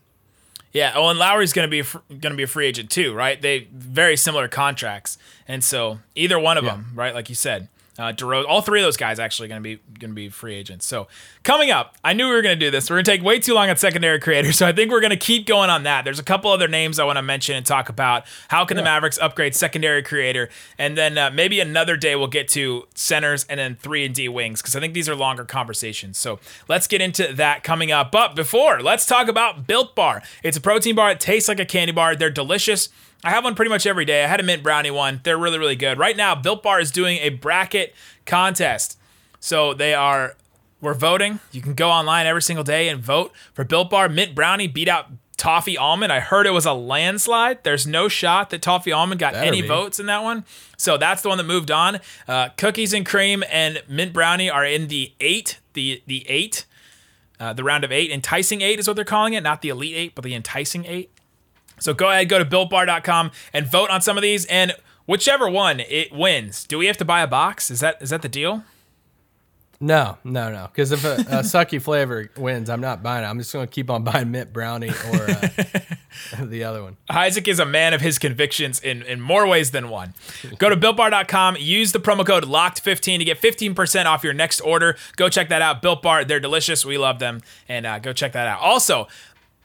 Yeah. 0.73 0.93
Oh, 0.95 1.09
and 1.09 1.19
Lowry's 1.19 1.53
going 1.53 1.69
to 1.69 1.83
be 1.83 1.87
going 2.09 2.31
to 2.31 2.35
be 2.37 2.43
a 2.43 2.47
free 2.47 2.67
agent 2.67 2.89
too, 2.89 3.13
right? 3.13 3.41
They 3.41 3.67
very 3.73 4.15
similar 4.17 4.47
contracts, 4.47 5.17
and 5.47 5.63
so 5.63 5.99
either 6.15 6.39
one 6.39 6.57
of 6.57 6.63
them, 6.65 6.91
right? 6.95 7.13
Like 7.13 7.29
you 7.29 7.35
said, 7.35 7.67
uh, 7.99 8.13
DeRozan, 8.13 8.45
all 8.47 8.61
three 8.61 8.79
of 8.79 8.85
those 8.85 8.97
guys 8.97 9.19
actually 9.19 9.47
going 9.47 9.61
to 9.61 9.63
be 9.63 9.81
going 9.99 10.11
to 10.11 10.15
be 10.15 10.29
free 10.29 10.55
agents. 10.55 10.85
So 10.85 11.07
coming 11.43 11.71
up, 11.71 11.95
I 12.03 12.13
knew 12.13 12.27
we 12.27 12.33
were 12.33 12.41
going 12.41 12.57
to 12.57 12.65
do 12.65 12.71
this. 12.71 12.89
We're 12.89 12.95
going 12.95 13.05
to 13.05 13.11
take 13.11 13.21
way 13.21 13.39
too 13.39 13.53
long 13.53 13.69
on 13.69 13.77
secondary 13.77 14.19
creators, 14.19 14.57
so 14.59 14.67
I 14.67 14.71
think 14.71 14.91
we're 14.91 15.01
going 15.01 15.11
to 15.11 15.17
keep 15.17 15.45
going 15.45 15.69
on 15.69 15.83
that. 15.83 16.05
There's 16.05 16.19
a 16.19 16.23
couple 16.23 16.51
other 16.51 16.67
names 16.67 16.99
I 16.99 17.03
want 17.03 17.17
to 17.17 17.21
mention 17.21 17.55
and 17.55 17.65
talk 17.65 17.89
about. 17.89 18.25
How 18.47 18.65
can 18.65 18.77
the 18.77 18.83
Mavericks 18.83 19.19
upgrade 19.19 19.55
secondary 19.55 20.03
creator, 20.03 20.49
and 20.77 20.97
then 20.97 21.17
uh, 21.17 21.31
maybe 21.31 21.59
another 21.59 21.97
day 21.97 22.15
we'll 22.15 22.27
get 22.27 22.47
to 22.49 22.87
centers 22.95 23.45
and 23.45 23.59
then 23.59 23.75
three 23.75 24.05
and 24.05 24.15
D 24.15 24.29
wings 24.29 24.61
because 24.61 24.75
I 24.75 24.79
think 24.79 24.93
these 24.93 25.09
are 25.09 25.15
longer 25.15 25.43
conversations. 25.43 26.17
So 26.17 26.39
let's 26.67 26.87
get 26.87 27.01
into 27.01 27.33
that 27.33 27.63
coming 27.63 27.91
up. 27.91 28.11
But 28.11 28.35
before, 28.35 28.81
let's 28.81 29.05
talk 29.05 29.27
about 29.27 29.67
Built 29.67 29.95
Bar. 29.95 30.23
It's 30.43 30.57
a 30.57 30.61
protein 30.61 30.95
bar. 30.95 31.11
It 31.11 31.19
tastes 31.19 31.49
like 31.49 31.59
a 31.59 31.65
candy 31.65 31.91
bar. 31.91 32.15
They're 32.15 32.29
delicious. 32.29 32.89
I 33.23 33.29
have 33.29 33.43
one 33.43 33.55
pretty 33.55 33.69
much 33.69 33.85
every 33.85 34.05
day. 34.05 34.23
I 34.23 34.27
had 34.27 34.39
a 34.39 34.43
mint 34.43 34.63
brownie 34.63 34.91
one. 34.91 35.21
They're 35.23 35.37
really, 35.37 35.59
really 35.59 35.75
good. 35.75 35.97
Right 35.97 36.17
now, 36.17 36.33
Built 36.35 36.63
Bar 36.63 36.79
is 36.79 36.91
doing 36.91 37.17
a 37.19 37.29
bracket 37.29 37.93
contest. 38.25 38.97
So 39.39 39.73
they 39.73 39.93
are, 39.93 40.35
we're 40.81 40.93
voting. 40.93 41.39
You 41.51 41.61
can 41.61 41.73
go 41.73 41.89
online 41.89 42.25
every 42.25 42.41
single 42.41 42.63
day 42.63 42.89
and 42.89 42.99
vote 42.99 43.31
for 43.53 43.63
Built 43.63 43.89
Bar. 43.89 44.09
Mint 44.09 44.33
brownie 44.33 44.67
beat 44.67 44.87
out 44.87 45.07
Toffee 45.37 45.77
Almond. 45.77 46.11
I 46.13 46.19
heard 46.19 46.45
it 46.45 46.51
was 46.51 46.65
a 46.65 46.73
landslide. 46.73 47.63
There's 47.63 47.87
no 47.87 48.07
shot 48.07 48.49
that 48.51 48.61
Toffee 48.61 48.91
Almond 48.91 49.19
got 49.19 49.33
Better 49.33 49.45
any 49.47 49.61
be. 49.63 49.67
votes 49.67 49.99
in 49.99 50.05
that 50.07 50.23
one. 50.23 50.45
So 50.77 50.97
that's 50.97 51.21
the 51.21 51.29
one 51.29 51.37
that 51.39 51.45
moved 51.45 51.71
on. 51.71 51.99
Uh, 52.27 52.49
cookies 52.57 52.93
and 52.93 53.05
cream 53.05 53.43
and 53.51 53.81
mint 53.87 54.13
brownie 54.13 54.49
are 54.49 54.65
in 54.65 54.87
the 54.87 55.13
eight, 55.19 55.59
the 55.73 56.03
the 56.05 56.27
eight, 56.29 56.65
uh, 57.39 57.53
the 57.53 57.63
round 57.63 57.83
of 57.83 57.91
eight. 57.91 58.11
Enticing 58.11 58.61
eight 58.61 58.79
is 58.79 58.87
what 58.87 58.95
they're 58.95 59.05
calling 59.05 59.33
it, 59.33 59.41
not 59.41 59.61
the 59.63 59.69
elite 59.69 59.95
eight, 59.95 60.13
but 60.15 60.23
the 60.23 60.35
enticing 60.35 60.85
eight. 60.85 61.09
So 61.81 61.93
go 61.93 62.09
ahead, 62.09 62.29
go 62.29 62.39
to 62.39 62.45
builtbar.com 62.45 63.31
and 63.53 63.69
vote 63.69 63.89
on 63.89 64.01
some 64.01 64.17
of 64.17 64.21
these, 64.21 64.45
and 64.45 64.73
whichever 65.05 65.49
one 65.49 65.81
it 65.81 66.13
wins. 66.13 66.63
Do 66.63 66.77
we 66.77 66.85
have 66.85 66.97
to 66.97 67.05
buy 67.05 67.21
a 67.21 67.27
box? 67.27 67.69
Is 67.69 67.81
that 67.81 68.01
is 68.01 68.11
that 68.11 68.21
the 68.21 68.29
deal? 68.29 68.63
No, 69.83 70.19
no, 70.23 70.51
no. 70.51 70.67
Because 70.71 70.91
if 70.91 71.03
a, 71.03 71.15
a 71.15 71.15
sucky 71.41 71.81
flavor 71.81 72.29
wins, 72.37 72.69
I'm 72.69 72.81
not 72.81 73.01
buying 73.01 73.23
it. 73.23 73.27
I'm 73.27 73.39
just 73.39 73.51
going 73.51 73.67
to 73.67 73.71
keep 73.73 73.89
on 73.89 74.03
buying 74.03 74.29
mint 74.29 74.53
brownie 74.53 74.89
or 74.89 75.31
uh, 75.31 75.47
the 76.39 76.63
other 76.63 76.83
one. 76.83 76.97
Isaac 77.09 77.47
is 77.47 77.59
a 77.59 77.65
man 77.65 77.95
of 77.95 77.99
his 77.99 78.19
convictions 78.19 78.79
in, 78.79 79.01
in 79.01 79.19
more 79.19 79.47
ways 79.47 79.71
than 79.71 79.89
one. 79.89 80.13
Go 80.59 80.69
to 80.69 80.77
builtbar.com, 80.77 81.57
use 81.59 81.93
the 81.93 81.99
promo 81.99 82.23
code 82.23 82.43
LOCKED15 82.43 83.17
to 83.17 83.25
get 83.25 83.41
15% 83.41 84.05
off 84.05 84.23
your 84.23 84.33
next 84.33 84.61
order. 84.61 84.95
Go 85.15 85.29
check 85.29 85.49
that 85.49 85.63
out. 85.63 85.81
Built 85.81 86.03
Bar, 86.03 86.25
they're 86.25 86.39
delicious. 86.39 86.85
We 86.85 86.99
love 86.99 87.17
them. 87.17 87.41
And 87.67 87.87
uh, 87.87 87.97
go 87.97 88.13
check 88.13 88.33
that 88.33 88.47
out. 88.47 88.59
Also, 88.61 89.07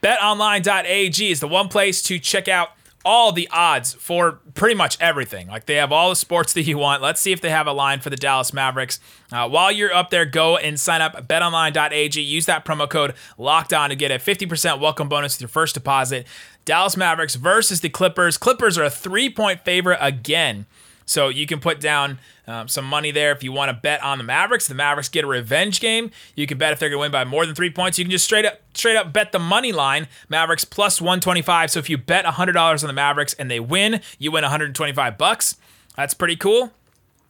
betonline.ag 0.02 1.30
is 1.30 1.40
the 1.40 1.48
one 1.48 1.68
place 1.68 2.02
to 2.02 2.18
check 2.18 2.48
out 2.48 2.70
all 3.06 3.30
the 3.30 3.48
odds 3.52 3.94
for 3.94 4.40
pretty 4.54 4.74
much 4.74 5.00
everything. 5.00 5.46
Like 5.46 5.66
they 5.66 5.76
have 5.76 5.92
all 5.92 6.10
the 6.10 6.16
sports 6.16 6.52
that 6.54 6.62
you 6.62 6.76
want. 6.76 7.02
Let's 7.02 7.20
see 7.20 7.30
if 7.30 7.40
they 7.40 7.50
have 7.50 7.68
a 7.68 7.72
line 7.72 8.00
for 8.00 8.10
the 8.10 8.16
Dallas 8.16 8.52
Mavericks. 8.52 8.98
Uh, 9.30 9.48
while 9.48 9.70
you're 9.70 9.94
up 9.94 10.10
there, 10.10 10.26
go 10.26 10.56
and 10.56 10.78
sign 10.78 11.00
up 11.00 11.14
at 11.14 11.28
betonline.ag. 11.28 12.20
Use 12.20 12.46
that 12.46 12.64
promo 12.64 12.90
code 12.90 13.14
locked 13.38 13.72
on 13.72 13.90
to 13.90 13.96
get 13.96 14.10
a 14.10 14.14
50% 14.14 14.80
welcome 14.80 15.08
bonus 15.08 15.36
with 15.36 15.42
your 15.42 15.48
first 15.48 15.74
deposit. 15.74 16.26
Dallas 16.64 16.96
Mavericks 16.96 17.36
versus 17.36 17.80
the 17.80 17.88
Clippers. 17.88 18.36
Clippers 18.36 18.76
are 18.76 18.82
a 18.84 18.90
three 18.90 19.30
point 19.30 19.64
favorite 19.64 19.98
again. 20.00 20.66
So 21.06 21.28
you 21.28 21.46
can 21.46 21.60
put 21.60 21.80
down 21.80 22.18
um, 22.48 22.66
some 22.66 22.84
money 22.84 23.12
there 23.12 23.30
if 23.30 23.42
you 23.44 23.52
want 23.52 23.70
to 23.70 23.72
bet 23.74 24.02
on 24.02 24.18
the 24.18 24.24
Mavericks. 24.24 24.66
The 24.66 24.74
Mavericks 24.74 25.08
get 25.08 25.24
a 25.24 25.28
revenge 25.28 25.80
game. 25.80 26.10
You 26.34 26.46
can 26.46 26.58
bet 26.58 26.72
if 26.72 26.80
they're 26.80 26.90
going 26.90 26.98
to 26.98 27.02
win 27.02 27.12
by 27.12 27.24
more 27.24 27.46
than 27.46 27.54
three 27.54 27.70
points. 27.70 27.98
You 27.98 28.04
can 28.04 28.10
just 28.10 28.24
straight 28.24 28.44
up 28.44 28.60
straight 28.74 28.96
up 28.96 29.12
bet 29.12 29.32
the 29.32 29.38
money 29.38 29.72
line. 29.72 30.08
Mavericks 30.28 30.64
plus 30.64 31.00
125. 31.00 31.70
So 31.70 31.78
if 31.78 31.88
you 31.88 31.96
bet 31.96 32.24
$100 32.24 32.82
on 32.82 32.86
the 32.86 32.92
Mavericks 32.92 33.34
and 33.34 33.50
they 33.50 33.60
win, 33.60 34.00
you 34.18 34.32
win 34.32 34.42
125 34.42 35.16
bucks. 35.16 35.56
That's 35.96 36.12
pretty 36.12 36.36
cool. 36.36 36.72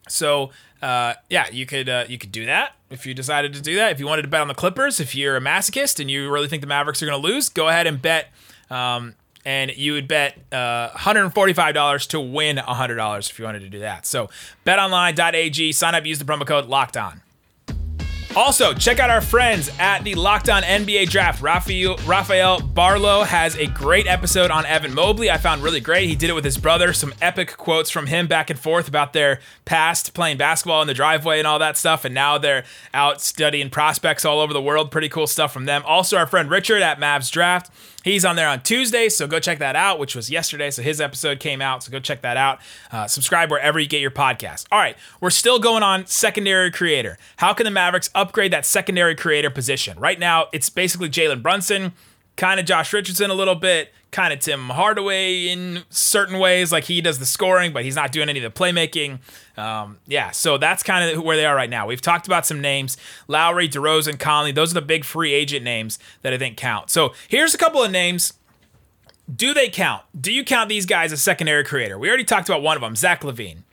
So 0.08 0.50
uh, 0.80 1.14
yeah, 1.28 1.46
you 1.50 1.66
could 1.66 1.88
uh, 1.88 2.04
you 2.08 2.18
could 2.18 2.32
do 2.32 2.46
that 2.46 2.74
if 2.90 3.06
you 3.06 3.14
decided 3.14 3.52
to 3.54 3.60
do 3.60 3.76
that. 3.76 3.92
If 3.92 4.00
you 4.00 4.06
wanted 4.06 4.22
to 4.22 4.28
bet 4.28 4.40
on 4.40 4.48
the 4.48 4.54
Clippers, 4.54 5.00
if 5.00 5.14
you're 5.14 5.36
a 5.36 5.40
masochist 5.40 6.00
and 6.00 6.10
you 6.10 6.30
really 6.30 6.48
think 6.48 6.62
the 6.62 6.66
Mavericks 6.66 7.02
are 7.02 7.06
going 7.06 7.20
to 7.20 7.28
lose, 7.28 7.48
go 7.48 7.68
ahead 7.68 7.86
and 7.86 8.00
bet. 8.00 8.28
Um, 8.70 9.14
and 9.46 9.74
you 9.76 9.92
would 9.92 10.08
bet 10.08 10.36
uh, 10.50 10.90
$145 10.90 12.08
to 12.08 12.20
win 12.20 12.56
$100 12.56 13.30
if 13.30 13.38
you 13.38 13.44
wanted 13.44 13.60
to 13.60 13.68
do 13.68 13.78
that. 13.78 14.04
So 14.04 14.28
betonline.ag, 14.66 15.72
sign 15.72 15.94
up, 15.94 16.04
use 16.04 16.18
the 16.18 16.24
promo 16.24 16.44
code 16.44 16.66
locked 16.66 16.96
on. 16.96 17.22
Also, 18.34 18.74
check 18.74 18.98
out 18.98 19.08
our 19.08 19.22
friends 19.22 19.70
at 19.78 20.04
the 20.04 20.14
Locked 20.14 20.50
On 20.50 20.62
NBA 20.62 21.08
Draft. 21.08 21.40
Rafael, 21.40 21.96
Raphael 22.06 22.60
Barlow 22.60 23.22
has 23.22 23.56
a 23.56 23.66
great 23.66 24.06
episode 24.06 24.50
on 24.50 24.66
Evan 24.66 24.92
Mobley. 24.92 25.30
I 25.30 25.38
found 25.38 25.62
really 25.62 25.80
great. 25.80 26.06
He 26.06 26.14
did 26.14 26.28
it 26.28 26.34
with 26.34 26.44
his 26.44 26.58
brother. 26.58 26.92
Some 26.92 27.14
epic 27.22 27.56
quotes 27.56 27.88
from 27.88 28.08
him 28.08 28.26
back 28.26 28.50
and 28.50 28.58
forth 28.58 28.88
about 28.88 29.14
their 29.14 29.40
past 29.64 30.12
playing 30.12 30.36
basketball 30.36 30.82
in 30.82 30.86
the 30.86 30.92
driveway 30.92 31.38
and 31.38 31.46
all 31.46 31.58
that 31.60 31.78
stuff. 31.78 32.04
And 32.04 32.14
now 32.14 32.36
they're 32.36 32.64
out 32.92 33.22
studying 33.22 33.70
prospects 33.70 34.26
all 34.26 34.40
over 34.40 34.52
the 34.52 34.60
world. 34.60 34.90
Pretty 34.90 35.08
cool 35.08 35.26
stuff 35.26 35.50
from 35.50 35.64
them. 35.64 35.82
Also, 35.86 36.18
our 36.18 36.26
friend 36.26 36.50
Richard 36.50 36.82
at 36.82 37.00
Mavs 37.00 37.30
Draft. 37.30 37.70
He's 38.06 38.24
on 38.24 38.36
there 38.36 38.48
on 38.48 38.62
Tuesday, 38.62 39.08
so 39.08 39.26
go 39.26 39.40
check 39.40 39.58
that 39.58 39.74
out, 39.74 39.98
which 39.98 40.14
was 40.14 40.30
yesterday. 40.30 40.70
So 40.70 40.80
his 40.80 41.00
episode 41.00 41.40
came 41.40 41.60
out, 41.60 41.82
so 41.82 41.90
go 41.90 41.98
check 41.98 42.20
that 42.20 42.36
out. 42.36 42.60
Uh, 42.92 43.08
subscribe 43.08 43.50
wherever 43.50 43.80
you 43.80 43.88
get 43.88 44.00
your 44.00 44.12
podcast. 44.12 44.64
All 44.70 44.78
right, 44.78 44.96
we're 45.20 45.30
still 45.30 45.58
going 45.58 45.82
on 45.82 46.06
secondary 46.06 46.70
creator. 46.70 47.18
How 47.38 47.52
can 47.52 47.64
the 47.64 47.72
Mavericks 47.72 48.08
upgrade 48.14 48.52
that 48.52 48.64
secondary 48.64 49.16
creator 49.16 49.50
position? 49.50 49.98
Right 49.98 50.20
now, 50.20 50.46
it's 50.52 50.70
basically 50.70 51.08
Jalen 51.08 51.42
Brunson, 51.42 51.94
kind 52.36 52.60
of 52.60 52.66
Josh 52.66 52.92
Richardson 52.92 53.28
a 53.28 53.34
little 53.34 53.56
bit, 53.56 53.92
kind 54.16 54.32
of 54.32 54.40
Tim 54.40 54.70
Hardaway 54.70 55.48
in 55.48 55.84
certain 55.90 56.38
ways. 56.38 56.72
Like 56.72 56.84
he 56.84 57.02
does 57.02 57.18
the 57.18 57.26
scoring, 57.26 57.74
but 57.74 57.84
he's 57.84 57.96
not 57.96 58.12
doing 58.12 58.30
any 58.30 58.42
of 58.42 58.54
the 58.54 58.58
playmaking. 58.58 59.18
Um, 59.58 59.98
yeah, 60.06 60.30
so 60.30 60.56
that's 60.56 60.82
kind 60.82 61.10
of 61.10 61.22
where 61.22 61.36
they 61.36 61.44
are 61.44 61.54
right 61.54 61.68
now. 61.68 61.86
We've 61.86 62.00
talked 62.00 62.26
about 62.26 62.46
some 62.46 62.62
names 62.62 62.96
Lowry, 63.28 63.68
DeRozan, 63.68 64.18
Conley. 64.18 64.52
Those 64.52 64.70
are 64.70 64.74
the 64.74 64.82
big 64.82 65.04
free 65.04 65.34
agent 65.34 65.64
names 65.64 65.98
that 66.22 66.32
I 66.32 66.38
think 66.38 66.56
count. 66.56 66.88
So 66.88 67.12
here's 67.28 67.54
a 67.54 67.58
couple 67.58 67.82
of 67.82 67.90
names. 67.90 68.32
Do 69.34 69.52
they 69.52 69.68
count? 69.68 70.02
Do 70.18 70.32
you 70.32 70.44
count 70.44 70.70
these 70.70 70.86
guys 70.86 71.12
as 71.12 71.20
secondary 71.20 71.62
creator? 71.62 71.98
We 71.98 72.08
already 72.08 72.24
talked 72.24 72.48
about 72.48 72.62
one 72.62 72.76
of 72.76 72.80
them, 72.80 72.96
Zach 72.96 73.20
LaVine. 73.20 73.64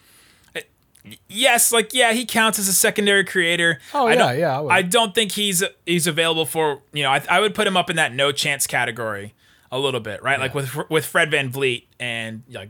Yes, 1.29 1.71
like 1.71 1.93
yeah, 1.93 2.11
he 2.11 2.25
counts 2.25 2.59
as 2.59 2.67
a 2.67 2.73
secondary 2.73 3.23
creator. 3.23 3.79
Oh, 3.93 4.07
I 4.07 4.13
yeah, 4.15 4.31
yeah, 4.33 4.57
I 4.57 4.61
would. 4.61 4.71
I 4.73 4.81
don't 4.81 5.15
think 5.15 5.33
he's 5.33 5.63
he's 5.85 6.07
available 6.07 6.45
for 6.45 6.81
you 6.91 7.03
know. 7.03 7.11
I, 7.11 7.21
I 7.29 7.39
would 7.39 7.55
put 7.55 7.65
him 7.65 7.77
up 7.77 7.89
in 7.89 7.95
that 7.95 8.13
no 8.13 8.33
chance 8.33 8.67
category 8.67 9.33
a 9.75 9.79
little 9.79 9.99
bit, 9.99 10.21
right? 10.23 10.39
Like 10.39 10.53
with 10.53 10.75
with 10.89 11.05
Fred 11.05 11.31
VanVleet 11.31 11.83
and 11.99 12.43
like 12.49 12.69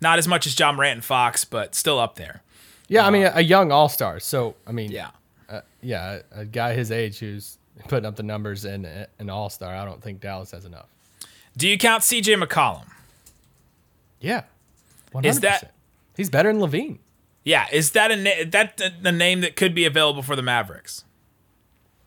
not 0.00 0.18
as 0.18 0.26
much 0.26 0.46
as 0.46 0.58
Ja 0.58 0.72
Morant 0.72 0.92
and 0.94 1.04
Fox, 1.04 1.44
but 1.44 1.74
still 1.74 1.98
up 1.98 2.16
there. 2.16 2.42
Yeah, 2.88 3.06
I 3.06 3.10
mean, 3.10 3.30
a 3.32 3.40
young 3.42 3.70
all 3.72 3.88
star. 3.88 4.18
So, 4.20 4.56
I 4.66 4.72
mean, 4.72 4.90
Yeah. 4.90 5.10
uh, 5.48 5.60
yeah, 5.80 6.18
a 6.32 6.44
guy 6.44 6.74
his 6.74 6.90
age 6.90 7.18
who's 7.20 7.56
putting 7.88 8.04
up 8.06 8.16
the 8.16 8.22
numbers 8.22 8.64
in 8.64 8.84
an 9.18 9.30
all 9.30 9.48
star. 9.48 9.74
I 9.74 9.84
don't 9.84 10.02
think 10.02 10.20
Dallas 10.20 10.50
has 10.50 10.64
enough. 10.64 10.86
Do 11.56 11.68
you 11.68 11.78
count 11.78 12.02
CJ 12.02 12.42
McCollum? 12.42 12.86
Yeah, 14.20 14.42
100%. 15.14 15.24
Is 15.26 15.40
that- 15.40 15.72
he's 16.16 16.30
better 16.30 16.52
than 16.52 16.60
LaVine? 16.60 16.98
Yeah, 17.44 17.66
is 17.72 17.92
that 17.92 18.10
a 18.10 18.16
na- 18.16 18.44
that 18.48 18.80
the 19.02 19.10
name 19.12 19.40
that 19.40 19.56
could 19.56 19.74
be 19.74 19.84
available 19.84 20.22
for 20.22 20.36
the 20.36 20.42
Mavericks? 20.42 21.04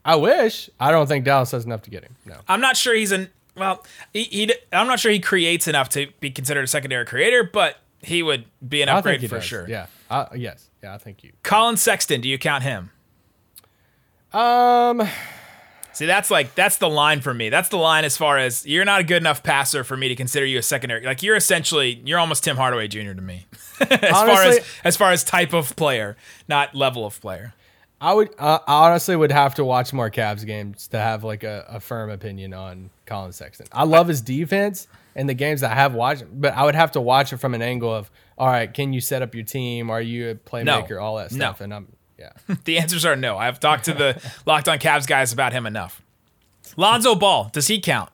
I 0.06 0.15
wish. 0.15 0.69
I 0.80 0.91
don't 0.91 1.08
think 1.08 1.26
Dallas 1.26 1.52
has 1.52 1.65
enough 1.65 1.82
to 1.84 1.89
get 1.89 2.04
him. 2.04 2.15
No. 2.26 2.38
I'm 2.48 2.62
not 2.62 2.78
sure 2.78 2.93
he's 2.93 3.12
an 3.12 3.30
well. 3.56 3.86
He, 4.13 4.24
he 4.24 4.54
I'm 4.72 4.88
not 4.88 5.00
sure 5.00 5.12
he 5.12 5.20
creates 5.20 5.68
enough 5.68 5.89
to 5.89 6.08
be 6.20 6.32
considered 6.32 6.63
a 6.63 6.68
secondary 6.68 7.06
creator, 7.06 7.44
but 7.44 7.78
he 8.02 8.24
would 8.24 8.46
be 8.68 8.82
an 8.82 8.89
I 8.89 8.98
upgrade 8.98 9.22
for 9.22 9.36
does. 9.36 9.44
sure. 9.44 9.68
Yeah. 9.68 9.88
Uh, 10.10 10.28
yes. 10.36 10.70
Yeah, 10.84 10.94
I 10.94 10.98
think 10.98 11.24
you. 11.24 11.34
Collin 11.44 11.78
Sexton, 11.78 12.22
do 12.22 12.30
you 12.30 12.38
count 12.38 12.63
him? 12.63 12.91
Um, 14.32 15.08
See, 15.96 16.06
that's 16.06 16.30
like 16.30 16.56
that's 16.56 16.78
the 16.78 16.89
line 16.89 17.22
for 17.22 17.34
me. 17.34 17.48
That's 17.48 17.70
the 17.70 17.78
line 17.78 18.04
as 18.04 18.18
far 18.18 18.38
as 18.38 18.65
you're 18.65 18.84
not 18.84 19.00
a 19.00 19.04
good 19.06 19.24
enough 19.24 19.44
passer 19.44 19.86
for 19.86 19.96
me 19.96 20.10
to 20.10 20.15
consider 20.15 20.46
you 20.46 20.60
a 20.60 20.62
secondary. 20.62 21.06
Like 21.06 21.24
you're 21.24 21.38
essentially 21.38 22.02
you're 22.04 22.20
almost 22.20 22.44
Tim 22.44 22.58
Hardaway 22.58 22.89
Jr. 22.89 23.13
to 23.13 23.22
me. 23.22 23.46
as 23.80 24.12
far 24.12 24.44
as 24.44 24.65
as 24.84 24.98
far 24.98 25.12
as 25.13 25.24
type 25.24 25.54
of 25.54 25.74
player, 25.78 26.18
not 26.50 26.76
level 26.76 27.06
of 27.06 27.22
player. 27.22 27.54
I 28.02 28.13
would. 28.13 28.30
Uh, 28.38 28.60
I 28.68 28.89
honestly 28.89 29.15
would 29.15 29.32
have 29.32 29.56
to 29.56 29.63
watch 29.63 29.94
more 29.94 30.12
Cavs 30.12 30.46
games 30.46 30.89
to 30.89 30.98
have 30.98 31.24
like 31.24 31.44
a, 31.46 31.65
a 31.70 31.80
firm 31.80 32.10
opinion 32.10 32.54
on 32.54 32.89
Collin 33.06 33.32
Sexton. 33.32 33.68
I 33.72 33.84
love 33.84 34.08
his 34.08 34.22
defense 34.22 34.88
and 35.15 35.30
the 35.30 35.34
games 35.34 35.62
that 35.62 35.72
I 35.72 35.76
have 35.76 35.94
watched, 35.94 36.24
but 36.32 36.54
I 36.56 36.63
would 36.63 36.76
have 36.76 36.91
to 36.94 37.02
watch 37.02 37.32
it 37.34 37.38
from 37.38 37.54
an 37.54 37.62
angle 37.62 37.94
of, 37.94 38.10
all 38.38 38.48
right, 38.48 38.72
can 38.74 38.91
you 38.94 39.02
set 39.02 39.22
up 39.22 39.34
your 39.36 39.44
team? 39.46 39.89
Are 39.89 40.02
you 40.02 40.30
a 40.32 40.36
playmaker? 40.36 41.02
All 41.02 41.18
that 41.18 41.32
No. 41.32 41.38
stuff. 41.38 41.62
And 41.62 41.74
I'm, 41.74 41.88
yeah. 42.20 42.32
The 42.65 42.78
answers 42.80 43.06
are 43.06 43.15
no. 43.15 43.38
I've 43.38 43.60
talked 43.60 43.86
to 43.86 43.94
the 43.94 44.22
Locked 44.46 44.68
On 44.68 44.78
Cavs 44.80 45.08
guys 45.08 45.32
about 45.34 45.54
him 45.54 45.65
enough. 45.65 46.02
Lonzo 46.78 47.15
Ball, 47.15 47.50
does 47.54 47.68
he 47.68 47.80
count? 47.80 48.10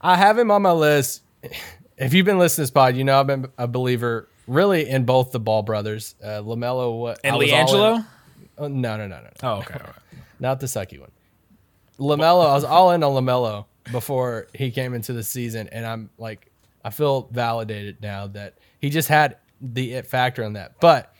I 0.00 0.16
have 0.16 0.38
him 0.38 0.50
on 0.50 0.62
my 0.62 0.72
list. 0.72 1.22
If 1.98 2.14
you've 2.14 2.26
been 2.26 2.38
listening 2.38 2.62
to 2.62 2.62
this 2.62 2.70
pod, 2.72 2.96
you 2.96 3.04
know 3.04 3.20
I've 3.20 3.26
been 3.28 3.46
a 3.58 3.68
believer 3.68 4.26
really 4.48 4.88
in 4.88 5.04
both 5.04 5.30
the 5.30 5.38
Ball 5.38 5.62
brothers, 5.62 6.16
uh, 6.24 6.40
Lamelo, 6.42 6.98
what 6.98 7.20
And 7.22 7.34
I 7.34 7.38
was 7.38 7.52
all 7.52 7.66
LiAngelo? 7.66 8.06
Oh, 8.58 8.68
no, 8.68 8.96
no, 8.96 9.06
no, 9.06 9.16
no, 9.18 9.22
no. 9.22 9.30
Oh, 9.42 9.54
okay. 9.58 9.78
not 10.40 10.58
the 10.58 10.66
sucky 10.66 10.98
one. 10.98 11.10
Lamelo, 12.00 12.48
I 12.50 12.54
was 12.54 12.64
all 12.64 12.90
in 12.90 13.04
on 13.04 13.12
Lamelo 13.12 13.66
before 13.90 14.46
he 14.54 14.70
came 14.70 14.94
into 14.94 15.12
the 15.12 15.22
season, 15.22 15.68
and 15.72 15.84
I'm 15.86 16.10
like, 16.18 16.50
I 16.84 16.90
feel 16.90 17.28
validated 17.32 18.00
now 18.02 18.26
that 18.28 18.58
he 18.80 18.90
just 18.90 19.08
had 19.08 19.36
the 19.60 19.94
it 19.94 20.06
factor 20.06 20.44
on 20.44 20.54
that. 20.54 20.80
But 20.80 21.14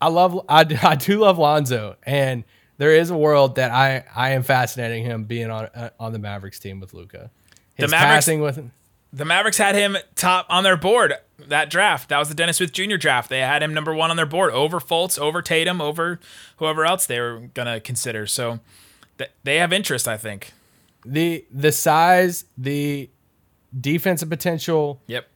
I 0.00 0.08
love, 0.08 0.44
I, 0.48 0.64
do- 0.64 0.78
I 0.82 0.94
do 0.96 1.18
love 1.18 1.38
Lonzo, 1.38 1.96
and 2.04 2.44
there 2.78 2.92
is 2.94 3.10
a 3.10 3.16
world 3.16 3.56
that 3.56 3.70
I 3.70 4.04
I 4.14 4.30
am 4.30 4.42
fascinating 4.42 5.04
him 5.04 5.24
being 5.24 5.50
on 5.50 5.66
uh, 5.66 5.90
on 6.00 6.12
the 6.12 6.18
Mavericks 6.18 6.58
team 6.58 6.80
with 6.80 6.94
Luka. 6.94 7.30
His 7.74 7.90
Mavericks- 7.90 8.14
passing 8.14 8.40
with 8.40 8.56
him. 8.56 8.72
The 9.14 9.26
Mavericks 9.26 9.58
had 9.58 9.74
him 9.74 9.98
top 10.14 10.46
on 10.48 10.64
their 10.64 10.76
board 10.78 11.12
that 11.48 11.68
draft. 11.68 12.08
That 12.08 12.18
was 12.18 12.30
the 12.30 12.34
Dennis 12.34 12.56
Smith 12.56 12.72
Jr. 12.72 12.96
draft. 12.96 13.28
They 13.28 13.40
had 13.40 13.62
him 13.62 13.74
number 13.74 13.94
one 13.94 14.10
on 14.10 14.16
their 14.16 14.24
board 14.24 14.54
over 14.54 14.80
Fultz, 14.80 15.18
over 15.18 15.42
Tatum, 15.42 15.82
over 15.82 16.18
whoever 16.56 16.86
else 16.86 17.04
they 17.04 17.20
were 17.20 17.50
gonna 17.52 17.78
consider. 17.78 18.26
So 18.26 18.60
th- 19.18 19.30
they 19.44 19.56
have 19.58 19.70
interest, 19.70 20.08
I 20.08 20.16
think. 20.16 20.52
The 21.04 21.44
the 21.50 21.72
size, 21.72 22.44
the 22.56 23.10
defensive 23.78 24.28
potential, 24.28 25.02
Yep. 25.06 25.26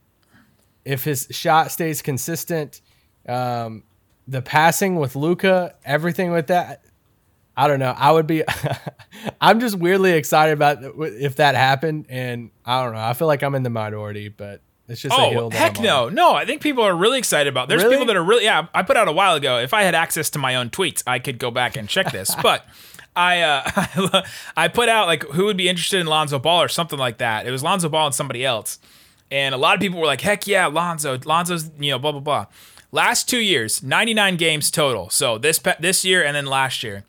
if 0.85 1.05
his 1.05 1.26
shot 1.31 1.72
stays 1.72 2.02
consistent, 2.02 2.81
um, 3.29 3.83
the 4.29 4.42
passing 4.42 4.96
with 4.96 5.16
Luka, 5.16 5.74
everything 5.85 6.31
with 6.33 6.48
that, 6.48 6.85
I 7.57 7.66
don't 7.68 7.81
know. 7.81 7.94
I 7.96 8.12
would 8.12 8.26
be. 8.26 8.42
I'm 9.40 9.61
just 9.61 9.76
weirdly 9.76 10.12
excited 10.12 10.52
about 10.52 10.79
if 11.00 11.37
that 11.37 11.55
happened, 11.55 12.07
and 12.09 12.50
I 12.64 12.85
don't 12.85 12.92
know. 12.94 13.00
I 13.00 13.12
feel 13.14 13.26
like 13.26 13.42
I'm 13.42 13.55
in 13.55 13.62
the 13.62 13.70
minority, 13.70 14.29
but 14.29 14.61
it's 14.88 15.00
just 15.00 15.18
a 15.18 15.22
hill 15.22 15.50
Oh 15.52 15.57
heck 15.57 15.81
no, 15.81 16.09
no! 16.09 16.35
I 16.35 16.44
think 16.44 16.61
people 16.62 16.85
are 16.85 16.94
really 16.94 17.18
excited 17.18 17.48
about. 17.48 17.68
There's 17.68 17.83
Really? 17.83 17.94
people 17.96 18.07
that 18.07 18.16
are 18.16 18.22
really 18.22 18.44
yeah. 18.44 18.66
I 18.74 18.83
put 18.83 18.96
out 18.96 19.09
a 19.09 19.12
while 19.12 19.35
ago. 19.35 19.59
If 19.59 19.72
I 19.74 19.83
had 19.83 19.94
access 19.94 20.31
to 20.31 20.38
my 20.38 20.55
own 20.55 20.70
tweets, 20.70 21.02
I 21.07 21.18
could 21.18 21.38
go 21.38 21.50
back 21.50 21.76
and 21.76 21.88
check 21.88 22.12
this. 22.12 22.35
but 22.42 22.64
I 23.16 23.40
uh, 23.40 24.22
I 24.57 24.68
put 24.68 24.88
out 24.88 25.07
like 25.07 25.22
who 25.24 25.46
would 25.46 25.57
be 25.57 25.68
interested 25.68 26.00
in 26.00 26.07
Lonzo 26.07 26.38
Ball 26.38 26.62
or 26.62 26.68
something 26.68 26.98
like 26.98 27.18
that. 27.18 27.46
It 27.46 27.50
was 27.50 27.62
Lonzo 27.62 27.88
Ball 27.88 28.07
and 28.07 28.14
somebody 28.14 28.44
else, 28.44 28.79
and 29.31 29.55
a 29.55 29.59
lot 29.59 29.74
of 29.74 29.81
people 29.81 29.98
were 29.98 30.07
like, 30.07 30.20
heck 30.20 30.46
yeah, 30.46 30.66
Lonzo. 30.66 31.18
Lonzo's 31.24 31.70
you 31.81 31.90
know 31.90 31.98
blah 31.98 32.12
blah 32.12 32.20
blah. 32.20 32.46
Last 32.92 33.29
two 33.29 33.40
years, 33.40 33.83
99 33.83 34.37
games 34.37 34.70
total. 34.70 35.11
So 35.11 35.38
this 35.38 35.59
pe- 35.59 35.74
this 35.81 36.05
year 36.05 36.24
and 36.24 36.37
then 36.37 36.46
last 36.46 36.83
year, 36.83 37.05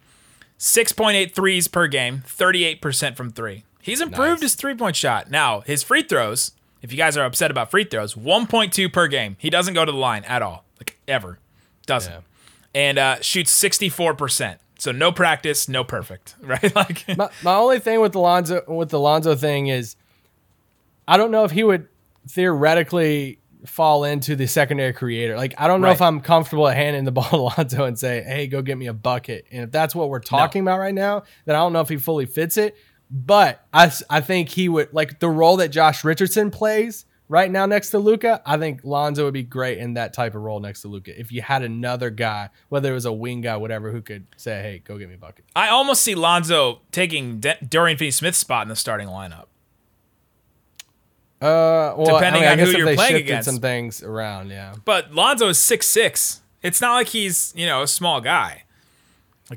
6.8 0.59 1.33
threes 1.33 1.67
per 1.67 1.87
game, 1.87 2.23
38% 2.25 3.15
from 3.15 3.29
three. 3.31 3.63
He's 3.81 4.01
improved 4.01 4.41
his 4.41 4.55
three 4.55 4.75
point 4.75 4.95
shot. 4.95 5.29
Now, 5.31 5.61
his 5.61 5.83
free 5.83 6.03
throws, 6.03 6.51
if 6.81 6.91
you 6.91 6.97
guys 6.97 7.15
are 7.15 7.23
upset 7.25 7.51
about 7.51 7.71
free 7.71 7.83
throws, 7.85 8.15
1.2 8.15 8.91
per 8.91 9.07
game. 9.07 9.37
He 9.39 9.49
doesn't 9.49 9.75
go 9.75 9.85
to 9.85 9.91
the 9.91 9.97
line 9.97 10.23
at 10.25 10.41
all, 10.41 10.65
like 10.79 10.97
ever. 11.07 11.39
Doesn't. 11.85 12.11
Yeah. 12.11 12.19
And 12.75 12.97
uh, 12.97 13.21
shoots 13.21 13.57
64%. 13.57 14.57
So 14.77 14.91
no 14.91 15.11
practice, 15.11 15.67
no 15.67 15.83
perfect, 15.83 16.35
right? 16.41 16.75
Like, 16.75 17.17
My, 17.17 17.29
my 17.43 17.55
only 17.55 17.79
thing 17.79 17.99
with 18.01 18.13
the 18.13 18.19
Lonzo 18.19 18.63
with 18.67 18.89
the 18.89 18.99
Lonzo 18.99 19.35
thing 19.35 19.67
is, 19.67 19.95
I 21.07 21.17
don't 21.17 21.31
know 21.31 21.43
if 21.43 21.51
he 21.51 21.63
would 21.63 21.87
theoretically 22.29 23.39
fall 23.65 24.03
into 24.03 24.35
the 24.35 24.47
secondary 24.47 24.93
creator. 24.93 25.35
Like 25.35 25.55
I 25.57 25.67
don't 25.67 25.81
know 25.81 25.89
if 25.89 26.01
I'm 26.01 26.21
comfortable 26.21 26.67
at 26.67 26.75
handing 26.83 27.05
the 27.05 27.11
ball 27.11 27.29
to 27.29 27.37
Lonzo 27.37 27.85
and 27.85 27.97
say, 27.97 28.23
"Hey, 28.23 28.47
go 28.47 28.61
get 28.61 28.77
me 28.77 28.87
a 28.87 28.93
bucket." 28.93 29.45
And 29.51 29.63
if 29.63 29.71
that's 29.71 29.95
what 29.95 30.09
we're 30.09 30.19
talking 30.19 30.61
about 30.61 30.79
right 30.79 30.93
now, 30.93 31.23
then 31.45 31.55
I 31.55 31.59
don't 31.59 31.73
know 31.73 31.81
if 31.81 31.89
he 31.89 31.97
fully 31.97 32.25
fits 32.25 32.57
it. 32.57 32.75
But 33.09 33.65
I 33.73 33.91
I 34.09 34.21
think 34.21 34.49
he 34.49 34.69
would 34.69 34.93
like 34.93 35.19
the 35.19 35.29
role 35.29 35.57
that 35.57 35.69
Josh 35.69 36.03
Richardson 36.03 36.51
plays 36.51 37.05
right 37.29 37.49
now 37.51 37.65
next 37.65 37.89
to 37.91 37.99
Luka. 37.99 38.41
I 38.45 38.57
think 38.57 38.81
Lonzo 38.83 39.25
would 39.25 39.33
be 39.33 39.43
great 39.43 39.77
in 39.77 39.95
that 39.95 40.13
type 40.13 40.35
of 40.35 40.41
role 40.41 40.59
next 40.59 40.81
to 40.81 40.87
Luka. 40.87 41.19
If 41.19 41.31
you 41.31 41.41
had 41.41 41.63
another 41.63 42.09
guy, 42.09 42.49
whether 42.69 42.91
it 42.91 42.93
was 42.93 43.05
a 43.05 43.13
wing 43.13 43.41
guy, 43.41 43.57
whatever, 43.57 43.91
who 43.91 44.01
could 44.01 44.25
say, 44.37 44.61
"Hey, 44.61 44.81
go 44.83 44.97
get 44.97 45.09
me 45.09 45.15
a 45.15 45.17
bucket." 45.17 45.45
I 45.55 45.69
almost 45.69 46.01
see 46.01 46.15
Lonzo 46.15 46.81
taking 46.91 47.39
De- 47.39 47.57
Dorian 47.67 47.97
Finney 47.97 48.11
Smith's 48.11 48.37
spot 48.37 48.63
in 48.63 48.69
the 48.69 48.75
starting 48.75 49.07
lineup. 49.07 49.45
Uh, 51.39 51.93
well, 51.95 52.05
Depending 52.15 52.41
I 52.43 52.45
mean, 52.45 52.47
I 52.47 52.51
on 52.53 52.57
guess 52.57 52.71
who 52.71 52.77
you're 52.77 52.95
playing 52.95 53.15
against. 53.17 53.47
some 53.47 53.59
things 53.59 54.01
around, 54.01 54.49
yeah. 54.49 54.73
But 54.85 55.13
Lonzo 55.13 55.49
is 55.49 55.59
six 55.59 55.85
six. 55.85 56.41
It's 56.63 56.81
not 56.81 56.93
like 56.95 57.09
he's, 57.09 57.53
you 57.55 57.67
know, 57.67 57.83
a 57.83 57.87
small 57.87 58.21
guy. 58.21 58.63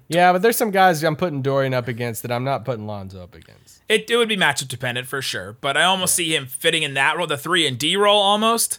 Yeah, 0.09 0.33
but 0.33 0.43
there's 0.43 0.57
some 0.57 0.71
guys 0.71 1.03
I'm 1.03 1.17
putting 1.17 1.43
Dorian 1.43 1.75
up 1.75 1.89
against 1.89 2.23
that 2.23 2.31
I'm 2.31 2.45
not 2.45 2.65
putting 2.65 2.87
Lonzo 2.87 3.23
up 3.23 3.35
against. 3.35 3.83
It, 3.89 4.09
it 4.09 4.17
would 4.17 4.29
be 4.29 4.37
matchup 4.37 4.69
dependent 4.69 5.09
for 5.09 5.21
sure, 5.21 5.57
but 5.61 5.77
I 5.77 5.83
almost 5.85 6.15
see 6.15 6.35
him 6.35 6.47
fitting 6.47 6.83
in 6.83 6.95
that 6.95 7.17
role, 7.17 7.27
the 7.27 7.37
three 7.37 7.67
and 7.67 7.77
D 7.77 7.97
role 7.97 8.21
almost, 8.21 8.79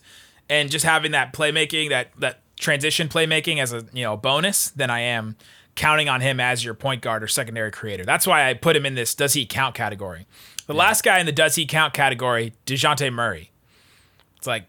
and 0.49 0.71
just 0.71 0.85
having 0.85 1.11
that 1.11 1.33
playmaking, 1.33 1.89
that 1.89 2.11
that 2.19 2.39
transition 2.57 3.09
playmaking 3.09 3.57
as 3.57 3.73
a 3.73 3.85
you 3.91 4.03
know 4.03 4.15
bonus. 4.15 4.69
Then 4.69 4.89
I 4.89 5.01
am 5.01 5.35
counting 5.75 6.07
on 6.07 6.21
him 6.21 6.39
as 6.39 6.63
your 6.63 6.73
point 6.73 7.01
guard 7.01 7.23
or 7.23 7.27
secondary 7.27 7.71
creator. 7.71 8.05
That's 8.05 8.27
why 8.27 8.49
I 8.49 8.53
put 8.53 8.75
him 8.75 8.85
in 8.85 8.95
this 8.95 9.13
does 9.15 9.33
he 9.33 9.45
count 9.45 9.75
category. 9.75 10.27
The 10.67 10.73
last 10.73 11.03
guy 11.03 11.19
in 11.19 11.25
the 11.25 11.31
does 11.31 11.55
he 11.55 11.65
count 11.65 11.93
category, 11.93 12.53
Dejounte 12.65 13.11
Murray. 13.11 13.51
It's 14.37 14.47
like, 14.47 14.65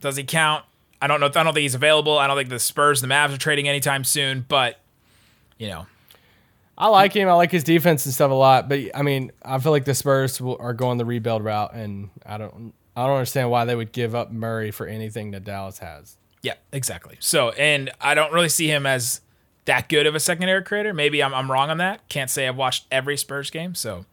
does 0.00 0.16
he 0.16 0.24
count? 0.24 0.64
I 1.02 1.06
don't 1.06 1.20
know. 1.20 1.26
I 1.26 1.30
don't 1.30 1.52
think 1.52 1.58
he's 1.58 1.74
available. 1.74 2.18
I 2.18 2.26
don't 2.26 2.36
think 2.36 2.48
the 2.48 2.58
Spurs, 2.58 3.02
the 3.02 3.06
Mavs 3.06 3.34
are 3.34 3.38
trading 3.38 3.68
anytime 3.68 4.04
soon. 4.04 4.46
But 4.48 4.80
you 5.64 5.70
know, 5.70 5.86
I 6.76 6.88
like 6.88 7.14
him. 7.14 7.26
I 7.28 7.32
like 7.32 7.50
his 7.50 7.64
defense 7.64 8.04
and 8.04 8.12
stuff 8.14 8.30
a 8.30 8.34
lot. 8.34 8.68
But 8.68 8.80
I 8.94 9.02
mean, 9.02 9.32
I 9.42 9.58
feel 9.58 9.72
like 9.72 9.86
the 9.86 9.94
Spurs 9.94 10.40
will, 10.40 10.58
are 10.60 10.74
going 10.74 10.98
the 10.98 11.04
rebuild 11.06 11.42
route, 11.42 11.72
and 11.74 12.10
I 12.26 12.36
don't, 12.36 12.74
I 12.94 13.06
don't 13.06 13.16
understand 13.16 13.50
why 13.50 13.64
they 13.64 13.74
would 13.74 13.92
give 13.92 14.14
up 14.14 14.30
Murray 14.30 14.70
for 14.70 14.86
anything 14.86 15.30
that 15.30 15.44
Dallas 15.44 15.78
has. 15.78 16.18
Yeah, 16.42 16.54
exactly. 16.72 17.16
So, 17.20 17.50
and 17.50 17.90
I 18.00 18.14
don't 18.14 18.32
really 18.32 18.50
see 18.50 18.66
him 18.68 18.84
as 18.84 19.22
that 19.64 19.88
good 19.88 20.06
of 20.06 20.14
a 20.14 20.20
secondary 20.20 20.62
creator. 20.62 20.92
Maybe 20.92 21.22
I'm, 21.22 21.32
I'm 21.32 21.50
wrong 21.50 21.70
on 21.70 21.78
that. 21.78 22.06
Can't 22.10 22.28
say 22.28 22.46
I've 22.46 22.56
watched 22.56 22.84
every 22.90 23.16
Spurs 23.16 23.48
game. 23.48 23.74
So, 23.74 24.04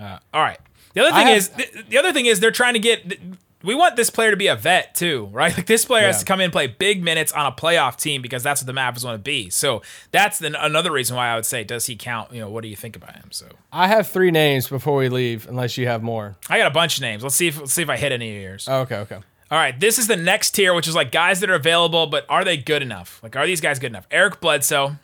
uh, 0.00 0.18
all 0.34 0.42
right. 0.42 0.58
The 0.94 1.02
other 1.02 1.12
thing 1.12 1.26
have- 1.28 1.36
is 1.36 1.48
the, 1.50 1.84
the 1.90 1.98
other 1.98 2.12
thing 2.12 2.26
is 2.26 2.40
they're 2.40 2.50
trying 2.50 2.74
to 2.74 2.80
get. 2.80 3.20
We 3.62 3.74
want 3.74 3.96
this 3.96 4.08
player 4.08 4.30
to 4.30 4.36
be 4.36 4.46
a 4.46 4.54
vet 4.54 4.94
too, 4.94 5.28
right? 5.32 5.52
Like 5.56 5.66
this 5.66 5.84
player 5.84 6.06
has 6.06 6.20
to 6.20 6.24
come 6.24 6.38
in 6.40 6.44
and 6.44 6.52
play 6.52 6.68
big 6.68 7.02
minutes 7.02 7.32
on 7.32 7.46
a 7.46 7.52
playoff 7.52 7.96
team 7.96 8.22
because 8.22 8.42
that's 8.44 8.62
what 8.62 8.66
the 8.66 8.78
Mavs 8.80 9.04
want 9.04 9.16
to 9.16 9.22
be. 9.22 9.50
So 9.50 9.82
that's 10.12 10.38
the, 10.38 10.64
another 10.64 10.92
reason 10.92 11.16
why 11.16 11.28
I 11.28 11.34
would 11.34 11.44
say, 11.46 11.64
does 11.64 11.86
he 11.86 11.96
count? 11.96 12.32
You 12.32 12.40
know, 12.40 12.50
what 12.50 12.62
do 12.62 12.68
you 12.68 12.76
think 12.76 12.94
about 12.94 13.16
him? 13.16 13.30
So 13.32 13.46
I 13.72 13.88
have 13.88 14.06
three 14.06 14.30
names 14.30 14.68
before 14.68 14.96
we 14.96 15.08
leave, 15.08 15.48
unless 15.48 15.76
you 15.76 15.86
have 15.88 16.02
more. 16.04 16.36
I 16.48 16.58
got 16.58 16.68
a 16.68 16.74
bunch 16.74 16.98
of 16.98 17.02
names. 17.02 17.22
Let's 17.24 17.34
see 17.34 17.48
if 17.48 17.58
let's 17.58 17.72
see 17.72 17.82
if 17.82 17.90
I 17.90 17.96
hit 17.96 18.12
any 18.12 18.36
of 18.36 18.42
yours. 18.42 18.68
Oh, 18.70 18.80
okay, 18.82 18.96
okay. 18.98 19.18
All 19.50 19.58
right, 19.58 19.78
this 19.80 19.98
is 19.98 20.06
the 20.08 20.16
next 20.16 20.50
tier, 20.50 20.74
which 20.74 20.86
is 20.86 20.94
like 20.94 21.10
guys 21.10 21.40
that 21.40 21.48
are 21.50 21.54
available, 21.54 22.06
but 22.06 22.26
are 22.28 22.44
they 22.44 22.58
good 22.58 22.82
enough? 22.82 23.18
Like, 23.22 23.34
are 23.34 23.46
these 23.46 23.62
guys 23.62 23.78
good 23.78 23.90
enough? 23.90 24.06
Eric 24.10 24.40
Bledsoe, 24.40 24.96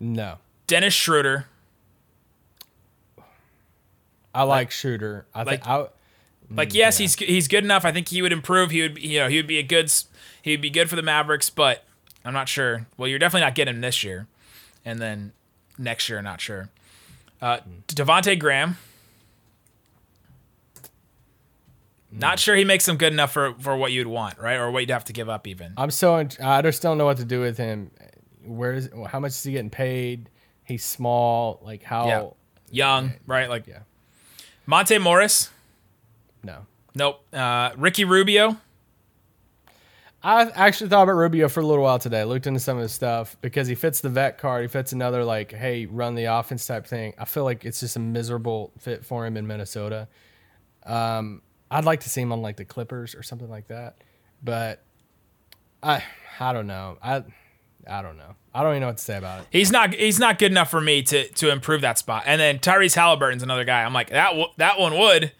No, 0.00 0.38
Dennis 0.66 0.94
Schroeder, 0.94 1.46
I 4.34 4.42
like 4.44 4.70
Shooter. 4.70 5.26
I 5.34 5.42
like- 5.42 5.62
think 5.64 5.68
I. 5.68 5.86
Like 6.50 6.70
mm, 6.70 6.74
yes, 6.74 6.98
he's 6.98 7.14
he's 7.14 7.48
good 7.48 7.64
enough. 7.64 7.84
I 7.84 7.92
think 7.92 8.08
he 8.08 8.22
would 8.22 8.32
improve. 8.32 8.70
He 8.70 8.82
would 8.82 8.98
you 8.98 9.20
know 9.20 9.28
he 9.28 9.36
would 9.36 9.46
be 9.46 9.58
a 9.58 9.62
good 9.62 9.92
he 10.42 10.52
would 10.52 10.62
be 10.62 10.70
good 10.70 10.88
for 10.88 10.96
the 10.96 11.02
Mavericks, 11.02 11.50
but 11.50 11.84
I'm 12.24 12.32
not 12.32 12.48
sure. 12.48 12.86
Well, 12.96 13.08
you're 13.08 13.18
definitely 13.18 13.46
not 13.46 13.54
getting 13.54 13.74
him 13.74 13.80
this 13.80 14.02
year, 14.02 14.26
and 14.84 14.98
then 14.98 15.32
next 15.78 16.08
year, 16.08 16.22
not 16.22 16.40
sure. 16.40 16.70
Uh, 17.40 17.58
hmm. 17.58 17.70
Devonte 17.88 18.38
Graham. 18.38 18.76
Hmm. 22.10 22.18
Not 22.18 22.38
sure 22.38 22.56
he 22.56 22.64
makes 22.64 22.86
them 22.86 22.96
good 22.96 23.12
enough 23.12 23.32
for, 23.32 23.54
for 23.58 23.76
what 23.76 23.92
you'd 23.92 24.06
want, 24.06 24.38
right? 24.38 24.56
Or 24.56 24.70
what 24.70 24.80
you'd 24.80 24.90
have 24.90 25.04
to 25.04 25.12
give 25.12 25.28
up, 25.28 25.46
even. 25.46 25.74
I'm 25.76 25.90
so. 25.90 26.26
I 26.42 26.62
just 26.62 26.82
don't 26.82 26.98
know 26.98 27.04
what 27.04 27.18
to 27.18 27.24
do 27.24 27.40
with 27.40 27.58
him. 27.58 27.90
Where 28.44 28.74
is? 28.74 28.88
How 29.08 29.20
much 29.20 29.32
is 29.32 29.42
he 29.42 29.52
getting 29.52 29.70
paid? 29.70 30.30
He's 30.64 30.84
small. 30.84 31.60
Like 31.62 31.82
how? 31.82 32.06
Yeah. 32.06 32.28
Young, 32.70 33.12
right? 33.26 33.48
Like 33.48 33.66
Yeah. 33.66 33.80
Monte 34.66 34.98
Morris. 34.98 35.50
No. 36.42 36.66
Nope. 36.94 37.22
Uh, 37.32 37.70
Ricky 37.76 38.04
Rubio. 38.04 38.56
I 40.22 40.50
actually 40.50 40.90
thought 40.90 41.04
about 41.04 41.12
Rubio 41.12 41.48
for 41.48 41.60
a 41.60 41.66
little 41.66 41.84
while 41.84 41.98
today. 42.00 42.24
Looked 42.24 42.48
into 42.48 42.58
some 42.58 42.76
of 42.76 42.82
his 42.82 42.92
stuff 42.92 43.36
because 43.40 43.68
he 43.68 43.76
fits 43.76 44.00
the 44.00 44.08
vet 44.08 44.38
card. 44.38 44.62
He 44.62 44.68
fits 44.68 44.92
another 44.92 45.24
like, 45.24 45.52
hey, 45.52 45.86
run 45.86 46.16
the 46.16 46.24
offense 46.24 46.66
type 46.66 46.86
thing. 46.86 47.14
I 47.18 47.24
feel 47.24 47.44
like 47.44 47.64
it's 47.64 47.78
just 47.80 47.94
a 47.96 48.00
miserable 48.00 48.72
fit 48.78 49.04
for 49.04 49.24
him 49.26 49.36
in 49.36 49.46
Minnesota. 49.46 50.08
Um, 50.84 51.42
I'd 51.70 51.84
like 51.84 52.00
to 52.00 52.10
see 52.10 52.20
him 52.20 52.32
on 52.32 52.42
like 52.42 52.56
the 52.56 52.64
Clippers 52.64 53.14
or 53.14 53.22
something 53.22 53.48
like 53.48 53.68
that, 53.68 53.96
but 54.42 54.82
I 55.82 56.02
I 56.40 56.52
don't 56.52 56.66
know. 56.66 56.98
I 57.02 57.22
I 57.88 58.02
don't 58.02 58.16
know. 58.16 58.34
I 58.54 58.62
don't 58.62 58.72
even 58.72 58.80
know 58.80 58.86
what 58.88 58.96
to 58.96 59.04
say 59.04 59.18
about 59.18 59.42
it. 59.42 59.46
He's 59.50 59.70
not 59.70 59.94
he's 59.94 60.18
not 60.18 60.38
good 60.38 60.50
enough 60.50 60.70
for 60.70 60.80
me 60.80 61.02
to 61.02 61.28
to 61.28 61.50
improve 61.50 61.82
that 61.82 61.98
spot. 61.98 62.24
And 62.26 62.40
then 62.40 62.58
Tyrese 62.58 62.94
Halliburton's 62.94 63.42
another 63.42 63.64
guy. 63.64 63.84
I'm 63.84 63.92
like 63.92 64.10
that 64.10 64.30
w- 64.30 64.48
that 64.56 64.78
one 64.80 64.98
would, 64.98 65.32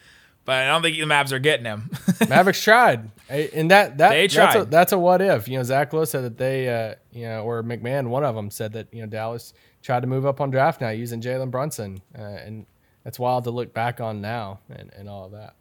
but 0.48 0.56
I 0.64 0.68
don't 0.68 0.80
think 0.80 0.96
the 0.96 1.02
Mavs 1.02 1.30
are 1.30 1.38
getting 1.38 1.66
him. 1.66 1.90
Mavericks 2.30 2.62
tried, 2.62 3.11
and 3.28 3.70
that 3.70 3.98
that 3.98 4.08
They 4.08 4.28
that's 4.28 4.32
a, 4.54 4.58
tried. 4.61 4.70
that's 4.70 4.92
a 4.92 4.98
what 4.98 5.20
if. 5.20 5.46
You 5.46 5.58
know, 5.58 5.62
Zach 5.62 5.92
Lowe 5.92 6.06
said 6.06 6.24
that 6.24 6.38
they, 6.38 6.70
uh, 6.70 6.94
you 7.12 7.26
know, 7.26 7.44
or 7.44 7.62
MacMahon, 7.62 8.08
one 8.08 8.24
of 8.24 8.34
them 8.34 8.50
said 8.50 8.72
that 8.72 8.87
you 8.90 9.02
know 9.02 9.06
Dallas 9.06 9.52
tried 9.82 10.00
to 10.00 10.06
move 10.06 10.24
up 10.24 10.40
on 10.40 10.50
draft 10.50 10.80
now 10.80 10.88
using 10.88 11.20
Jalen 11.20 11.50
Brunson, 11.50 12.00
uh, 12.18 12.22
and 12.22 12.64
that's 13.04 13.18
wild 13.18 13.44
to 13.44 13.50
look 13.50 13.74
back 13.74 14.00
on 14.00 14.22
now 14.22 14.61
and, 14.70 14.90
and 14.96 15.06
all 15.06 15.26
of 15.26 15.32
that. 15.32 15.52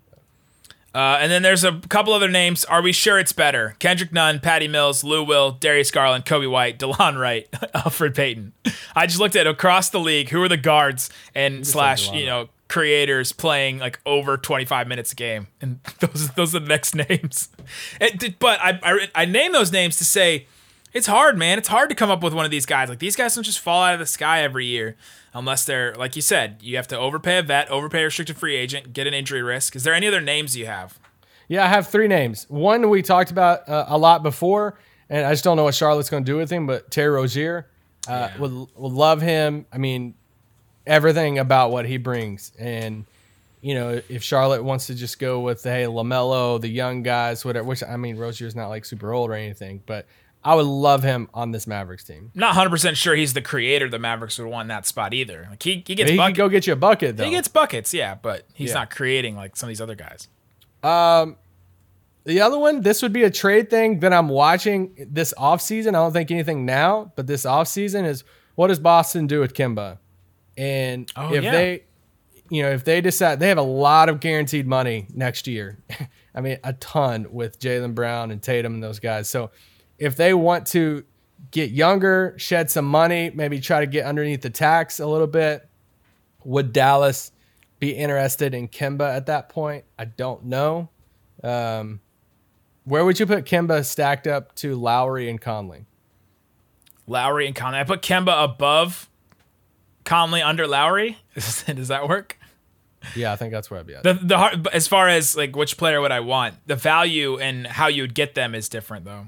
Uh, 0.95 1.17
and 1.19 1.29
then 1.29 1.41
there's 1.41 1.65
a 1.65 1.81
couple 1.89 2.13
other 2.13 2.29
names. 2.29 2.63
Are 2.63 2.81
we 2.81 2.93
sure 2.93 3.19
it's 3.19 3.33
better? 3.33 3.75
Kendrick 3.79 4.13
Nunn, 4.13 4.39
Patty 4.39 4.69
Mills, 4.69 5.03
Lou 5.03 5.21
Will, 5.21 5.51
Darius 5.51 5.91
Garland, 5.91 6.23
Coby 6.23 6.49
White, 6.49 6.79
Delon 6.79 7.19
Wright, 7.19 7.51
Elfrid 7.75 8.15
Payton. 8.15 8.53
I 8.95 9.05
just 9.05 9.19
looked 9.19 9.35
at 9.35 9.47
across 9.47 9.89
the 9.89 9.99
league 9.99 10.29
who 10.29 10.41
are 10.41 10.47
the 10.47 10.55
guards 10.55 11.09
and 11.35 11.67
slash 11.67 12.09
you 12.13 12.25
know 12.25 12.47
creators 12.67 13.31
playing 13.31 13.79
like 13.79 13.99
over 14.05 14.37
25 14.37 14.87
minutes 14.87 15.11
a 15.11 15.15
game, 15.15 15.47
and 15.61 15.79
those 15.99 16.29
those 16.31 16.55
are 16.55 16.59
the 16.59 16.67
next 16.67 16.95
names. 17.09 17.49
It, 17.99 18.39
but 18.39 18.59
I, 18.61 18.79
I 18.83 19.07
I 19.15 19.25
name 19.25 19.51
those 19.51 19.71
names 19.71 19.97
to 19.97 20.05
say 20.05 20.47
it's 20.93 21.07
hard, 21.07 21.37
man. 21.37 21.57
It's 21.57 21.67
hard 21.67 21.89
to 21.89 21.95
come 21.95 22.09
up 22.09 22.23
with 22.23 22.33
one 22.33 22.45
of 22.45 22.51
these 22.51 22.65
guys. 22.65 22.89
Like 22.89 22.99
these 22.99 23.15
guys 23.15 23.35
don't 23.35 23.43
just 23.43 23.59
fall 23.59 23.83
out 23.83 23.93
of 23.93 23.99
the 23.99 24.05
sky 24.05 24.41
every 24.41 24.65
year 24.65 24.95
unless 25.33 25.65
they're 25.65 25.93
like 25.95 26.15
you 26.15 26.21
said. 26.21 26.57
You 26.61 26.75
have 26.77 26.87
to 26.87 26.97
overpay 26.97 27.37
a 27.39 27.43
vet, 27.43 27.69
overpay 27.69 28.01
a 28.01 28.05
restricted 28.05 28.37
free 28.37 28.55
agent, 28.55 28.93
get 28.93 29.07
an 29.07 29.13
injury 29.13 29.41
risk. 29.41 29.75
Is 29.75 29.83
there 29.83 29.93
any 29.93 30.07
other 30.07 30.21
names 30.21 30.55
you 30.55 30.65
have? 30.65 30.99
Yeah, 31.47 31.63
I 31.63 31.67
have 31.67 31.87
three 31.87 32.07
names. 32.07 32.45
One 32.49 32.89
we 32.89 33.01
talked 33.01 33.31
about 33.31 33.67
uh, 33.69 33.85
a 33.87 33.97
lot 33.97 34.21
before, 34.21 34.77
and 35.09 35.25
I 35.25 35.31
just 35.31 35.43
don't 35.43 35.55
know 35.55 35.63
what 35.63 35.75
Charlotte's 35.75 36.09
going 36.09 36.25
to 36.25 36.31
do 36.31 36.35
with 36.35 36.49
him. 36.49 36.67
But 36.67 36.91
Terry 36.91 37.09
Rozier, 37.09 37.69
uh, 38.07 38.29
would 38.39 38.51
would 38.51 38.93
love 38.93 39.21
him. 39.21 39.65
I 39.71 39.77
mean, 39.77 40.15
everything 40.87 41.37
about 41.37 41.71
what 41.71 41.85
he 41.85 41.97
brings, 41.97 42.51
and 42.57 43.05
you 43.61 43.73
know, 43.75 44.01
if 44.09 44.23
Charlotte 44.23 44.63
wants 44.63 44.87
to 44.87 44.95
just 44.95 45.19
go 45.19 45.39
with 45.41 45.63
hey 45.63 45.83
LaMelo, 45.83 46.59
the 46.61 46.67
young 46.67 47.03
guys, 47.03 47.43
whatever. 47.45 47.67
Which 47.67 47.83
I 47.83 47.97
mean, 47.97 48.17
Rozier's 48.17 48.55
not 48.55 48.69
like 48.69 48.85
super 48.85 49.11
old 49.13 49.29
or 49.29 49.33
anything, 49.33 49.81
but 49.85 50.05
I 50.43 50.55
would 50.55 50.65
love 50.65 51.03
him 51.03 51.27
on 51.33 51.51
this 51.51 51.67
Mavericks 51.67 52.03
team. 52.05 52.31
not 52.33 52.55
100% 52.55 52.95
sure 52.95 53.15
he's 53.15 53.33
the 53.33 53.41
creator 53.41 53.89
the 53.89 53.99
Mavericks 53.99 54.37
would 54.39 54.47
want 54.47 54.69
that 54.69 54.85
spot 54.85 55.13
either. 55.13 55.47
Like 55.49 55.61
he, 55.61 55.83
he 55.85 55.95
gets 55.95 56.11
He 56.11 56.15
buckets. 56.15 56.37
go 56.37 56.47
get 56.47 56.67
you 56.67 56.73
a 56.73 56.75
bucket 56.77 57.17
though. 57.17 57.25
he 57.25 57.31
gets 57.31 57.47
buckets, 57.49 57.93
yeah, 57.93 58.15
but 58.15 58.43
he's 58.53 58.69
Yeah. 58.69 58.75
not 58.75 58.89
creating 58.91 59.35
like 59.35 59.57
some 59.57 59.67
of 59.67 59.71
these 59.71 59.81
other 59.81 59.95
guys. 59.95 60.27
Um, 60.83 61.35
the 62.23 62.39
other 62.41 62.57
one, 62.59 62.81
this 62.81 63.01
would 63.01 63.11
be 63.11 63.23
a 63.23 63.31
trade 63.31 63.69
thing 63.69 63.99
that 64.01 64.13
I'm 64.13 64.29
watching 64.29 65.07
this 65.11 65.33
offseason. 65.37 65.89
I 65.89 65.91
don't 65.93 66.13
think 66.13 66.29
anything 66.31 66.65
now, 66.65 67.11
but 67.15 67.25
this 67.27 67.43
offseason 67.45 68.05
is 68.05 68.23
what 68.55 68.67
does 68.67 68.79
Boston 68.79 69.27
do 69.27 69.39
with 69.39 69.53
Kemba? 69.53 69.97
And 70.57 71.11
Oh, 71.15 71.33
if 71.33 71.43
yeah. 71.43 71.51
they, 71.51 71.83
you 72.49 72.63
know, 72.63 72.71
if 72.71 72.83
they 72.83 72.99
decide 73.01 73.39
they 73.39 73.49
have 73.49 73.57
a 73.57 73.61
lot 73.61 74.09
of 74.09 74.19
guaranteed 74.19 74.65
money 74.67 75.07
next 75.13 75.47
year, 75.47 75.77
I 76.35 76.41
mean, 76.41 76.57
a 76.63 76.73
ton 76.73 77.27
with 77.31 77.59
Jaylen 77.59 77.93
Brown 77.95 78.31
and 78.31 78.41
Tatum 78.41 78.75
and 78.75 78.83
those 78.83 78.99
guys. 78.99 79.29
So 79.29 79.51
if 79.97 80.15
they 80.15 80.33
want 80.33 80.67
to 80.67 81.03
get 81.51 81.71
younger, 81.71 82.33
shed 82.37 82.69
some 82.71 82.85
money, 82.85 83.31
maybe 83.33 83.59
try 83.59 83.79
to 83.81 83.87
get 83.87 84.05
underneath 84.05 84.41
the 84.41 84.49
tax 84.49 84.99
a 84.99 85.07
little 85.07 85.27
bit, 85.27 85.67
would 86.43 86.73
Dallas 86.73 87.31
be 87.79 87.91
interested 87.91 88.53
in 88.53 88.67
Kemba 88.67 89.15
at 89.15 89.27
that 89.27 89.49
point? 89.49 89.83
I 89.99 90.05
don't 90.05 90.45
know. 90.45 90.89
Um, 91.43 91.99
where 92.85 93.03
would 93.05 93.19
you 93.19 93.25
put 93.25 93.45
Kemba 93.45 93.83
stacked 93.85 94.25
up 94.27 94.55
to 94.55 94.75
Lowry 94.75 95.29
and 95.29 95.39
Conley? 95.39 95.85
Lowry 97.05 97.45
and 97.47 97.55
Conley. 97.55 97.79
I 97.79 97.83
put 97.83 98.01
Kemba 98.01 98.43
above 98.43 99.09
Conley 100.07 100.41
under 100.41 100.65
Lowry. 100.65 101.17
Does 101.35 101.89
that 101.89 102.07
work? 102.09 102.39
Yeah, 103.15 103.31
I 103.31 103.35
think 103.35 103.53
that's 103.53 103.69
where 103.69 103.79
I'd 103.79 103.85
be 103.85 103.93
at. 103.93 104.01
The 104.03 104.13
the 104.15 104.37
hard, 104.37 104.67
as 104.69 104.87
far 104.87 105.07
as 105.07 105.37
like 105.37 105.55
which 105.55 105.77
player 105.77 106.01
would 106.01 106.11
I 106.11 106.21
want? 106.21 106.55
The 106.65 106.75
value 106.75 107.37
and 107.37 107.67
how 107.67 107.87
you 107.87 108.01
would 108.03 108.15
get 108.15 108.33
them 108.33 108.55
is 108.55 108.67
different 108.69 109.05
though. 109.05 109.27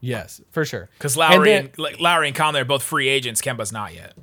yes, 0.00 0.40
for 0.50 0.64
sure. 0.64 0.88
Because 0.96 1.16
Lowry 1.16 1.52
and, 1.52 1.66
then- 1.68 1.74
like, 1.76 2.00
Lowry 2.00 2.28
and 2.28 2.36
Conley 2.36 2.60
are 2.60 2.64
both 2.64 2.82
free 2.82 3.08
agents. 3.08 3.42
Kemba's 3.42 3.70
not 3.72 3.94
yet. 3.94 4.14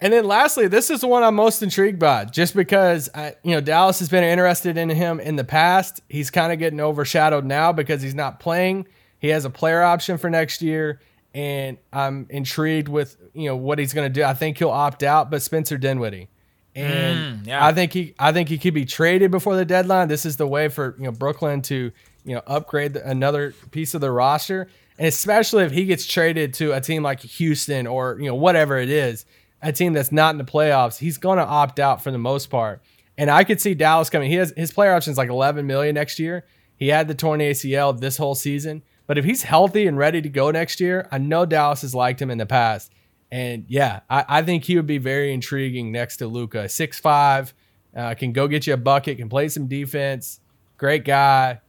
And 0.00 0.12
then 0.12 0.26
lastly, 0.26 0.68
this 0.68 0.90
is 0.90 1.00
the 1.00 1.08
one 1.08 1.24
I'm 1.24 1.34
most 1.34 1.60
intrigued 1.62 1.98
by, 1.98 2.24
just 2.26 2.54
because 2.54 3.08
I, 3.14 3.34
you 3.42 3.52
know 3.52 3.60
Dallas 3.60 3.98
has 3.98 4.08
been 4.08 4.22
interested 4.22 4.76
in 4.76 4.88
him 4.90 5.18
in 5.18 5.34
the 5.36 5.42
past. 5.44 6.00
He's 6.08 6.30
kind 6.30 6.52
of 6.52 6.58
getting 6.60 6.80
overshadowed 6.80 7.44
now 7.44 7.72
because 7.72 8.02
he's 8.02 8.14
not 8.14 8.38
playing. 8.38 8.86
He 9.18 9.28
has 9.28 9.44
a 9.44 9.50
player 9.50 9.82
option 9.82 10.16
for 10.18 10.30
next 10.30 10.62
year, 10.62 11.00
and 11.38 11.78
I'm 11.92 12.26
intrigued 12.30 12.88
with 12.88 13.16
you 13.32 13.48
know 13.48 13.54
what 13.54 13.78
he's 13.78 13.94
going 13.94 14.12
to 14.12 14.20
do. 14.20 14.24
I 14.24 14.34
think 14.34 14.58
he'll 14.58 14.70
opt 14.70 15.04
out, 15.04 15.30
but 15.30 15.40
Spencer 15.40 15.78
Dinwiddie, 15.78 16.28
and 16.74 17.44
Mm, 17.44 17.46
yeah. 17.46 17.64
I 17.64 17.72
think 17.72 17.92
he 17.92 18.14
I 18.18 18.32
think 18.32 18.48
he 18.48 18.58
could 18.58 18.74
be 18.74 18.84
traded 18.84 19.30
before 19.30 19.54
the 19.54 19.64
deadline. 19.64 20.08
This 20.08 20.26
is 20.26 20.36
the 20.36 20.48
way 20.48 20.68
for 20.68 20.96
you 20.98 21.04
know 21.04 21.12
Brooklyn 21.12 21.62
to 21.62 21.92
you 22.24 22.34
know 22.34 22.42
upgrade 22.46 22.94
the, 22.94 23.08
another 23.08 23.54
piece 23.70 23.94
of 23.94 24.00
the 24.00 24.10
roster. 24.10 24.68
And 24.98 25.06
especially 25.06 25.62
if 25.62 25.70
he 25.70 25.84
gets 25.84 26.04
traded 26.06 26.54
to 26.54 26.72
a 26.72 26.80
team 26.80 27.04
like 27.04 27.20
Houston 27.20 27.86
or, 27.86 28.18
you 28.18 28.26
know, 28.26 28.34
whatever 28.34 28.78
it 28.78 28.90
is, 28.90 29.26
a 29.62 29.72
team 29.72 29.92
that's 29.92 30.10
not 30.10 30.34
in 30.34 30.38
the 30.38 30.44
playoffs, 30.44 30.98
he's 30.98 31.18
going 31.18 31.38
to 31.38 31.44
opt 31.44 31.78
out 31.78 32.02
for 32.02 32.10
the 32.10 32.18
most 32.18 32.50
part. 32.50 32.82
And 33.16 33.30
I 33.30 33.44
could 33.44 33.60
see 33.60 33.74
Dallas 33.74 34.10
coming. 34.10 34.28
He 34.28 34.36
has 34.36 34.52
his 34.56 34.72
player 34.72 34.92
option 34.92 35.12
is 35.12 35.18
like 35.18 35.28
11 35.30 35.66
million 35.68 35.94
next 35.94 36.18
year. 36.18 36.44
He 36.76 36.88
had 36.88 37.06
the 37.06 37.14
torn 37.14 37.38
ACL 37.40 37.98
this 37.98 38.16
whole 38.16 38.34
season, 38.34 38.82
but 39.08 39.16
if 39.16 39.24
he's 39.24 39.42
healthy 39.42 39.86
and 39.86 39.96
ready 39.96 40.20
to 40.20 40.28
go 40.28 40.50
next 40.50 40.80
year, 40.80 41.08
I 41.10 41.16
know 41.16 41.46
Dallas 41.46 41.80
has 41.80 41.94
liked 41.94 42.20
him 42.20 42.30
in 42.30 42.36
the 42.36 42.46
past. 42.46 42.92
And 43.32 43.64
yeah, 43.66 44.00
I, 44.08 44.24
I 44.28 44.42
think 44.42 44.64
he 44.64 44.76
would 44.76 44.86
be 44.86 44.98
very 44.98 45.32
intriguing 45.32 45.90
next 45.90 46.18
to 46.18 46.26
Luka. 46.26 46.68
Six 46.68 47.00
five, 47.00 47.54
uh, 47.96 48.14
can 48.14 48.32
go 48.32 48.46
get 48.46 48.66
you 48.66 48.74
a 48.74 48.76
bucket, 48.76 49.16
can 49.16 49.30
play 49.30 49.48
some 49.48 49.66
defense. 49.66 50.40
Great 50.76 51.04
guy. 51.06 51.60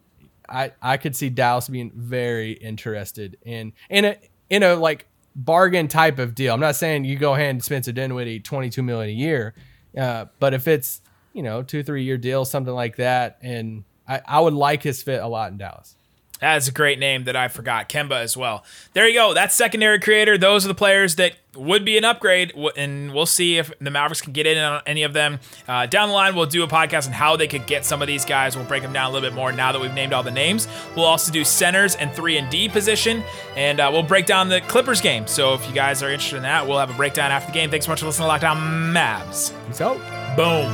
I 0.47 0.73
I 0.81 0.97
could 0.97 1.15
see 1.15 1.29
Dallas 1.29 1.69
being 1.69 1.91
very 1.95 2.51
interested 2.51 3.37
in 3.43 3.73
in 3.89 4.05
a 4.05 4.17
in 4.49 4.63
a 4.63 4.75
like 4.75 5.07
bargain 5.33 5.87
type 5.87 6.19
of 6.19 6.35
deal. 6.35 6.53
I'm 6.53 6.59
not 6.59 6.75
saying 6.75 7.05
you 7.05 7.17
go 7.17 7.33
ahead 7.33 7.45
hand 7.45 7.63
Spencer 7.63 7.93
Dinwiddie 7.93 8.41
22 8.41 8.83
million 8.83 9.09
a 9.09 9.17
year, 9.17 9.53
uh, 9.97 10.25
but 10.39 10.53
if 10.53 10.67
it's 10.67 11.01
you 11.33 11.43
know 11.43 11.63
two 11.63 11.83
three 11.83 12.03
year 12.03 12.17
deal, 12.17 12.43
something 12.43 12.73
like 12.73 12.97
that, 12.97 13.37
and 13.41 13.85
I, 14.07 14.21
I 14.25 14.39
would 14.41 14.53
like 14.53 14.83
his 14.83 15.01
fit 15.01 15.21
a 15.21 15.27
lot 15.27 15.51
in 15.51 15.57
Dallas. 15.57 15.95
That's 16.39 16.67
a 16.67 16.71
great 16.71 16.99
name 16.99 17.25
that 17.25 17.35
I 17.35 17.47
forgot. 17.47 17.89
Kemba 17.89 18.21
as 18.21 18.37
well. 18.37 18.63
There 18.93 19.07
you 19.07 19.13
go. 19.13 19.33
That's 19.33 19.55
secondary 19.55 19.99
creator. 19.99 20.37
Those 20.37 20.65
are 20.65 20.69
the 20.69 20.75
players 20.75 21.15
that 21.15 21.33
would 21.55 21.83
be 21.83 21.97
an 21.97 22.05
upgrade, 22.05 22.53
and 22.77 23.13
we'll 23.13 23.25
see 23.25 23.57
if 23.57 23.71
the 23.79 23.89
Mavericks 23.91 24.21
can 24.21 24.33
get 24.33 24.45
in 24.45 24.57
on 24.57 24.81
any 24.85 25.03
of 25.03 25.13
them. 25.13 25.39
Uh, 25.67 25.85
down 25.85 26.09
the 26.09 26.13
line, 26.13 26.35
we'll 26.35 26.45
do 26.45 26.63
a 26.63 26.67
podcast 26.67 27.07
on 27.07 27.13
how 27.13 27.35
they 27.35 27.47
could 27.47 27.65
get 27.65 27.83
some 27.83 28.01
of 28.01 28.07
these 28.07 28.23
guys. 28.23 28.55
We'll 28.55 28.65
break 28.65 28.83
them 28.83 28.93
down 28.93 29.09
a 29.09 29.13
little 29.13 29.27
bit 29.27 29.35
more 29.35 29.51
now 29.51 29.71
that 29.71 29.81
we've 29.81 29.93
named 29.93 30.13
all 30.13 30.23
the 30.23 30.31
names. 30.31 30.67
We'll 30.95 31.05
also 31.05 31.31
do 31.31 31.43
centers 31.43 31.95
and 31.95 32.13
three 32.13 32.37
and 32.37 32.49
D 32.49 32.69
position, 32.69 33.23
and 33.55 33.79
uh, 33.79 33.89
we'll 33.91 34.03
break 34.03 34.25
down 34.25 34.47
the 34.47 34.61
Clippers 34.61 35.01
game. 35.01 35.27
So 35.27 35.55
if 35.55 35.67
you 35.67 35.73
guys 35.73 36.01
are 36.03 36.09
interested 36.09 36.37
in 36.37 36.43
that, 36.43 36.67
we'll 36.67 36.79
have 36.79 36.91
a 36.91 36.93
breakdown 36.93 37.31
after 37.31 37.47
the 37.51 37.53
game. 37.53 37.69
Thanks 37.69 37.85
so 37.85 37.91
much 37.91 37.99
for 37.99 38.05
listening 38.05 38.25
to 38.25 38.27
Locked 38.27 38.43
On 38.45 38.57
Mavs. 38.93 39.51
So 39.73 39.99
Boom. 40.35 40.71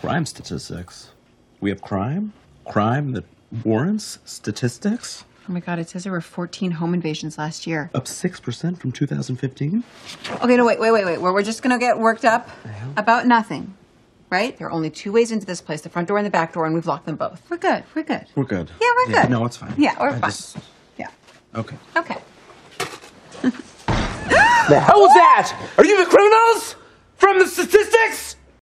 Crime 0.00 0.24
statistics. 0.24 1.10
We 1.60 1.70
have 1.70 1.82
crime? 1.82 2.32
Crime 2.68 3.12
that 3.12 3.24
warrants 3.64 4.18
statistics? 4.24 5.24
Oh 5.48 5.52
my 5.52 5.60
god, 5.60 5.78
it 5.78 5.88
says 5.88 6.04
there 6.04 6.12
were 6.12 6.20
14 6.20 6.72
home 6.72 6.92
invasions 6.92 7.38
last 7.38 7.66
year. 7.66 7.90
Up 7.94 8.04
6% 8.04 8.78
from 8.78 8.92
2015? 8.92 9.82
Okay, 10.42 10.56
no, 10.56 10.66
wait, 10.66 10.78
wait, 10.78 10.92
wait, 10.92 11.04
wait. 11.06 11.18
We're 11.18 11.42
just 11.42 11.62
gonna 11.62 11.78
get 11.78 11.98
worked 11.98 12.26
up 12.26 12.48
about 12.98 13.26
nothing, 13.26 13.74
right? 14.28 14.56
There 14.58 14.66
are 14.66 14.70
only 14.70 14.90
two 14.90 15.10
ways 15.10 15.32
into 15.32 15.46
this 15.46 15.62
place 15.62 15.80
the 15.80 15.88
front 15.88 16.08
door 16.08 16.18
and 16.18 16.26
the 16.26 16.30
back 16.30 16.52
door, 16.52 16.66
and 16.66 16.74
we've 16.74 16.86
locked 16.86 17.06
them 17.06 17.16
both. 17.16 17.40
We're 17.48 17.56
good, 17.56 17.84
we're 17.94 18.02
good. 18.02 18.26
We're 18.34 18.44
good. 18.44 18.70
Yeah, 18.80 18.88
we're 18.96 19.14
good. 19.22 19.30
No, 19.30 19.46
it's 19.46 19.56
fine. 19.56 19.72
Yeah, 19.78 19.96
we're 19.98 20.10
I 20.10 20.18
fine. 20.18 20.30
just- 20.30 20.58
Yeah. 20.98 21.08
okay. 21.54 21.76
Okay. 21.96 22.16
The 23.42 24.78
hell 24.80 25.00
was 25.00 25.14
that? 25.14 25.70
Are 25.78 25.84
you 25.86 26.04
the 26.04 26.10
criminals? 26.10 26.74
From 27.16 27.38
the 27.38 27.46
statistics? 27.46 28.36